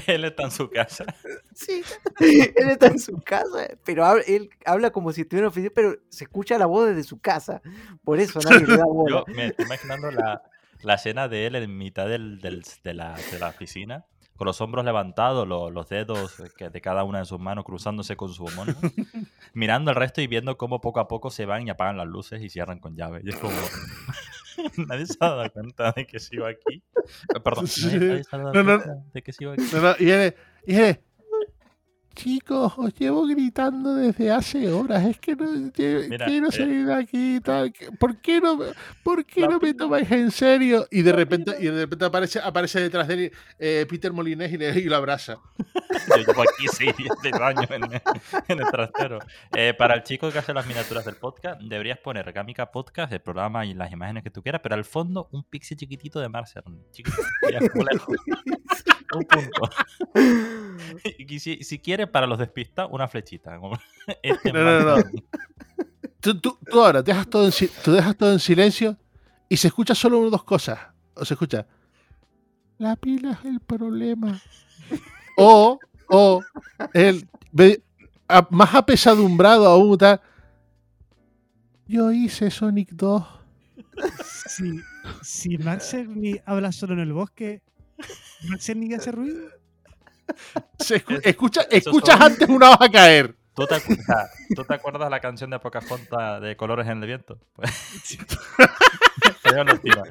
Él 0.07 0.23
está 0.25 0.43
en 0.43 0.51
su 0.51 0.69
casa. 0.69 1.05
Sí, 1.53 1.83
él 2.19 2.69
está 2.71 2.87
en 2.87 2.97
su 2.99 3.21
casa, 3.21 3.67
pero 3.85 4.03
habla- 4.03 4.23
él 4.25 4.49
habla 4.65 4.89
como 4.89 5.11
si 5.11 5.21
estuviera 5.21 5.45
en 5.45 5.49
oficina, 5.49 5.71
pero 5.75 5.95
se 6.09 6.23
escucha 6.23 6.57
la 6.57 6.65
voz 6.65 6.87
desde 6.89 7.03
su 7.03 7.19
casa. 7.19 7.61
Por 8.03 8.19
eso 8.19 8.39
nadie 8.43 8.65
le 8.65 8.77
da 8.77 8.85
bola. 8.85 9.23
Yo 9.27 9.33
me 9.35 9.47
estoy 9.47 9.65
imaginando 9.65 10.09
la, 10.09 10.41
la 10.81 10.95
escena 10.95 11.27
de 11.27 11.45
él 11.45 11.55
en 11.55 11.77
mitad 11.77 12.07
del, 12.07 12.39
del- 12.41 12.63
de, 12.83 12.93
la, 12.95 13.15
de 13.31 13.37
la 13.39 13.49
oficina, 13.49 14.05
con 14.41 14.47
los 14.47 14.59
hombros 14.59 14.83
levantados, 14.83 15.47
lo- 15.47 15.69
los 15.69 15.87
dedos 15.87 16.39
eh, 16.39 16.69
de 16.71 16.81
cada 16.81 17.03
una 17.03 17.19
de 17.19 17.25
sus 17.25 17.39
manos 17.39 17.63
cruzándose 17.63 18.15
con 18.15 18.33
su 18.33 18.43
homónimo, 18.43 18.79
mirando 19.53 19.91
el 19.91 19.95
resto 19.97 20.19
y 20.19 20.25
viendo 20.25 20.57
cómo 20.57 20.81
poco 20.81 20.99
a 20.99 21.07
poco 21.07 21.29
se 21.29 21.45
van 21.45 21.67
y 21.67 21.69
apagan 21.69 21.95
las 21.97 22.07
luces 22.07 22.41
y 22.41 22.49
cierran 22.49 22.79
con 22.79 22.95
llave. 22.95 23.21
Y 23.23 23.29
es 23.29 23.35
como. 23.35 23.53
nadie 24.87 25.05
se 25.05 25.15
ha 25.19 25.29
dado 25.29 25.51
cuenta 25.51 25.91
de 25.91 26.07
que 26.07 26.19
sigo 26.19 26.47
aquí. 26.47 26.81
Eh, 27.35 27.39
Perdón, 27.43 27.65
nadie, 27.83 27.99
nadie 27.99 28.23
se 28.23 28.35
ha 28.35 28.39
dado 28.39 28.53
No, 28.53 28.63
no. 28.63 28.81
cuenta 28.83 29.03
de 29.13 29.21
que 29.21 29.31
sigo 29.31 29.51
aquí. 29.51 29.63
No, 29.73 29.79
no, 29.81 29.93
y 29.99 30.09
él, 30.09 30.35
y 30.65 30.75
él, 30.75 30.99
chicos, 32.21 32.73
os 32.77 32.93
llevo 32.93 33.25
gritando 33.25 33.95
desde 33.95 34.31
hace 34.31 34.71
horas. 34.71 35.03
Es 35.05 35.17
que 35.19 35.35
no 35.35 35.49
Mira, 35.49 36.25
quiero 36.25 36.47
eh, 36.47 36.51
salir 36.51 36.85
de 36.85 36.93
aquí 36.93 37.39
tal. 37.41 37.73
¿Por 37.99 38.17
qué 38.21 38.39
no, 38.39 38.57
me- 38.57 38.67
por 39.03 39.25
qué 39.25 39.47
no 39.47 39.59
me 39.59 39.73
tomáis 39.73 40.11
en 40.11 40.29
serio? 40.31 40.87
Y 40.91 41.01
de 41.01 41.11
repente, 41.11 41.55
y 41.59 41.65
de 41.65 41.81
repente 41.81 42.05
aparece, 42.05 42.39
aparece 42.39 42.79
detrás 42.79 43.07
de 43.07 43.13
él 43.13 43.31
eh, 43.59 43.85
Peter 43.89 44.13
Molinés 44.13 44.51
y, 44.53 44.57
le, 44.57 44.69
y 44.79 44.83
lo 44.83 44.95
abraza. 44.97 45.37
Yo 45.57 46.15
llevo 46.17 46.41
aquí 46.43 46.67
seis 46.71 46.93
de 47.23 47.29
años 47.43 47.65
en, 47.71 47.83
el- 47.85 48.01
en 48.47 48.59
el 48.59 48.67
trastero. 48.71 49.19
Eh, 49.55 49.73
para 49.77 49.95
el 49.95 50.03
chico 50.03 50.31
que 50.31 50.37
hace 50.39 50.53
las 50.53 50.67
miniaturas 50.67 51.03
del 51.05 51.15
podcast, 51.15 51.59
deberías 51.61 51.97
poner 51.97 52.31
Gamica 52.31 52.71
Podcast, 52.71 53.11
el 53.13 53.21
programa 53.21 53.65
y 53.65 53.73
las 53.73 53.91
imágenes 53.91 54.23
que 54.23 54.29
tú 54.29 54.41
quieras, 54.43 54.61
pero 54.63 54.75
al 54.75 54.85
fondo 54.85 55.27
un 55.31 55.43
pixie 55.43 55.75
chiquitito 55.75 56.19
de 56.19 56.29
Marcel. 56.29 56.63
Chiquitito. 56.91 57.23
un 59.13 59.25
punto. 59.25 59.61
Y 61.17 61.39
si, 61.39 61.63
si 61.63 61.79
quieres, 61.79 62.07
para 62.09 62.27
los 62.27 62.37
despistas, 62.37 62.87
una 62.91 63.07
flechita. 63.07 63.59
este 64.23 64.51
No, 64.51 64.63
no, 64.63 64.97
no. 64.97 65.03
Tú, 66.19 66.39
tú- 66.39 66.57
tú 66.69 66.81
ahora 66.83 67.01
dejas 67.01 67.27
todo, 67.29 67.45
en, 67.45 67.51
tú 67.83 67.91
dejas 67.93 68.15
todo 68.17 68.31
en 68.33 68.39
silencio 68.39 68.97
y 69.49 69.57
se 69.57 69.67
escucha 69.67 69.95
solo 69.95 70.17
una 70.19 70.27
o 70.27 70.31
dos 70.31 70.43
cosas. 70.43 70.79
O 71.15 71.25
se 71.25 71.33
escucha, 71.33 71.65
la 72.77 72.95
pila 72.95 73.31
es 73.31 73.45
el 73.45 73.59
problema. 73.59 74.39
o, 75.37 75.79
o, 76.09 76.41
el, 76.93 77.27
a- 78.27 78.47
más 78.51 78.75
apesadumbrado 78.75 79.65
aún, 79.67 79.97
tal. 79.97 80.21
Yo 81.87 82.11
hice 82.11 82.49
Sonic 82.51 82.89
2. 82.91 83.23
Si, 84.47 84.79
si 85.21 85.57
Cerny 85.79 86.39
habla 86.45 86.71
solo 86.71 86.93
en 86.93 86.99
el 86.99 87.13
bosque, 87.13 87.61
¿Mark 88.47 88.61
Cerny 88.61 88.93
hace 88.93 89.11
ruido? 89.11 89.49
Se 90.79 91.03
escu- 91.03 91.17
Es- 91.19 91.25
escucha, 91.25 91.61
escuchas 91.69 92.17
son- 92.17 92.31
antes 92.31 92.49
una 92.49 92.71
hoja 92.71 92.89
caer. 92.89 93.35
¿Tú 93.53 93.67
te, 93.67 93.75
acu- 93.75 93.99
o 93.99 94.03
sea, 94.03 94.27
¿Tú 94.55 94.63
te 94.63 94.73
acuerdas 94.73 95.09
la 95.09 95.19
canción 95.19 95.49
de 95.49 95.59
Pocahontas 95.59 96.41
de 96.41 96.55
Colores 96.55 96.87
en 96.87 97.01
el 97.01 97.07
Viento? 97.07 97.37
Pues, 97.53 97.69
tiros. 99.83 100.07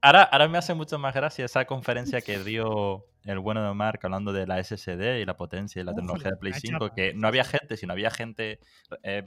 Ahora, 0.00 0.22
ahora 0.22 0.48
me 0.48 0.58
hace 0.58 0.72
mucho 0.74 0.98
más 0.98 1.14
gracia 1.14 1.44
esa 1.44 1.64
conferencia 1.64 2.20
que 2.20 2.38
dio 2.44 3.06
el 3.24 3.40
bueno 3.40 3.66
de 3.66 3.74
Mark 3.74 3.98
hablando 4.04 4.32
de 4.32 4.46
la 4.46 4.62
SSD 4.62 5.18
y 5.20 5.24
la 5.24 5.36
potencia 5.36 5.82
y 5.82 5.84
la 5.84 5.90
Uf, 5.92 5.96
tecnología 5.96 6.30
de 6.30 6.36
Play 6.36 6.52
la 6.52 6.60
5, 6.60 6.78
chapa. 6.86 6.94
que 6.94 7.14
no 7.14 7.26
había 7.26 7.42
gente, 7.44 7.76
sino 7.76 7.92
había 7.92 8.10
gente, 8.10 8.60
eh, 9.02 9.24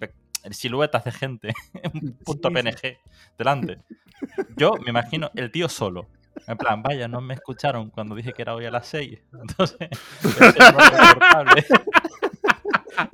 siluetas 0.52 1.04
de 1.04 1.12
gente, 1.12 1.54
un 1.94 2.14
punto 2.24 2.50
Sí, 2.50 2.56
sí. 2.56 2.62
PNG 2.62 2.98
delante. 3.38 3.78
Yo 4.56 4.72
me 4.84 4.92
imagino 4.92 5.32
el 5.36 5.52
tío 5.52 5.68
solo. 5.68 6.08
En 6.48 6.58
plan, 6.58 6.82
vaya, 6.84 7.08
no 7.08 7.22
me 7.22 7.34
escucharon 7.36 7.90
cuando 7.90 8.16
dije 8.16 8.34
que 8.34 8.42
era 8.42 8.56
hoy 8.56 8.66
a 8.66 8.72
las 8.72 8.88
6. 8.88 9.20
Entonces, 9.42 9.90
voy 10.24 10.34
a 10.40 10.52
recortable. 11.14 11.66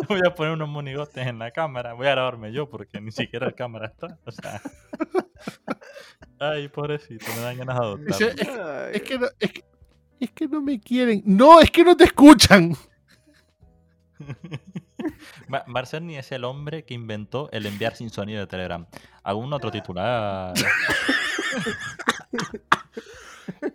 Voy 0.07 0.19
a 0.25 0.33
poner 0.33 0.53
unos 0.53 0.69
monigotes 0.69 1.27
en 1.27 1.37
la 1.39 1.51
cámara. 1.51 1.93
Voy 1.93 2.07
a 2.07 2.11
grabarme 2.11 2.51
yo 2.51 2.69
porque 2.69 2.99
ni 3.01 3.11
siquiera 3.11 3.47
el 3.47 3.55
cámara 3.55 3.87
está. 3.87 4.17
O 4.25 4.31
sea. 4.31 4.61
Ay, 6.39 6.67
pobrecito, 6.69 7.25
me 7.35 7.41
dan 7.41 7.57
ganas 7.57 7.79
de 7.79 8.05
Dice, 8.05 8.23
adoptarlo. 8.25 8.87
es, 8.89 8.95
es 8.95 9.01
que 9.03 9.19
no, 9.19 9.27
es, 9.39 9.51
que, 9.51 9.63
es 10.19 10.31
que 10.31 10.47
no 10.47 10.61
me 10.61 10.79
quieren. 10.79 11.21
No, 11.25 11.59
es 11.61 11.69
que 11.71 11.83
no 11.83 11.95
te 11.95 12.05
escuchan. 12.05 12.75
Ma- 15.47 15.63
Marcelni 15.67 16.17
es 16.17 16.31
el 16.31 16.43
hombre 16.45 16.83
que 16.83 16.93
inventó 16.95 17.49
el 17.51 17.65
enviar 17.67 17.95
sin 17.95 18.09
sonido 18.09 18.39
de 18.39 18.47
Telegram. 18.47 18.87
¿Algún 19.23 19.53
otro 19.53 19.69
titular? 19.71 20.53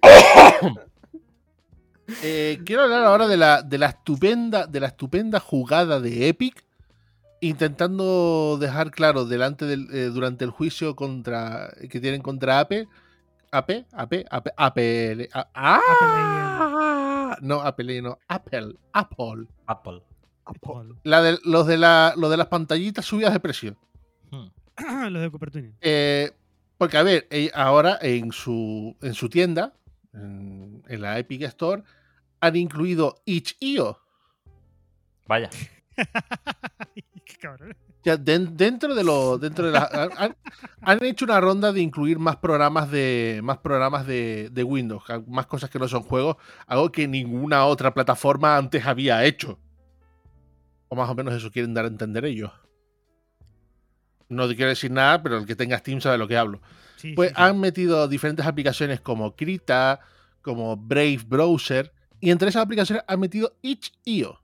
Eh, 2.24 2.58
quiero 2.66 2.82
hablar 2.82 3.04
ahora 3.04 3.28
de 3.28 3.36
la, 3.36 3.62
de 3.62 3.78
la 3.78 3.86
estupenda 3.86 4.66
de 4.66 4.80
la 4.80 4.88
estupenda 4.88 5.38
jugada 5.38 6.00
de 6.00 6.26
Epic 6.28 6.64
intentando 7.40 8.58
dejar 8.60 8.90
claro 8.90 9.26
delante 9.26 9.64
del, 9.64 9.86
eh, 9.92 10.06
durante 10.06 10.44
el 10.44 10.50
juicio 10.50 10.96
contra 10.96 11.72
que 11.88 12.00
tienen 12.00 12.20
contra 12.20 12.58
Apple 12.58 12.88
Apple 13.52 13.86
Apple 13.92 14.24
Apple 14.28 14.52
Apple 14.56 15.28
a- 15.32 15.48
¡Ah! 15.54 17.36
no 17.42 17.60
Apple 17.60 18.02
no 18.02 18.18
Apple 18.26 18.74
Apple 18.92 19.46
Apple. 19.66 20.02
Paul. 20.60 20.96
la 21.04 21.22
de, 21.22 21.38
los 21.44 21.64
de 21.68 21.78
la 21.78 22.12
los 22.16 22.28
de 22.28 22.36
las 22.38 22.48
pantallitas 22.48 23.04
subidas 23.04 23.32
de 23.32 23.38
precio 23.38 23.76
Hmm. 24.32 24.46
Los 25.12 25.22
de 25.22 25.30
Cupertino. 25.30 25.72
Eh, 25.80 26.32
porque, 26.80 26.96
a 26.96 27.02
ver, 27.02 27.26
eh, 27.30 27.50
ahora 27.52 27.98
en 28.00 28.32
su, 28.32 28.96
en 29.02 29.12
su 29.12 29.28
tienda, 29.28 29.74
en, 30.14 30.82
en 30.88 31.00
la 31.02 31.18
Epic 31.18 31.42
Store, 31.42 31.82
han 32.40 32.56
incluido 32.56 33.20
itch.io. 33.26 33.98
Vaya. 35.28 35.50
Qué 37.26 37.36
cabrón. 37.38 37.76
Dentro 38.02 38.94
de 38.94 39.04
lo, 39.04 39.36
dentro 39.36 39.66
de 39.66 39.72
la, 39.72 40.08
han, 40.16 40.34
han- 40.80 41.04
hecho 41.04 41.26
una 41.26 41.38
ronda 41.38 41.70
de 41.70 41.82
incluir 41.82 42.18
más 42.18 42.36
programas 42.36 42.90
de 42.90 43.40
más 43.42 43.58
programas 43.58 44.06
de, 44.06 44.48
de 44.50 44.64
Windows, 44.64 45.02
más 45.26 45.44
cosas 45.44 45.68
que 45.68 45.78
no 45.78 45.86
son 45.86 46.02
juegos, 46.04 46.36
algo 46.66 46.90
que 46.90 47.06
ninguna 47.06 47.66
otra 47.66 47.92
plataforma 47.92 48.56
antes 48.56 48.86
había 48.86 49.22
hecho. 49.26 49.58
O 50.88 50.96
más 50.96 51.10
o 51.10 51.14
menos 51.14 51.34
eso 51.34 51.50
quieren 51.50 51.74
dar 51.74 51.84
a 51.84 51.88
entender 51.88 52.24
ellos. 52.24 52.50
No 54.30 54.48
te 54.48 54.56
quiero 54.56 54.70
decir 54.70 54.90
nada, 54.90 55.22
pero 55.22 55.36
el 55.38 55.44
que 55.46 55.54
tenga 55.56 55.76
Steam 55.78 56.00
sabe 56.00 56.14
de 56.14 56.18
lo 56.18 56.28
que 56.28 56.36
hablo. 56.38 56.60
Sí, 56.96 57.12
Pues 57.14 57.30
sí, 57.30 57.34
sí. 57.36 57.42
han 57.42 57.60
metido 57.60 58.08
diferentes 58.08 58.46
aplicaciones 58.46 59.00
como 59.00 59.36
Krita, 59.36 60.00
como 60.40 60.76
Brave 60.76 61.20
Browser, 61.26 61.92
y 62.20 62.30
entre 62.30 62.48
esas 62.48 62.62
aplicaciones 62.62 63.04
han 63.08 63.20
metido 63.20 63.56
itch.io, 63.62 64.40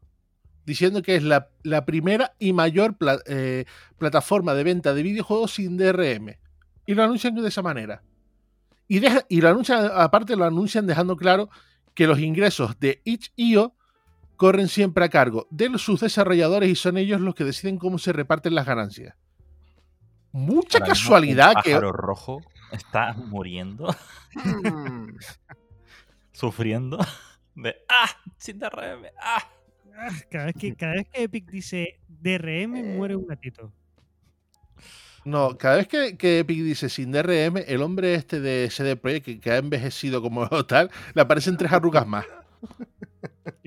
diciendo 0.65 1.03
que 1.03 1.17
es 1.17 1.23
la, 1.23 1.49
la 1.63 1.85
primera 1.87 2.35
y 2.39 2.53
mayor 2.53 2.97
pla- 2.99 3.21
eh, 3.27 3.65
plataforma 3.99 4.55
de 4.55 4.65
venta 4.65 4.93
de 4.93 5.03
videojuegos 5.03 5.55
sin 5.55 5.77
DRM. 5.77 6.37
Y 6.87 6.95
lo 6.95 7.03
anuncian 7.05 7.35
de 7.35 7.49
esa 7.49 7.63
manera. 7.63 8.03
Y, 8.89 8.99
deja- 9.01 9.25
y 9.29 9.41
lo 9.41 9.49
anuncian, 9.51 9.91
aparte 9.95 10.37
lo 10.37 10.45
anuncian 10.45 10.87
dejando 10.87 11.17
claro 11.17 11.49
que 11.95 12.07
los 12.07 12.19
ingresos 12.19 12.79
de 12.81 13.01
itch.io 13.05 13.75
corren 14.37 14.69
siempre 14.69 15.05
a 15.05 15.09
cargo 15.09 15.47
de 15.51 15.79
sus 15.79 16.01
desarrolladores 16.01 16.69
y 16.71 16.75
son 16.75 16.97
ellos 16.99 17.21
los 17.21 17.35
que 17.35 17.45
deciden 17.45 17.79
cómo 17.79 17.99
se 17.99 18.13
reparten 18.13 18.55
las 18.55 18.67
ganancias. 18.67 19.15
Mucha 20.37 20.79
Ahora 20.79 20.91
mismo 20.93 21.05
casualidad 21.05 21.53
un 21.57 21.63
que 21.63 21.71
pájaro 21.71 21.93
rojo 21.93 22.43
está 22.73 23.13
muriendo, 23.15 23.95
Mm. 24.35 25.17
sufriendo 26.33 26.99
de 27.55 27.75
¡Ah! 27.89 28.11
Sin 28.37 28.59
DRM. 28.59 29.07
¡Ah! 29.21 29.49
Ah, 29.99 30.09
Cada 30.31 30.45
vez, 30.45 30.55
que, 30.61 30.75
cada 30.77 30.93
vez 30.93 31.09
que 31.09 31.23
Epic 31.23 31.51
dice 31.51 32.01
DRM, 32.07 32.97
muere 32.97 33.17
un 33.17 33.27
gatito. 33.27 33.73
No, 35.25 35.57
cada 35.57 35.77
vez 35.77 35.89
que, 35.89 36.19
que 36.19 36.41
Epic 36.41 36.59
dice 36.59 36.91
sin 36.91 37.11
DRM, 37.13 37.57
el 37.67 37.81
hombre 37.81 38.15
este 38.15 38.39
de 38.41 38.69
CD 38.71 38.95
Projekt, 38.97 39.25
que, 39.25 39.41
que 39.41 39.51
ha 39.53 39.57
envejecido 39.57 40.21
como 40.21 40.47
tal, 40.67 40.91
le 41.15 41.23
aparecen 41.23 41.57
tres 41.57 41.73
arrugas 41.73 42.07
más. 42.07 42.27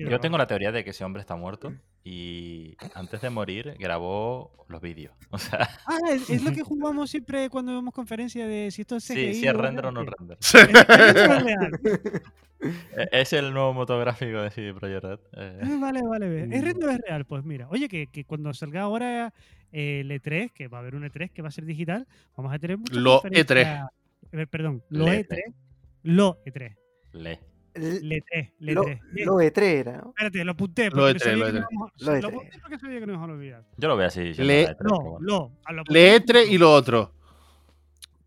Yo 0.08 0.20
tengo 0.20 0.38
la 0.38 0.46
teoría 0.46 0.72
de 0.72 0.84
que 0.84 0.90
ese 0.90 1.04
hombre 1.04 1.20
está 1.20 1.36
muerto 1.36 1.72
y 2.04 2.76
antes 2.94 3.20
de 3.20 3.28
morir 3.30 3.74
grabó 3.78 4.52
los 4.68 4.80
vídeos. 4.80 5.12
O 5.30 5.38
sea, 5.38 5.68
Ah, 5.86 5.98
es, 6.12 6.28
es 6.30 6.42
lo 6.42 6.52
que 6.52 6.62
jugamos 6.62 7.10
siempre 7.10 7.48
cuando 7.50 7.72
vemos 7.74 7.92
conferencias 7.94 8.48
de 8.48 8.70
si 8.70 8.82
esto 8.82 8.96
es 8.96 9.04
CGI. 9.06 9.34
sí, 9.34 9.40
si 9.40 9.46
es 9.46 9.54
o 9.54 9.58
render 9.58 9.86
o 9.86 9.92
no 9.92 10.04
render. 10.04 10.38
Es- 10.40 10.54
es 10.54 11.42
real. 11.44 11.80
E- 12.62 13.08
Es 13.12 13.32
el 13.32 13.52
nuevo 13.54 13.72
motográfico 13.72 14.42
de 14.42 14.50
CD 14.50 14.74
Projekt 14.74 15.02
Red. 15.04 15.18
Eh, 15.32 15.60
Ah, 15.62 15.78
Vale, 15.80 16.02
vale, 16.02 16.28
ve. 16.28 16.42
¿Es 16.56 16.62
render 16.64 16.88
o 16.88 16.92
es 16.92 16.98
real? 17.06 17.24
Pues 17.24 17.42
mira, 17.44 17.68
oye, 17.70 17.88
que, 17.88 18.06
que 18.08 18.24
cuando 18.24 18.52
salga 18.52 18.82
ahora 18.82 19.32
eh, 19.72 20.00
el 20.00 20.10
E3, 20.10 20.52
que 20.52 20.68
va 20.68 20.76
a 20.78 20.80
haber 20.82 20.94
un 20.94 21.04
E3 21.04 21.30
que 21.30 21.40
va 21.42 21.48
a 21.48 21.52
ser 21.52 21.64
digital, 21.64 22.06
vamos 22.36 22.52
a 22.52 22.58
tener 22.58 22.76
muchas 22.76 22.96
Lo 22.96 23.22
conferencias- 23.22 23.88
eh, 24.32 24.46
Perdón, 24.46 24.82
lo 24.90 25.06
Le- 25.06 25.26
E3. 25.26 25.54
Lo 26.02 26.38
E3. 26.44 26.76
le. 27.12 27.40
L- 27.74 28.00
Le3, 28.02 28.52
Lo, 28.58 28.82
Le3. 28.84 29.00
Bien, 29.12 29.26
lo 29.26 29.34
E3 29.40 29.62
era, 29.62 29.92
¿no? 29.98 30.08
Espérate, 30.10 30.44
lo 30.44 30.52
apunté 30.52 30.84
Lo 30.90 30.96
porque 30.96 31.12
E3, 31.12 31.18
sabía 31.20 31.36
lo 31.36 31.44
que 31.44 31.50
E3. 31.50 31.60
nos 31.60 31.70
íbamos- 31.72 31.92
Lo 31.98 32.12
lo 32.12 32.18
E3. 32.18 32.26
apunté 32.28 32.58
porque 32.60 32.78
sabía 32.78 33.00
que 33.00 33.06
nos 33.06 33.14
íbamos 33.14 33.28
a 33.30 33.32
olvidar. 33.32 33.64
Yo 33.76 33.88
lo 33.88 33.96
veo 33.96 34.06
así. 34.06 34.34
Le- 34.34 34.68
E3, 34.68 34.76
No, 34.80 35.00
bueno. 35.00 35.18
lo. 35.20 35.52
a 35.64 35.72
lo 35.72 35.82
Le 35.88 36.14
apunté. 36.16 36.32
E3 36.44 36.48
y 36.50 36.58
lo 36.58 36.72
otro. 36.72 37.14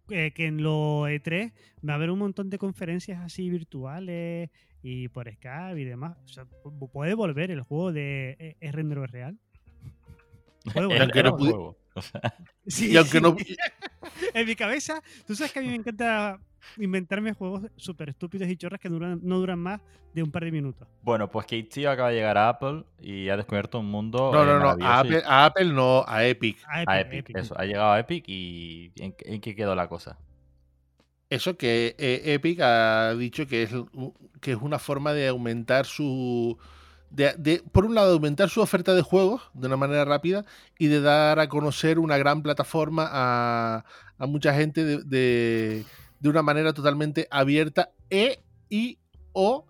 eh, 0.09 0.31
que 0.35 0.45
en 0.47 0.61
lo 0.61 1.07
E3 1.07 1.53
va 1.87 1.93
a 1.93 1.95
haber 1.95 2.11
un 2.11 2.19
montón 2.19 2.49
de 2.49 2.57
conferencias 2.57 3.21
así 3.21 3.49
virtuales 3.49 4.49
y 4.83 5.07
por 5.07 5.31
Skype 5.31 5.79
y 5.79 5.85
demás. 5.85 6.17
O 6.25 6.27
sea, 6.27 6.45
pu- 6.45 6.91
puede 6.91 7.13
volver 7.13 7.51
el 7.51 7.61
juego 7.61 7.91
de 7.93 8.35
eh, 8.39 8.55
¿Es 8.59 8.73
render 8.73 8.99
o 8.99 9.05
es 9.05 9.11
real? 9.11 9.37
Puede 10.73 10.87
volver. 10.87 11.25
No 11.25 11.37
pudi- 11.37 11.49
juego. 11.51 11.77
O 11.95 12.01
sea, 12.01 12.21
Sí, 12.67 12.91
Y 12.91 12.97
aunque 12.97 13.21
no, 13.21 13.35
en 14.33 14.47
mi 14.47 14.55
cabeza, 14.55 15.01
tú 15.27 15.35
sabes 15.35 15.53
que 15.53 15.59
a 15.59 15.61
mí 15.61 15.67
me 15.69 15.75
encanta 15.75 16.39
inventarme 16.77 17.33
juegos 17.33 17.63
súper 17.75 18.09
estúpidos 18.09 18.47
y 18.49 18.57
chorras 18.57 18.79
que 18.79 18.89
duran, 18.89 19.19
no 19.23 19.37
duran 19.39 19.59
más 19.59 19.81
de 20.13 20.23
un 20.23 20.31
par 20.31 20.43
de 20.45 20.51
minutos. 20.51 20.87
Bueno, 21.01 21.29
pues 21.31 21.45
que 21.47 21.57
Itch.io 21.57 21.89
acaba 21.89 22.09
de 22.09 22.15
llegar 22.15 22.37
a 22.37 22.49
Apple 22.49 22.83
y 23.01 23.29
ha 23.29 23.37
descubierto 23.37 23.79
un 23.79 23.89
mundo. 23.89 24.31
no, 24.33 24.43
eh, 24.43 24.45
no, 24.45 24.53
no, 24.59 24.59
maravilloso 24.77 24.91
a 24.91 24.95
y- 24.95 24.99
Apple, 24.99 25.23
a 25.25 25.45
Apple 25.45 25.65
no, 25.73 26.05
a 26.07 26.25
Epic. 26.25 26.57
A 26.67 26.81
Epic, 26.83 26.89
a 26.89 26.99
Epic, 27.01 27.19
Epic. 27.19 27.37
eso. 27.37 27.55
Ha 27.59 27.65
llegado 27.65 27.91
a 27.91 27.99
Epic 27.99 28.23
y 28.27 28.91
¿en, 28.97 29.15
en 29.19 29.41
qué 29.41 29.55
quedó 29.55 29.75
la 29.75 29.87
cosa? 29.87 30.17
Eso 31.29 31.57
que 31.57 31.95
eh, 31.97 32.21
Epic 32.33 32.59
ha 32.61 33.15
dicho 33.15 33.47
que 33.47 33.63
es, 33.63 33.71
que 34.39 34.51
es 34.51 34.57
una 34.61 34.77
forma 34.79 35.13
de 35.13 35.27
aumentar 35.27 35.85
su. 35.85 36.57
De, 37.09 37.33
de- 37.37 37.63
por 37.71 37.85
un 37.85 37.93
lado, 37.95 38.13
aumentar 38.13 38.49
su 38.49 38.61
oferta 38.61 38.93
de 38.93 39.01
juegos 39.03 39.49
de 39.53 39.67
una 39.67 39.77
manera 39.77 40.03
rápida 40.05 40.45
y 40.79 40.87
de 40.87 40.99
dar 41.01 41.39
a 41.39 41.47
conocer 41.49 41.97
una 41.99 42.17
gran 42.17 42.41
plataforma 42.43 43.07
a, 43.11 43.85
a 44.17 44.25
mucha 44.27 44.53
gente 44.53 44.83
de, 44.83 44.97
de- 45.03 45.85
de 46.23 46.29
una 46.29 46.41
manera 46.41 46.73
totalmente 46.73 47.27
abierta 47.29 47.91
e 48.09 48.41
y 48.69 48.97
o 49.33 49.67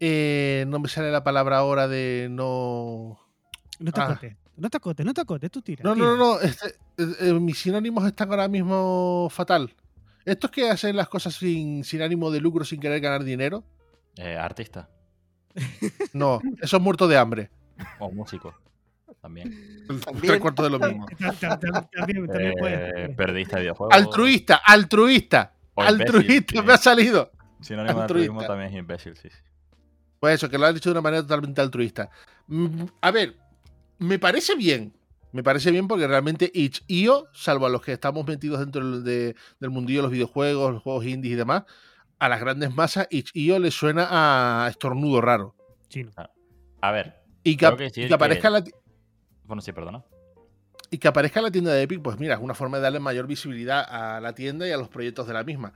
eh, 0.00 0.64
no 0.66 0.78
me 0.80 0.88
sale 0.88 1.12
la 1.12 1.22
palabra 1.22 1.58
ahora 1.58 1.86
de 1.88 2.28
no. 2.30 3.20
No 3.78 3.92
te 3.92 4.00
Ah. 4.00 4.04
acotes, 4.06 4.36
no 4.56 4.70
te 4.70 4.76
acotes, 4.78 5.04
no 5.06 5.12
te 5.14 5.20
acotes, 5.20 5.50
tú 5.50 5.60
tira. 5.62 5.82
No, 5.84 5.94
tira. 5.94 6.06
no, 6.06 6.16
no, 6.16 6.34
no. 6.34 6.40
este- 6.40 6.68
eh, 6.96 7.14
eh, 7.20 7.32
mis 7.34 7.58
sinónimos 7.58 8.06
están 8.06 8.30
ahora 8.30 8.48
mismo 8.48 9.28
fatal. 9.30 9.74
Estos 10.24 10.50
que 10.50 10.70
hacen 10.70 10.96
las 10.96 11.08
cosas 11.08 11.34
sin, 11.34 11.84
sin 11.84 12.00
ánimo 12.02 12.30
de 12.30 12.40
lucro, 12.40 12.64
sin 12.64 12.80
querer 12.80 13.00
ganar 13.00 13.24
dinero. 13.24 13.62
Eh, 14.16 14.36
artista 14.36 14.88
No, 16.14 16.40
eso 16.62 16.76
es 16.78 16.82
muerto 16.82 17.06
de 17.08 17.16
hambre. 17.18 17.50
o 17.98 18.10
músico 18.10 18.54
también. 19.20 19.84
También. 19.86 20.20
Tres 20.26 20.40
cuartos 20.40 20.64
de 20.64 20.70
lo 20.70 20.78
mismo. 20.78 21.06
Ta- 21.18 21.32
ta- 21.32 21.58
ta- 21.58 21.88
También, 21.90 22.26
también 22.26 22.54
puede. 22.58 23.04
Eh, 23.04 23.08
periodista 23.10 23.56
de 23.56 23.62
videojuegos. 23.62 23.94
Altruista, 23.94 24.60
altruista. 24.64 25.52
O 25.74 25.82
altruista, 25.82 26.62
me 26.62 26.72
ha 26.72 26.76
salido. 26.76 27.30
Sinónimo 27.60 27.98
de 27.98 28.02
altruista. 28.02 28.02
altruismo 28.02 28.42
también 28.46 28.70
es 28.72 28.78
imbécil, 28.78 29.16
sí. 29.16 29.28
sí. 29.30 29.36
Pues 30.18 30.34
eso, 30.34 30.48
que 30.48 30.58
lo 30.58 30.66
han 30.66 30.74
dicho 30.74 30.90
de 30.90 30.92
una 30.92 31.00
manera 31.00 31.22
totalmente 31.22 31.60
altruista. 31.60 32.10
Mm, 32.46 32.84
A 33.00 33.10
ver, 33.10 33.36
me 33.98 34.18
parece 34.18 34.54
bien. 34.56 34.94
Me 35.32 35.42
parece 35.44 35.70
bien 35.70 35.86
porque 35.86 36.06
realmente 36.08 36.50
itch.io, 36.52 37.28
salvo 37.32 37.66
a 37.66 37.68
los 37.68 37.82
que 37.82 37.92
estamos 37.92 38.26
metidos 38.26 38.58
dentro 38.60 38.84
del- 38.90 39.04
de- 39.04 39.36
del 39.60 39.70
mundillo 39.70 40.00
de 40.00 40.02
los 40.02 40.10
videojuegos, 40.12 40.72
los 40.72 40.82
juegos 40.82 41.06
indies 41.06 41.34
y 41.34 41.36
demás, 41.36 41.62
a 42.18 42.28
las 42.28 42.40
grandes 42.40 42.74
masas, 42.74 43.06
itch.io 43.10 43.58
le 43.60 43.70
suena 43.70 44.08
a 44.10 44.68
estornudo 44.68 45.20
raro. 45.20 45.54
Chino. 45.88 46.10
A 46.82 46.90
ver, 46.90 47.22
Y 47.44 47.56
que, 47.56 47.76
que 47.76 48.08
que 48.08 48.12
aparezca 48.14 48.48
que- 48.48 48.70
la, 48.72 48.78
bueno, 49.44 49.62
sí, 49.62 49.72
perdona. 49.72 50.04
Y 50.90 50.98
que 50.98 51.08
aparezca 51.08 51.40
en 51.40 51.44
la 51.44 51.50
tienda 51.50 51.72
de 51.72 51.82
Epic, 51.82 52.02
pues 52.02 52.18
mira, 52.18 52.34
es 52.34 52.40
una 52.40 52.54
forma 52.54 52.78
de 52.78 52.82
darle 52.82 52.98
mayor 53.00 53.26
visibilidad 53.26 53.84
a 53.88 54.20
la 54.20 54.34
tienda 54.34 54.66
y 54.66 54.72
a 54.72 54.76
los 54.76 54.88
proyectos 54.88 55.26
de 55.26 55.34
la 55.34 55.44
misma. 55.44 55.72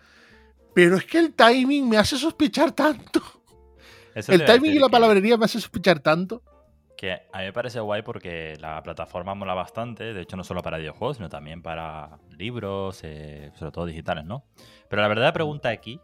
Pero 0.74 0.96
es 0.96 1.04
que 1.04 1.18
el 1.18 1.32
timing 1.34 1.88
me 1.88 1.96
hace 1.96 2.16
sospechar 2.16 2.72
tanto. 2.72 3.20
Eso 4.14 4.32
El 4.32 4.44
timing 4.44 4.72
y 4.72 4.78
la 4.78 4.88
palabrería 4.88 5.36
me 5.36 5.44
hace 5.44 5.60
sospechar 5.60 6.00
tanto. 6.00 6.42
Que 6.96 7.12
a 7.32 7.38
mí 7.38 7.44
me 7.44 7.52
parece 7.52 7.80
guay 7.80 8.02
porque 8.02 8.56
la 8.60 8.80
plataforma 8.82 9.34
mola 9.34 9.54
bastante, 9.54 10.14
de 10.14 10.20
hecho 10.22 10.36
no 10.36 10.44
solo 10.44 10.62
para 10.62 10.78
videojuegos, 10.78 11.16
sino 11.16 11.28
también 11.28 11.62
para 11.62 12.18
libros, 12.30 13.00
eh, 13.02 13.50
sobre 13.56 13.72
todo 13.72 13.86
digitales, 13.86 14.24
¿no? 14.24 14.44
Pero 14.88 15.02
la 15.02 15.08
verdadera 15.08 15.32
pregunta 15.32 15.68
aquí, 15.70 16.00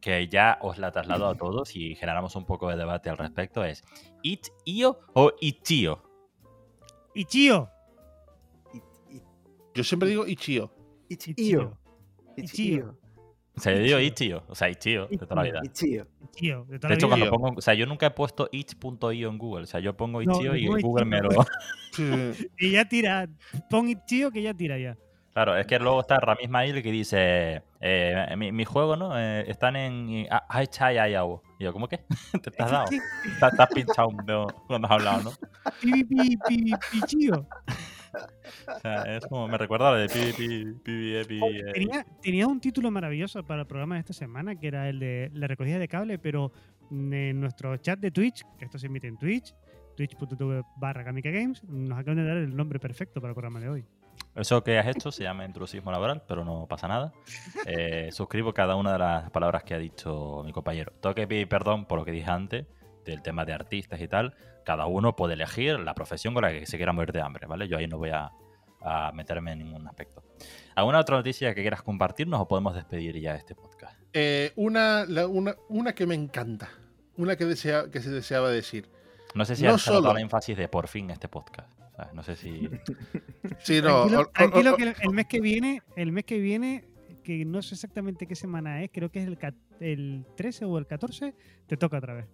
que 0.00 0.26
ya 0.28 0.58
os 0.60 0.78
la 0.78 0.90
traslado 0.90 1.28
a 1.28 1.36
todos 1.36 1.76
y 1.76 1.94
generamos 1.94 2.34
un 2.34 2.44
poco 2.44 2.68
de 2.68 2.76
debate 2.76 3.08
al 3.08 3.18
respecto, 3.18 3.64
es 3.64 3.84
¿Itch.io 4.22 4.98
o 5.14 5.32
Itch.io? 5.40 6.02
Y 7.14 7.24
Chio. 7.26 7.70
Y- 7.70 7.70
y- 7.70 7.71
Yo 9.74 9.84
siempre 9.84 10.08
digo 10.08 10.26
Ichio. 10.26 10.72
Itch.io. 11.08 11.34
Ichio. 11.36 11.78
Itch.io. 12.36 12.98
O 13.54 13.60
sea, 13.60 13.74
yo 13.74 13.80
digo 13.82 13.98
Itch.io. 13.98 14.36
Itch.io, 14.38 14.44
o 14.48 14.54
sea, 14.54 14.68
Itch.io, 14.70 15.06
de 15.08 15.18
toda 15.18 15.36
la 15.36 15.42
vida. 15.42 15.60
Itch.io. 15.62 16.06
Chio. 16.34 16.64
De, 16.68 16.78
toda 16.78 16.88
De 16.88 16.88
la 16.88 16.94
hecho, 16.94 17.06
vida. 17.06 17.16
cuando 17.16 17.30
pongo, 17.30 17.58
o 17.58 17.60
sea, 17.60 17.74
yo 17.74 17.86
nunca 17.86 18.06
he 18.06 18.10
puesto 18.10 18.48
itch.io 18.50 19.28
en 19.28 19.38
Google, 19.38 19.64
o 19.64 19.66
sea, 19.66 19.80
yo 19.80 19.94
pongo 19.96 20.22
No, 20.22 20.32
Itch.io 20.32 20.56
y 20.56 20.66
no, 20.66 20.76
Google 20.80 21.04
me 21.04 21.20
lo... 21.20 21.28
Y 22.58 22.70
ya 22.70 22.86
tira. 22.86 23.28
Pon 23.68 23.92
Chio 24.06 24.30
que 24.30 24.42
ya 24.42 24.54
tira 24.54 24.78
ya. 24.78 24.96
Claro, 25.34 25.56
es 25.56 25.66
que 25.66 25.78
luego 25.78 26.00
está 26.00 26.18
Ramis 26.20 26.48
Mail 26.50 26.82
que 26.82 26.90
dice, 26.92 27.62
eh, 27.80 28.34
mi, 28.36 28.52
mi 28.52 28.64
juego, 28.66 28.96
¿no? 28.96 29.18
Eh, 29.18 29.44
están 29.50 29.76
en... 29.76 30.26
ah, 30.30 30.44
Ay, 30.48 30.66
chai, 30.66 30.98
ay, 30.98 31.14
au. 31.14 31.42
Y 31.58 31.64
yo, 31.64 31.72
¿cómo 31.72 31.88
que? 31.88 31.98
¿Te, 32.42 32.50
te 32.50 32.62
has 32.62 32.70
dado? 32.70 32.84
Te, 32.88 32.98
te 33.56 33.62
has 33.62 33.68
pinchado 33.72 34.08
un 34.08 34.26
dedo 34.26 34.46
cuando 34.66 34.86
has 34.86 34.92
hablado, 34.92 35.22
¿no? 35.24 35.32
Pi, 35.80 36.06
O 38.12 38.80
sea, 38.80 39.02
es 39.16 39.26
como, 39.26 39.48
me 39.48 39.58
recuerda 39.58 39.90
a 39.90 39.96
de 39.96 40.08
pi, 40.08 40.32
pi, 40.32 40.64
pi, 40.82 41.10
eh, 41.14 41.72
Tenía, 41.72 42.06
tenía 42.22 42.46
un 42.46 42.60
título 42.60 42.90
maravilloso 42.90 43.42
para 43.44 43.62
el 43.62 43.66
programa 43.66 43.94
de 43.94 44.00
esta 44.00 44.12
semana, 44.12 44.56
que 44.56 44.68
era 44.68 44.88
el 44.88 44.98
de 44.98 45.30
la 45.34 45.46
recogida 45.46 45.78
de 45.78 45.88
cable, 45.88 46.18
pero 46.18 46.52
en 46.90 47.40
nuestro 47.40 47.76
chat 47.78 47.98
de 47.98 48.10
Twitch, 48.10 48.42
que 48.58 48.64
esto 48.64 48.78
se 48.78 48.86
emite 48.86 49.06
en 49.06 49.16
Twitch, 49.16 49.54
twitch.tv 49.96 50.62
barra 50.76 51.02
Games, 51.04 51.64
nos 51.64 51.98
acaban 51.98 52.16
de 52.16 52.24
dar 52.24 52.36
el 52.36 52.54
nombre 52.54 52.78
perfecto 52.78 53.20
para 53.20 53.30
el 53.30 53.34
programa 53.34 53.60
de 53.60 53.68
hoy. 53.68 53.84
Eso 54.34 54.64
que 54.64 54.78
has 54.78 54.86
hecho 54.86 55.12
se 55.12 55.24
llama 55.24 55.44
intrusismo 55.44 55.92
laboral, 55.92 56.22
pero 56.26 56.44
no 56.44 56.66
pasa 56.66 56.88
nada. 56.88 57.12
Eh, 57.66 58.08
suscribo 58.12 58.54
cada 58.54 58.76
una 58.76 58.92
de 58.92 58.98
las 58.98 59.30
palabras 59.30 59.62
que 59.62 59.74
ha 59.74 59.78
dicho 59.78 60.42
mi 60.44 60.52
compañero. 60.52 60.92
Tengo 61.00 61.14
que 61.14 61.26
pedir 61.26 61.48
perdón 61.48 61.84
por 61.84 61.98
lo 61.98 62.04
que 62.04 62.12
dije 62.12 62.30
antes, 62.30 62.66
del 63.04 63.22
tema 63.22 63.44
de 63.44 63.52
artistas 63.52 64.00
y 64.00 64.08
tal. 64.08 64.34
Cada 64.64 64.86
uno 64.86 65.16
puede 65.16 65.34
elegir 65.34 65.78
la 65.80 65.94
profesión 65.94 66.34
con 66.34 66.42
la 66.44 66.50
que 66.52 66.66
se 66.66 66.76
quiera 66.76 66.92
morir 66.92 67.12
de 67.12 67.20
hambre, 67.20 67.46
¿vale? 67.46 67.66
Yo 67.68 67.76
ahí 67.78 67.86
no 67.86 67.98
voy 67.98 68.10
a, 68.10 68.30
a 68.80 69.12
meterme 69.12 69.52
en 69.52 69.58
ningún 69.60 69.86
aspecto. 69.88 70.22
¿Alguna 70.74 71.00
otra 71.00 71.16
noticia 71.16 71.54
que 71.54 71.60
quieras 71.62 71.82
compartirnos 71.82 72.40
o 72.40 72.48
podemos 72.48 72.74
despedir 72.74 73.18
ya 73.20 73.34
este 73.34 73.54
podcast? 73.54 73.98
Eh, 74.12 74.52
una, 74.56 75.04
la- 75.06 75.26
una, 75.26 75.54
una 75.68 75.94
que 75.94 76.06
me 76.06 76.14
encanta. 76.14 76.68
Una 77.16 77.36
que, 77.36 77.44
desea, 77.44 77.90
que 77.90 78.00
se 78.00 78.10
deseaba 78.10 78.50
decir. 78.50 78.88
No 79.34 79.44
sé 79.44 79.56
si 79.56 79.64
No 79.64 79.74
has 79.74 79.82
solo- 79.82 80.12
la 80.14 80.20
énfasis 80.20 80.56
de 80.56 80.68
por 80.68 80.88
fin 80.88 81.10
este 81.10 81.28
podcast. 81.28 81.68
¿sabes? 81.96 82.14
No 82.14 82.22
sé 82.22 82.36
si... 82.36 82.68
Sí, 83.58 83.80
no. 83.82 84.06
tranquilo, 84.06 84.30
tranquilo 84.32 84.76
que 84.76 84.82
el, 84.84 84.94
el 85.02 85.10
mes 85.10 85.26
que 85.26 85.40
viene, 85.40 85.82
el 85.96 86.12
mes 86.12 86.24
que 86.24 86.38
viene, 86.38 86.84
que 87.22 87.44
no 87.44 87.60
sé 87.62 87.74
exactamente 87.74 88.26
qué 88.26 88.34
semana 88.34 88.82
es, 88.82 88.90
creo 88.92 89.10
que 89.10 89.20
es 89.22 89.26
el, 89.26 89.38
el 89.80 90.26
13 90.36 90.64
o 90.64 90.78
el 90.78 90.86
14, 90.86 91.34
te 91.66 91.76
toca 91.76 91.98
otra 91.98 92.14
vez. 92.14 92.26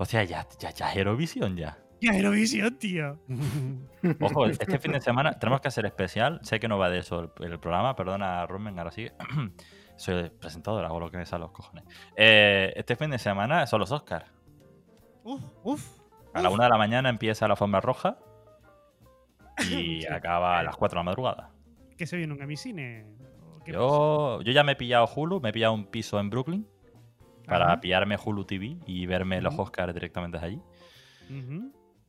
O 0.00 0.06
sea, 0.06 0.24
ya, 0.24 0.46
ya, 0.58 0.70
ya 0.70 0.90
es 0.90 0.96
Eurovisión 0.96 1.58
ya. 1.58 1.76
Ya 2.00 2.12
Eurovisión, 2.16 2.78
tío. 2.78 3.18
Ojo, 4.22 4.46
este 4.46 4.78
fin 4.78 4.92
de 4.92 5.00
semana 5.02 5.38
tenemos 5.38 5.60
que 5.60 5.68
hacer 5.68 5.84
especial. 5.84 6.40
Sé 6.42 6.58
que 6.58 6.68
no 6.68 6.78
va 6.78 6.88
de 6.88 7.00
eso 7.00 7.20
el, 7.38 7.44
el 7.52 7.60
programa, 7.60 7.94
perdona, 7.94 8.46
Rumen, 8.46 8.78
ahora 8.78 8.92
sí. 8.92 9.08
Soy 9.96 10.14
el 10.14 10.30
presentador, 10.32 10.82
hago 10.86 10.98
lo 10.98 11.10
que 11.10 11.18
me 11.18 11.26
sale 11.26 11.42
a 11.44 11.46
los 11.48 11.52
cojones. 11.52 11.84
Eh, 12.16 12.72
este 12.76 12.96
fin 12.96 13.10
de 13.10 13.18
semana 13.18 13.66
son 13.66 13.80
los 13.80 13.92
Oscars. 13.92 14.24
Uf, 15.22 15.42
uf. 15.64 15.86
A 16.32 16.40
la 16.40 16.48
uf. 16.48 16.54
una 16.54 16.64
de 16.64 16.70
la 16.70 16.78
mañana 16.78 17.10
empieza 17.10 17.46
la 17.46 17.56
forma 17.56 17.82
roja 17.82 18.16
y 19.58 20.00
Sí. 20.00 20.06
acaba 20.10 20.58
a 20.60 20.62
las 20.62 20.76
4 20.78 20.96
de 20.96 21.00
la 21.00 21.04
madrugada. 21.04 21.50
¿Qué 21.98 22.06
se 22.06 22.16
viene 22.16 22.32
un 22.32 22.38
Gamicine? 22.38 23.04
¿O 23.58 23.62
qué 23.62 23.72
Yo, 23.72 24.40
yo 24.40 24.52
ya 24.52 24.64
me 24.64 24.72
he 24.72 24.76
pillado 24.76 25.06
Hulu, 25.14 25.42
me 25.42 25.50
he 25.50 25.52
pillado 25.52 25.74
un 25.74 25.84
piso 25.84 26.18
en 26.18 26.30
Brooklyn 26.30 26.66
para 27.46 27.66
Ajá. 27.66 27.80
pillarme 27.80 28.16
Hulu 28.22 28.44
TV 28.44 28.78
y 28.86 29.06
verme 29.06 29.40
los. 29.40 29.58
Oscars 29.58 29.92
directamente 29.94 30.38
desde 30.38 30.46
allí. 30.46 30.62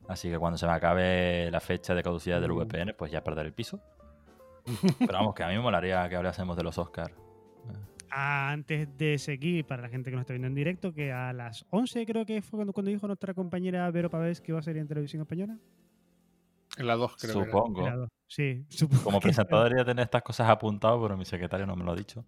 Así 0.08 0.30
que 0.30 0.38
cuando 0.38 0.58
se 0.58 0.66
me 0.66 0.72
acabe 0.72 1.50
la 1.50 1.60
fecha 1.60 1.94
de 1.94 2.02
caducidad 2.02 2.40
del. 2.40 2.52
VPN, 2.52 2.94
pues 2.96 3.10
ya 3.10 3.22
perderé 3.22 3.48
el 3.48 3.54
piso. 3.54 3.80
Pero 4.98 5.12
vamos, 5.12 5.34
que 5.34 5.42
a 5.42 5.48
mí 5.48 5.54
me 5.54 5.60
molaría 5.60 6.08
que 6.08 6.16
hablásemos 6.16 6.56
de 6.56 6.62
los 6.62 6.78
Oscars. 6.78 7.14
Antes 8.10 8.96
de 8.98 9.16
seguir, 9.16 9.64
para 9.64 9.82
la 9.82 9.88
gente 9.88 10.10
que 10.10 10.16
nos 10.16 10.22
está 10.22 10.34
viendo 10.34 10.48
en 10.48 10.54
directo, 10.54 10.92
que 10.92 11.12
a 11.12 11.32
las 11.32 11.64
11 11.70 12.04
creo 12.04 12.26
que 12.26 12.42
fue 12.42 12.58
cuando, 12.58 12.72
cuando 12.74 12.90
dijo 12.90 13.06
nuestra 13.06 13.32
compañera 13.32 13.90
Vero 13.90 14.10
Pavés 14.10 14.40
que 14.40 14.52
iba 14.52 14.58
a 14.58 14.62
salir 14.62 14.80
en 14.82 14.88
televisión 14.88 15.22
española. 15.22 15.56
En 16.78 16.86
la 16.86 16.96
2, 16.96 17.16
creo. 17.16 17.34
que 17.34 17.38
era. 17.40 17.50
Supongo. 17.50 17.90
Dos. 17.90 18.08
Sí, 18.26 18.64
supongo 18.70 19.04
Como 19.04 19.20
que 19.20 19.24
presentador 19.24 19.64
debería 19.64 19.84
tener 19.84 20.04
estas 20.04 20.22
cosas 20.22 20.48
apuntadas, 20.48 20.98
pero 21.02 21.16
mi 21.16 21.24
secretario 21.24 21.66
no 21.66 21.76
me 21.76 21.84
lo 21.84 21.92
ha 21.92 21.96
dicho. 21.96 22.24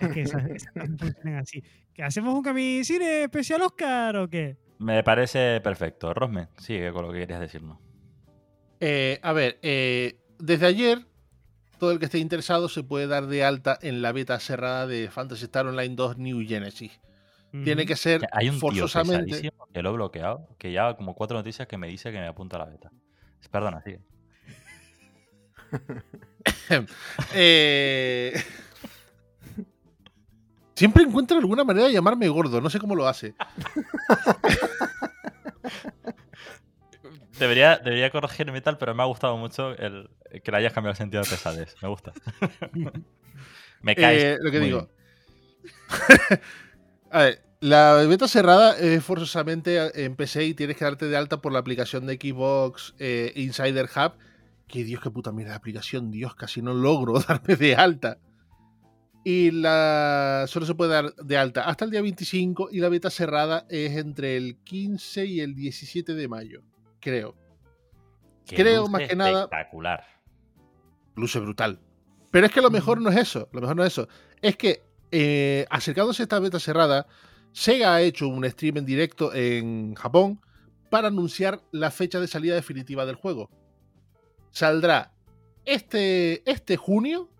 Es 0.00 0.08
que 0.12 0.22
esas, 0.22 0.42
funcionan 0.74 1.36
así. 1.36 1.62
¿Que 1.92 2.02
hacemos 2.02 2.34
un 2.34 2.42
Gamicine 2.42 3.24
especial 3.24 3.62
Oscar 3.62 4.16
o 4.16 4.28
qué? 4.28 4.56
Me 4.78 5.02
parece 5.04 5.60
perfecto. 5.60 6.12
Rosme, 6.12 6.48
sigue 6.58 6.92
con 6.92 7.06
lo 7.06 7.12
que 7.12 7.20
querías 7.20 7.40
decirnos. 7.40 7.78
Eh, 8.80 9.20
a 9.22 9.32
ver, 9.32 9.58
eh, 9.62 10.18
desde 10.38 10.66
ayer, 10.66 11.06
todo 11.78 11.92
el 11.92 12.00
que 12.00 12.06
esté 12.06 12.18
interesado 12.18 12.68
se 12.68 12.82
puede 12.82 13.06
dar 13.06 13.26
de 13.28 13.44
alta 13.44 13.78
en 13.80 14.02
la 14.02 14.10
beta 14.10 14.38
cerrada 14.40 14.86
de 14.88 15.08
Fantasy 15.08 15.44
Star 15.44 15.66
Online 15.66 15.94
2 15.94 16.18
New 16.18 16.44
Genesis. 16.46 17.00
Tiene 17.62 17.86
que 17.86 17.94
ser 17.94 18.26
Hay 18.32 18.48
un 18.48 18.58
tío 18.58 18.68
forzosamente. 18.68 19.26
pesadísimo 19.26 19.68
que 19.72 19.80
lo 19.80 19.90
he 19.90 19.92
bloqueado, 19.92 20.48
que 20.58 20.72
ya 20.72 20.94
como 20.96 21.14
cuatro 21.14 21.36
noticias 21.36 21.68
que 21.68 21.78
me 21.78 21.86
dice 21.86 22.10
que 22.10 22.18
me 22.18 22.26
apunta 22.26 22.56
a 22.56 22.60
la 22.60 22.64
beta. 22.64 22.90
Perdona, 23.50 23.82
sigue. 23.82 24.00
Eh, 27.34 28.34
Siempre 30.74 31.04
encuentra 31.04 31.38
alguna 31.38 31.64
manera 31.64 31.86
de 31.86 31.92
llamarme 31.92 32.28
gordo, 32.28 32.60
no 32.60 32.68
sé 32.68 32.78
cómo 32.78 32.94
lo 32.94 33.06
hace. 33.06 33.34
Debería, 37.38 37.78
debería 37.78 38.10
corregirme 38.10 38.60
tal, 38.60 38.78
pero 38.78 38.94
me 38.94 39.02
ha 39.02 39.06
gustado 39.06 39.36
mucho 39.36 39.70
el, 39.76 40.08
que 40.42 40.50
le 40.50 40.58
hayas 40.58 40.72
cambiado 40.72 40.92
el 40.92 40.96
sentido 40.96 41.22
de 41.22 41.30
pesadez. 41.30 41.74
Me 41.82 41.88
gusta. 41.88 42.12
me 43.82 43.96
caes. 43.96 44.22
Eh, 44.22 44.38
lo 44.40 44.50
que 44.50 44.60
digo. 44.60 44.88
A 47.10 47.18
ver, 47.22 47.42
la 47.64 47.94
beta 48.06 48.28
cerrada 48.28 48.76
es 48.78 49.02
forzosamente 49.02 50.04
en 50.04 50.16
PC 50.16 50.44
y 50.44 50.54
tienes 50.54 50.76
que 50.76 50.84
darte 50.84 51.06
de 51.06 51.16
alta 51.16 51.40
por 51.40 51.50
la 51.50 51.60
aplicación 51.60 52.04
de 52.06 52.16
Xbox 52.16 52.94
eh, 52.98 53.32
Insider 53.36 53.88
Hub. 53.96 54.12
Que 54.68 54.84
Dios, 54.84 55.02
qué 55.02 55.10
puta 55.10 55.32
mierda 55.32 55.52
de 55.52 55.56
aplicación, 55.56 56.10
Dios, 56.10 56.34
casi 56.34 56.60
no 56.60 56.74
logro 56.74 57.18
darme 57.28 57.56
de 57.56 57.74
alta. 57.74 58.18
Y 59.24 59.50
la 59.50 60.44
solo 60.46 60.66
se 60.66 60.74
puede 60.74 60.92
dar 60.92 61.14
de 61.14 61.38
alta 61.38 61.62
hasta 61.64 61.86
el 61.86 61.90
día 61.90 62.02
25 62.02 62.68
y 62.70 62.80
la 62.80 62.90
beta 62.90 63.08
cerrada 63.08 63.64
es 63.70 63.96
entre 63.96 64.36
el 64.36 64.58
15 64.64 65.24
y 65.24 65.40
el 65.40 65.54
17 65.54 66.12
de 66.14 66.28
mayo, 66.28 66.60
creo. 67.00 67.34
Que 68.44 68.56
creo, 68.56 68.88
más 68.88 69.08
que 69.08 69.16
nada- 69.16 69.44
Espectacular. 69.44 70.04
luce 71.16 71.38
brutal. 71.38 71.80
Pero 72.30 72.44
es 72.44 72.52
que 72.52 72.60
lo 72.60 72.70
mejor 72.70 73.00
no 73.00 73.08
es 73.08 73.16
eso. 73.16 73.48
Lo 73.52 73.62
mejor 73.62 73.76
no 73.76 73.84
es 73.84 73.92
eso. 73.94 74.06
Es 74.42 74.58
que 74.58 74.82
eh, 75.10 75.64
acercándose 75.70 76.20
a 76.22 76.24
esta 76.24 76.38
beta 76.40 76.60
cerrada, 76.60 77.06
Sega 77.54 77.94
ha 77.94 78.02
hecho 78.02 78.26
un 78.26 78.44
stream 78.50 78.78
en 78.78 78.84
directo 78.84 79.32
en 79.32 79.94
Japón 79.94 80.40
para 80.90 81.06
anunciar 81.06 81.62
la 81.70 81.92
fecha 81.92 82.18
de 82.18 82.26
salida 82.26 82.56
definitiva 82.56 83.06
del 83.06 83.14
juego. 83.14 83.48
Saldrá 84.50 85.12
este, 85.64 86.48
este 86.50 86.76
junio, 86.76 87.30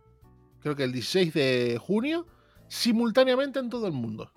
creo 0.60 0.76
que 0.76 0.84
el 0.84 0.92
16 0.92 1.34
de 1.34 1.78
junio, 1.82 2.26
simultáneamente 2.68 3.58
en 3.58 3.68
todo 3.68 3.88
el 3.88 3.92
mundo. 3.92 4.30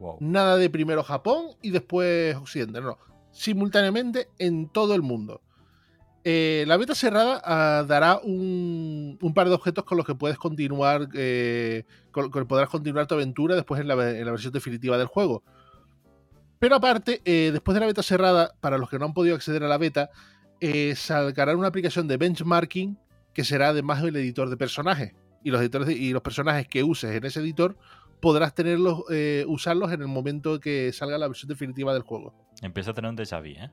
Wow. 0.00 0.16
Nada 0.20 0.56
de 0.56 0.70
primero 0.70 1.02
Japón 1.02 1.48
y 1.60 1.70
después 1.70 2.34
Occidente, 2.36 2.80
no, 2.80 2.86
no. 2.88 2.98
Simultáneamente 3.30 4.28
en 4.38 4.70
todo 4.70 4.94
el 4.94 5.02
mundo. 5.02 5.42
Eh, 6.26 6.64
la 6.66 6.78
beta 6.78 6.94
cerrada 6.94 7.42
ah, 7.44 7.84
dará 7.86 8.16
un, 8.16 9.18
par 9.34 9.46
de 9.46 9.54
objetos 9.54 9.84
con 9.84 9.98
los 9.98 10.06
que 10.06 10.14
puedes 10.14 10.38
continuar, 10.38 11.08
eh, 11.12 11.84
podrás 12.48 12.70
continuar 12.70 13.06
tu 13.06 13.14
aventura 13.14 13.54
después 13.54 13.78
en 13.78 13.88
la, 13.88 13.94
versión 13.94 14.52
definitiva 14.52 14.96
del 14.96 15.06
juego. 15.06 15.42
Pero 16.58 16.76
aparte, 16.76 17.20
eh, 17.26 17.50
después 17.52 17.74
de 17.74 17.80
la 17.80 17.86
beta 17.86 18.02
cerrada, 18.02 18.54
para 18.60 18.78
los 18.78 18.88
que 18.88 18.98
no 18.98 19.04
han 19.04 19.12
podido 19.12 19.36
acceder 19.36 19.62
a 19.64 19.68
la 19.68 19.76
beta, 19.76 20.08
sacarán 20.96 21.58
una 21.58 21.68
aplicación 21.68 22.08
de 22.08 22.16
benchmarking 22.16 22.98
que 23.34 23.44
será 23.44 23.68
además 23.68 24.02
del 24.02 24.16
editor 24.16 24.48
de 24.48 24.56
personajes. 24.56 25.12
Y 25.42 25.50
los, 25.50 25.60
editores 25.60 25.90
y 25.90 26.12
los 26.14 26.22
personajes 26.22 26.66
que 26.66 26.82
uses 26.82 27.14
en 27.14 27.24
ese 27.26 27.40
editor 27.40 27.76
podrás 28.22 28.54
tenerlos, 28.54 29.02
usarlos 29.46 29.92
en 29.92 30.00
el 30.00 30.08
momento 30.08 30.58
que 30.58 30.90
salga 30.94 31.18
la 31.18 31.28
versión 31.28 31.50
definitiva 31.50 31.92
del 31.92 32.00
juego. 32.00 32.32
Empiezo 32.62 32.92
a 32.92 32.94
tener 32.94 33.10
un 33.10 33.16
déjà 33.18 33.44
¿eh? 33.44 33.70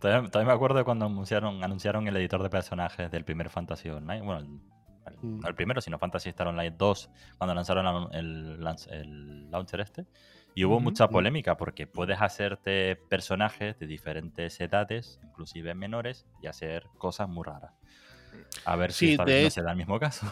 Todavía, 0.00 0.30
todavía 0.30 0.52
me 0.52 0.56
acuerdo 0.56 0.78
de 0.78 0.84
cuando 0.84 1.06
anunciaron, 1.06 1.62
anunciaron 1.62 2.08
el 2.08 2.16
editor 2.16 2.42
de 2.42 2.50
personajes 2.50 3.10
del 3.10 3.24
primer 3.24 3.48
Fantasy 3.50 3.88
Online. 3.90 4.22
Bueno, 4.22 4.40
el, 4.40 4.48
Mm. 5.22 5.40
no 5.40 5.48
el 5.48 5.54
primero, 5.54 5.80
sino 5.80 5.98
Fantasy 5.98 6.28
Star 6.30 6.46
Online 6.48 6.74
2, 6.76 7.10
cuando 7.38 7.54
lanzaron 7.54 7.84
la- 7.84 8.18
el, 8.18 9.50
launcher 9.50 9.80
este. 9.80 10.06
Y 10.54 10.64
hubo 10.64 10.78
mucha 10.80 11.08
polémica 11.08 11.56
porque 11.56 11.86
puedes 11.86 12.20
hacerte 12.20 12.96
personajes 12.96 13.78
de 13.78 13.86
diferentes 13.86 14.60
edades, 14.60 15.20
inclusive 15.24 15.74
menores, 15.74 16.26
y 16.42 16.46
hacer 16.48 16.86
cosas 16.98 17.28
muy 17.28 17.44
raras. 17.44 17.72
A 18.64 18.76
ver 18.76 18.92
si 18.92 19.12
esta 19.12 19.24
vez 19.24 19.44
no 19.44 19.50
se 19.50 19.62
da 19.62 19.70
el 19.72 19.76
mismo 19.76 19.98
caso. 19.98 20.26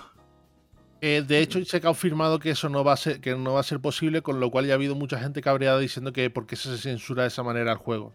Eh, 1.01 1.23
de 1.27 1.41
hecho, 1.41 1.64
se 1.64 1.77
ha 1.77 1.81
confirmado 1.81 2.39
que 2.41 2.51
eso 2.51 2.69
no 2.69 2.83
va 2.83 2.93
a 2.93 2.97
ser, 2.97 3.21
que 3.21 3.37
no 3.37 3.55
va 3.55 3.61
a 3.61 3.64
ser 3.64 3.81
posible, 3.81 4.21
con 4.23 4.41
lo 4.41 4.51
cual 4.51 4.66
ya 4.66 4.73
ha 4.73 4.75
habido 4.75 4.97
mucha 4.97 5.19
gente 5.19 5.41
cabreada 5.41 5.79
diciendo 5.79 6.12
que 6.12 6.29
por 6.31 6.47
qué 6.47 6.57
se 6.57 6.77
censura 6.77 7.23
de 7.23 7.29
esa 7.29 7.43
manera 7.45 7.71
el 7.73 7.79
juego. 7.79 8.12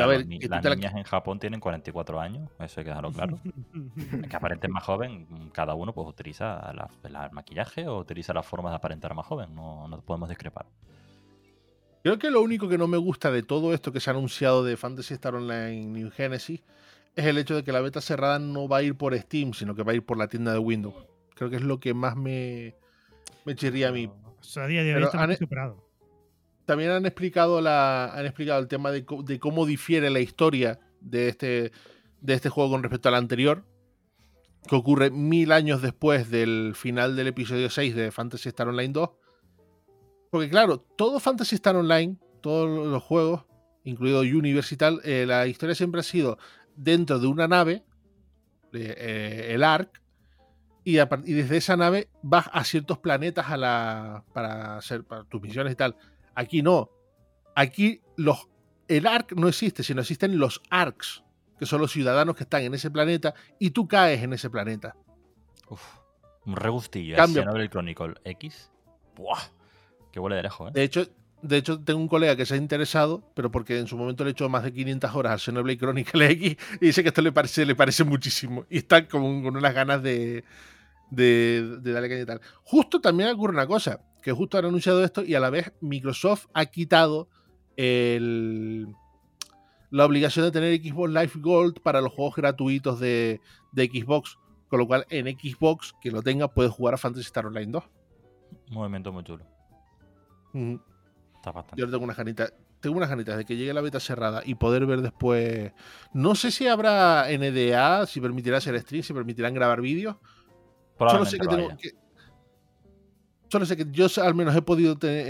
A 0.00 0.06
ver, 0.06 0.26
los 0.26 0.48
las 0.50 0.62
te 0.62 0.68
la- 0.68 0.74
niñas 0.76 0.94
en 0.94 1.02
Japón 1.04 1.38
tienen 1.38 1.60
44 1.60 2.20
años, 2.20 2.48
eso 2.58 2.80
hay 2.80 2.84
que 2.84 2.90
dejarlo 2.90 3.12
claro. 3.12 3.38
Que 4.30 4.36
aparenten 4.36 4.70
más 4.72 4.84
joven, 4.84 5.26
cada 5.52 5.74
uno 5.74 5.92
pues 5.92 6.08
utiliza 6.08 6.72
la- 6.72 6.90
la- 7.10 7.26
el 7.26 7.32
maquillaje 7.32 7.86
o 7.88 7.98
utiliza 7.98 8.32
las 8.32 8.46
formas 8.46 8.72
de 8.72 8.76
aparentar 8.76 9.14
más 9.14 9.26
joven, 9.26 9.54
no, 9.54 9.86
no 9.88 10.00
podemos 10.00 10.28
discrepar. 10.28 10.66
Creo 12.02 12.18
que 12.18 12.30
lo 12.30 12.42
único 12.42 12.68
que 12.68 12.78
no 12.78 12.88
me 12.88 12.96
gusta 12.96 13.30
de 13.30 13.42
todo 13.42 13.72
esto 13.74 13.92
que 13.92 14.00
se 14.00 14.10
ha 14.10 14.12
anunciado 14.12 14.64
de 14.64 14.76
Fantasy 14.76 15.14
Star 15.14 15.34
Online 15.36 15.84
New 15.86 16.10
Genesis 16.10 16.60
es 17.14 17.26
el 17.26 17.38
hecho 17.38 17.54
de 17.54 17.62
que 17.62 17.70
la 17.72 17.80
beta 17.80 18.00
cerrada 18.00 18.38
no 18.40 18.66
va 18.66 18.78
a 18.78 18.82
ir 18.82 18.96
por 18.96 19.16
Steam, 19.16 19.52
sino 19.52 19.74
que 19.76 19.82
va 19.84 19.92
a 19.92 19.94
ir 19.94 20.04
por 20.04 20.16
la 20.18 20.26
tienda 20.26 20.52
de 20.52 20.58
Windows. 20.58 20.94
Creo 21.34 21.48
que 21.50 21.56
es 21.56 21.62
lo 21.62 21.78
que 21.78 21.94
más 21.94 22.16
me, 22.16 22.74
me 23.44 23.54
chirría 23.54 23.90
a 23.90 23.92
mí. 23.92 24.06
O 24.06 24.42
sea, 24.42 24.64
a 24.64 24.66
día 24.66 24.82
de 24.82 24.96
hoy 24.96 25.02
está 25.04 25.20
han- 25.22 25.28
muy 25.28 25.36
superado. 25.36 25.76
También 26.72 26.92
han 26.92 27.04
explicado, 27.04 27.58
han 27.58 28.24
explicado 28.24 28.58
el 28.58 28.66
tema 28.66 28.90
de, 28.90 29.04
cómo 29.04 29.66
difiere 29.66 30.08
la 30.08 30.20
historia 30.20 30.80
de 31.02 31.28
este, 31.28 31.70
de 32.22 32.32
este 32.32 32.48
juego 32.48 32.70
con 32.70 32.82
respecto 32.82 33.10
al 33.10 33.14
anterior, 33.16 33.66
que 34.66 34.74
ocurre 34.74 35.10
mil 35.10 35.52
años 35.52 35.82
después 35.82 36.30
del 36.30 36.72
final 36.74 37.14
del 37.14 37.26
episodio 37.26 37.68
6 37.68 37.94
de 37.94 38.10
Fantasy 38.10 38.48
Star 38.48 38.68
Online 38.68 38.90
2. 38.90 39.10
Porque 40.30 40.48
claro, 40.48 40.78
todo 40.96 41.20
Fantasy 41.20 41.56
Star 41.56 41.76
Online, 41.76 42.16
todos 42.40 42.88
los 42.88 43.02
juegos, 43.02 43.44
incluido 43.84 44.20
Universe 44.20 44.74
y 44.74 44.78
tal, 44.78 45.02
eh, 45.04 45.26
la 45.26 45.46
historia 45.46 45.74
siempre 45.74 46.00
ha 46.00 46.04
sido 46.04 46.38
dentro 46.74 47.18
de 47.18 47.26
una 47.26 47.46
nave, 47.48 47.84
eh, 48.72 49.48
el 49.50 49.62
Ark, 49.62 50.00
y, 50.84 50.96
a 51.00 51.04
desde 51.04 51.58
esa 51.58 51.76
nave 51.76 52.08
vas 52.22 52.48
a 52.50 52.64
ciertos 52.64 52.96
planetas 52.96 53.44
para 53.44 54.78
hacer 54.78 55.04
para 55.04 55.24
tus 55.24 55.42
misiones 55.42 55.74
y 55.74 55.76
tal. 55.76 55.98
Aquí 56.34 56.62
no. 56.62 56.90
Aquí 57.54 58.00
los, 58.16 58.48
el 58.88 59.06
ARC 59.06 59.32
no 59.32 59.48
existe, 59.48 59.82
sino 59.82 60.00
existen 60.00 60.38
los 60.38 60.62
ARCs, 60.70 61.22
que 61.58 61.66
son 61.66 61.80
los 61.80 61.92
ciudadanos 61.92 62.36
que 62.36 62.44
están 62.44 62.62
en 62.62 62.74
ese 62.74 62.90
planeta 62.90 63.34
y 63.58 63.70
tú 63.70 63.86
caes 63.86 64.22
en 64.22 64.32
ese 64.32 64.50
planeta. 64.50 64.96
Uf, 65.68 65.82
un 66.46 66.56
regustillo. 66.56 67.16
Cambio. 67.16 67.42
El 67.42 67.44
Xenoblade 67.44 67.70
Chronicle 67.70 68.14
X. 68.24 68.70
Buah, 69.16 69.40
que 70.10 70.20
huele 70.20 70.36
de 70.36 70.42
lejos, 70.44 70.70
¿eh? 70.70 70.72
De 70.74 70.82
hecho, 70.82 71.06
de 71.42 71.56
hecho, 71.56 71.80
tengo 71.80 71.98
un 71.98 72.08
colega 72.08 72.36
que 72.36 72.46
se 72.46 72.54
ha 72.54 72.56
interesado, 72.56 73.22
pero 73.34 73.50
porque 73.50 73.78
en 73.78 73.88
su 73.88 73.96
momento 73.96 74.24
le 74.24 74.30
echó 74.30 74.48
más 74.48 74.62
de 74.62 74.72
500 74.72 75.14
horas 75.14 75.32
al 75.32 75.40
Xenoblade 75.40 75.78
Chronicle 75.78 76.30
X 76.30 76.56
y 76.80 76.86
dice 76.86 77.02
que 77.02 77.08
esto 77.08 77.20
le 77.20 77.32
parece, 77.32 77.66
le 77.66 77.74
parece 77.74 78.04
muchísimo. 78.04 78.64
Y 78.70 78.78
está 78.78 79.06
con, 79.08 79.42
con 79.42 79.56
unas 79.56 79.74
ganas 79.74 80.02
de, 80.02 80.44
de, 81.10 81.78
de 81.80 81.92
darle 81.92 82.08
caña 82.08 82.22
y 82.22 82.26
tal. 82.26 82.40
Justo 82.62 83.00
también 83.00 83.30
ocurre 83.30 83.54
una 83.54 83.66
cosa, 83.66 84.00
que 84.22 84.32
justo 84.32 84.56
han 84.58 84.64
anunciado 84.64 85.02
esto 85.04 85.22
y 85.24 85.34
a 85.34 85.40
la 85.40 85.50
vez 85.50 85.72
Microsoft 85.80 86.46
ha 86.54 86.64
quitado 86.66 87.28
el, 87.76 88.86
la 89.90 90.04
obligación 90.06 90.44
de 90.46 90.52
tener 90.52 90.80
Xbox 90.80 91.10
Live 91.10 91.32
Gold 91.36 91.80
para 91.80 92.00
los 92.00 92.12
juegos 92.12 92.36
gratuitos 92.36 93.00
de, 93.00 93.40
de 93.72 93.86
Xbox. 93.86 94.38
Con 94.68 94.78
lo 94.78 94.86
cual, 94.86 95.04
en 95.10 95.26
Xbox, 95.26 95.92
que 96.00 96.10
lo 96.10 96.22
tenga, 96.22 96.48
puede 96.48 96.70
jugar 96.70 96.94
a 96.94 96.96
Fantasy 96.96 97.26
Star 97.26 97.44
Online 97.46 97.72
2. 97.72 97.84
Un 98.70 98.74
movimiento 98.74 99.12
muy 99.12 99.22
chulo. 99.22 99.44
Está 101.36 101.52
bastante. 101.52 101.80
Yo 101.80 101.90
tengo 101.90 102.04
unas 102.04 102.16
ganitas. 102.16 102.52
Tengo 102.80 102.96
unas 102.96 103.10
ganitas 103.10 103.36
de 103.36 103.44
que 103.44 103.56
llegue 103.56 103.72
la 103.72 103.80
beta 103.80 104.00
cerrada 104.00 104.42
y 104.44 104.54
poder 104.56 104.86
ver 104.86 105.02
después. 105.02 105.72
No 106.12 106.34
sé 106.34 106.50
si 106.50 106.66
habrá 106.66 107.26
NDA, 107.30 108.06
si 108.06 108.20
permitirá 108.20 108.58
hacer 108.58 108.78
stream, 108.80 109.02
si 109.04 109.12
permitirán 109.12 109.54
grabar 109.54 109.80
vídeos. 109.80 110.16
Solo 111.12 111.24
sé 111.26 111.38
que 111.38 111.46
tengo 111.56 111.68
que- 111.76 111.90
Solo 113.52 113.66
sé 113.66 113.76
que 113.76 113.84
yo 113.90 114.06
al 114.24 114.34
menos 114.34 114.56
he 114.56 114.62
podido. 114.62 114.96
te- 114.96 115.24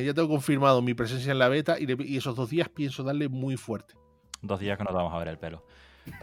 eh, 0.00 0.04
ya 0.04 0.14
tengo 0.14 0.28
confirmado 0.28 0.80
mi 0.82 0.94
presencia 0.94 1.32
en 1.32 1.40
la 1.40 1.48
beta 1.48 1.80
y, 1.80 1.86
le- 1.86 1.96
y 2.06 2.16
esos 2.16 2.36
dos 2.36 2.48
días 2.48 2.68
pienso 2.68 3.02
darle 3.02 3.28
muy 3.28 3.56
fuerte. 3.56 3.94
Dos 4.40 4.60
días 4.60 4.78
que 4.78 4.84
nos 4.84 4.94
vamos 4.94 5.12
a 5.12 5.18
ver 5.18 5.26
el 5.26 5.36
pelo. 5.36 5.66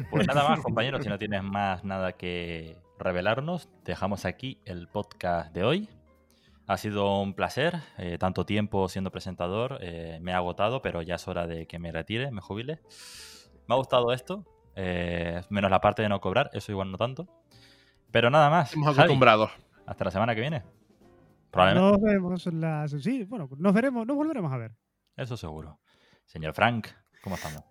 Pues 0.09 0.25
nada 0.25 0.47
más, 0.47 0.61
compañeros, 0.61 1.03
si 1.03 1.09
no 1.09 1.19
tienes 1.19 1.43
más 1.43 1.83
nada 1.83 2.13
que 2.13 2.77
revelarnos, 2.97 3.67
dejamos 3.83 4.23
aquí 4.23 4.61
el 4.63 4.87
podcast 4.87 5.53
de 5.53 5.65
hoy. 5.65 5.89
Ha 6.65 6.77
sido 6.77 7.19
un 7.19 7.33
placer, 7.33 7.75
eh, 7.97 8.17
tanto 8.17 8.45
tiempo 8.45 8.87
siendo 8.87 9.11
presentador, 9.11 9.79
eh, 9.81 10.19
me 10.21 10.31
ha 10.31 10.37
agotado, 10.37 10.81
pero 10.81 11.01
ya 11.01 11.15
es 11.15 11.27
hora 11.27 11.45
de 11.45 11.67
que 11.67 11.77
me 11.77 11.91
retire, 11.91 12.31
me 12.31 12.39
jubile. 12.39 12.79
Me 13.67 13.75
ha 13.75 13.77
gustado 13.77 14.13
esto, 14.13 14.45
menos 15.49 15.69
la 15.69 15.81
parte 15.81 16.03
de 16.03 16.07
no 16.07 16.21
cobrar, 16.21 16.49
eso 16.53 16.71
igual 16.71 16.89
no 16.89 16.97
tanto. 16.97 17.27
Pero 18.11 18.29
nada 18.29 18.49
más. 18.49 18.69
Estamos 18.69 18.97
acostumbrados. 18.97 19.51
hasta 19.85 20.05
la 20.05 20.11
semana 20.11 20.33
que 20.35 20.39
viene. 20.39 20.63
Probablemente, 21.54 21.91
Nos 21.91 22.01
vemos 22.01 22.47
en 22.47 22.60
las. 22.62 22.91
Sí, 22.91 23.24
bueno, 23.26 23.47
nos 23.58 23.74
veremos, 23.74 24.06
nos 24.08 24.16
volveremos 24.18 24.51
a 24.51 24.58
ver. 24.58 24.76
eso 25.16 25.38
seguro. 25.38 25.80
Señor 26.26 26.54
Frank, 26.54 26.88
¿cómo 27.24 27.36
estamos? 27.36 27.64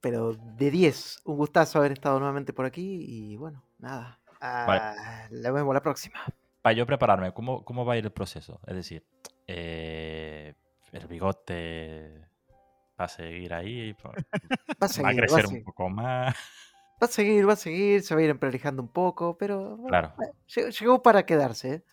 Pero 0.00 0.32
de 0.34 0.70
10, 0.70 1.22
un 1.24 1.36
gustazo 1.36 1.78
haber 1.80 1.92
estado 1.92 2.18
nuevamente 2.20 2.52
por 2.52 2.64
aquí 2.66 3.04
y 3.06 3.36
bueno, 3.36 3.64
nada. 3.78 4.20
Vale. 4.40 4.80
ah, 4.82 5.26
La 5.30 5.50
vemos 5.50 5.74
la 5.74 5.82
próxima. 5.82 6.20
para 6.62 6.72
yo 6.74 6.86
prepararme, 6.86 7.32
¿cómo, 7.34 7.64
cómo 7.64 7.84
va 7.84 7.94
a 7.94 7.96
ir 7.98 8.04
el 8.04 8.12
proceso? 8.12 8.60
Es 8.66 8.74
decir, 8.76 9.04
eh, 9.46 10.54
el 10.92 11.06
bigote 11.08 12.26
va 12.98 13.04
a 13.06 13.08
seguir 13.08 13.52
ahí, 13.52 13.92
va 14.04 14.12
Va 14.82 14.86
a 14.86 14.88
seguir, 14.88 15.06
va 15.06 15.10
a, 15.10 15.14
crecer 15.16 15.44
un 15.46 15.50
seguir, 15.50 15.64
poco 15.64 15.88
más. 15.90 16.34
va 17.02 17.06
a 17.06 17.08
seguir, 17.08 17.48
va 17.48 17.52
a 17.54 17.56
seguir, 17.56 18.02
se 18.02 18.14
va 18.14 18.20
a 18.20 18.24
ir 18.24 18.30
emparejando 18.30 18.82
un 18.82 18.88
poco, 18.88 19.36
pero 19.36 19.76
bueno, 19.76 19.88
Claro, 19.88 20.14
llegó, 20.54 20.68
llegó 20.70 21.02
para 21.02 21.26
quedarse. 21.26 21.74
¿eh? 21.74 21.84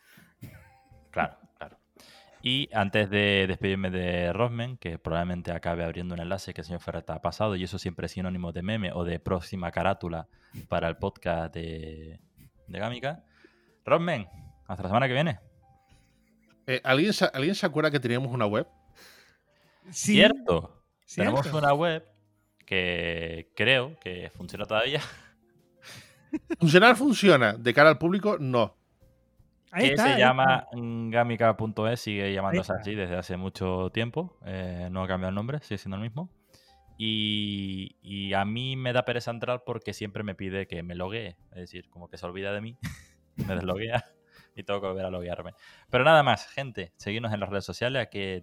Y 2.47 2.69
antes 2.71 3.09
de 3.09 3.43
despedirme 3.45 3.89
de 3.89 4.31
Rosmen, 4.31 4.77
que 4.77 4.97
probablemente 4.97 5.51
acabe 5.51 5.83
abriendo 5.83 6.15
un 6.15 6.21
enlace 6.21 6.53
que 6.53 6.61
el 6.61 6.65
señor 6.65 6.79
Ferreta 6.79 7.15
ha 7.15 7.21
pasado, 7.21 7.57
y 7.57 7.63
eso 7.65 7.77
siempre 7.77 8.05
es 8.05 8.13
sinónimo 8.13 8.53
de 8.53 8.61
meme 8.61 8.93
o 8.93 9.03
de 9.03 9.19
próxima 9.19 9.69
carátula 9.69 10.29
para 10.69 10.87
el 10.87 10.95
podcast 10.95 11.53
de, 11.53 12.21
de 12.67 12.79
Gamica. 12.79 13.25
Rosmen, 13.83 14.29
hasta 14.65 14.83
la 14.83 14.87
semana 14.87 15.09
que 15.09 15.13
viene. 15.13 15.39
Eh, 16.67 16.79
¿alguien, 16.85 17.11
se, 17.11 17.25
¿Alguien 17.33 17.53
se 17.53 17.65
acuerda 17.65 17.91
que 17.91 17.99
teníamos 17.99 18.31
una 18.31 18.45
web? 18.45 18.65
Sí, 19.91 20.13
Cierto. 20.13 20.85
Tenemos 21.13 21.51
una 21.51 21.73
web 21.73 22.05
que 22.65 23.51
creo 23.57 23.99
que 23.99 24.31
funciona 24.33 24.63
todavía, 24.63 25.01
¿Funcionar 26.57 26.95
funciona? 26.95 27.57
¿De 27.57 27.73
cara 27.73 27.89
al 27.89 27.97
público? 27.97 28.37
No. 28.39 28.76
Ahí 29.72 29.88
que 29.88 29.93
está, 29.93 30.03
se 30.03 30.13
ahí 30.13 30.20
llama 30.20 30.68
gamica.es, 30.72 31.99
sigue 31.99 32.34
llamándose 32.34 32.74
así 32.74 32.95
desde 32.95 33.15
hace 33.15 33.38
mucho 33.38 33.89
tiempo, 33.91 34.38
eh, 34.45 34.88
no 34.91 35.03
ha 35.03 35.07
cambiado 35.07 35.30
el 35.30 35.36
nombre, 35.36 35.59
sigue 35.61 35.78
siendo 35.78 35.97
el 35.97 36.03
mismo. 36.03 36.30
Y, 36.97 37.97
y 38.01 38.34
a 38.34 38.43
mí 38.43 38.76
me 38.76 38.91
da 38.91 39.05
pereza 39.05 39.30
entrar 39.30 39.63
porque 39.65 39.93
siempre 39.93 40.24
me 40.24 40.34
pide 40.34 40.68
que 40.68 40.82
me 40.82 40.95
loguee, 40.95 41.38
es 41.51 41.57
decir, 41.57 41.89
como 41.89 42.09
que 42.09 42.18
se 42.18 42.26
olvida 42.26 42.53
de 42.53 42.61
mí, 42.61 42.78
me 43.36 43.55
desloguea 43.55 44.05
y 44.57 44.63
tengo 44.63 44.81
que 44.81 44.87
volver 44.87 45.05
a 45.05 45.09
loguearme. 45.09 45.53
Pero 45.89 46.03
nada 46.03 46.23
más, 46.23 46.47
gente, 46.47 46.91
seguidnos 46.97 47.33
en 47.33 47.39
las 47.39 47.49
redes 47.49 47.65
sociales, 47.65 48.07
que 48.09 48.41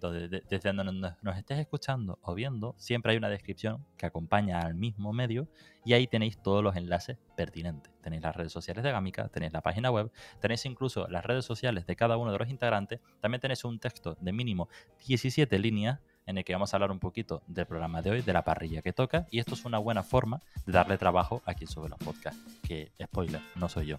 desde 0.49 0.73
donde 0.73 1.13
nos 1.21 1.37
estés 1.37 1.59
escuchando 1.59 2.17
o 2.21 2.33
viendo, 2.33 2.73
siempre 2.77 3.11
hay 3.11 3.17
una 3.17 3.29
descripción 3.29 3.85
que 3.97 4.05
acompaña 4.05 4.59
al 4.59 4.75
mismo 4.75 5.13
medio 5.13 5.47
y 5.83 5.93
ahí 5.93 6.07
tenéis 6.07 6.41
todos 6.41 6.63
los 6.63 6.75
enlaces 6.75 7.17
pertinentes. 7.35 7.93
Tenéis 8.01 8.23
las 8.23 8.35
redes 8.35 8.51
sociales 8.51 8.83
de 8.83 8.91
Gamica, 8.91 9.27
tenéis 9.27 9.53
la 9.53 9.61
página 9.61 9.91
web, 9.91 10.11
tenéis 10.39 10.65
incluso 10.65 11.07
las 11.07 11.25
redes 11.25 11.45
sociales 11.45 11.85
de 11.85 11.95
cada 11.95 12.17
uno 12.17 12.31
de 12.31 12.39
los 12.39 12.49
integrantes, 12.49 12.99
también 13.19 13.41
tenéis 13.41 13.63
un 13.65 13.79
texto 13.79 14.17
de 14.19 14.31
mínimo 14.31 14.69
17 15.05 15.59
líneas 15.59 15.99
en 16.25 16.37
el 16.37 16.45
que 16.45 16.53
vamos 16.53 16.73
a 16.73 16.77
hablar 16.77 16.91
un 16.91 16.99
poquito 16.99 17.41
del 17.47 17.65
programa 17.65 18.01
de 18.01 18.11
hoy, 18.11 18.21
de 18.21 18.33
la 18.33 18.43
parrilla 18.43 18.81
que 18.81 18.93
toca, 18.93 19.27
y 19.31 19.39
esto 19.39 19.53
es 19.53 19.65
una 19.65 19.77
buena 19.77 20.03
forma 20.03 20.41
de 20.65 20.73
darle 20.73 20.97
trabajo 20.97 21.41
a 21.45 21.53
quien 21.53 21.69
sube 21.69 21.89
los 21.89 21.99
podcasts, 21.99 22.39
que, 22.67 22.91
spoiler, 23.03 23.41
no 23.55 23.69
soy 23.69 23.87
yo. 23.87 23.97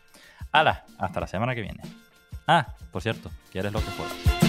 ¡Hala! 0.53 0.85
Hasta 0.99 1.20
la 1.20 1.27
semana 1.27 1.55
que 1.55 1.62
viene. 1.62 1.83
Ah, 2.47 2.74
por 2.93 3.03
cierto, 3.03 3.31
¿quieres 3.51 3.72
lo 3.72 3.81
que 3.81 3.91
juegas? 3.91 4.45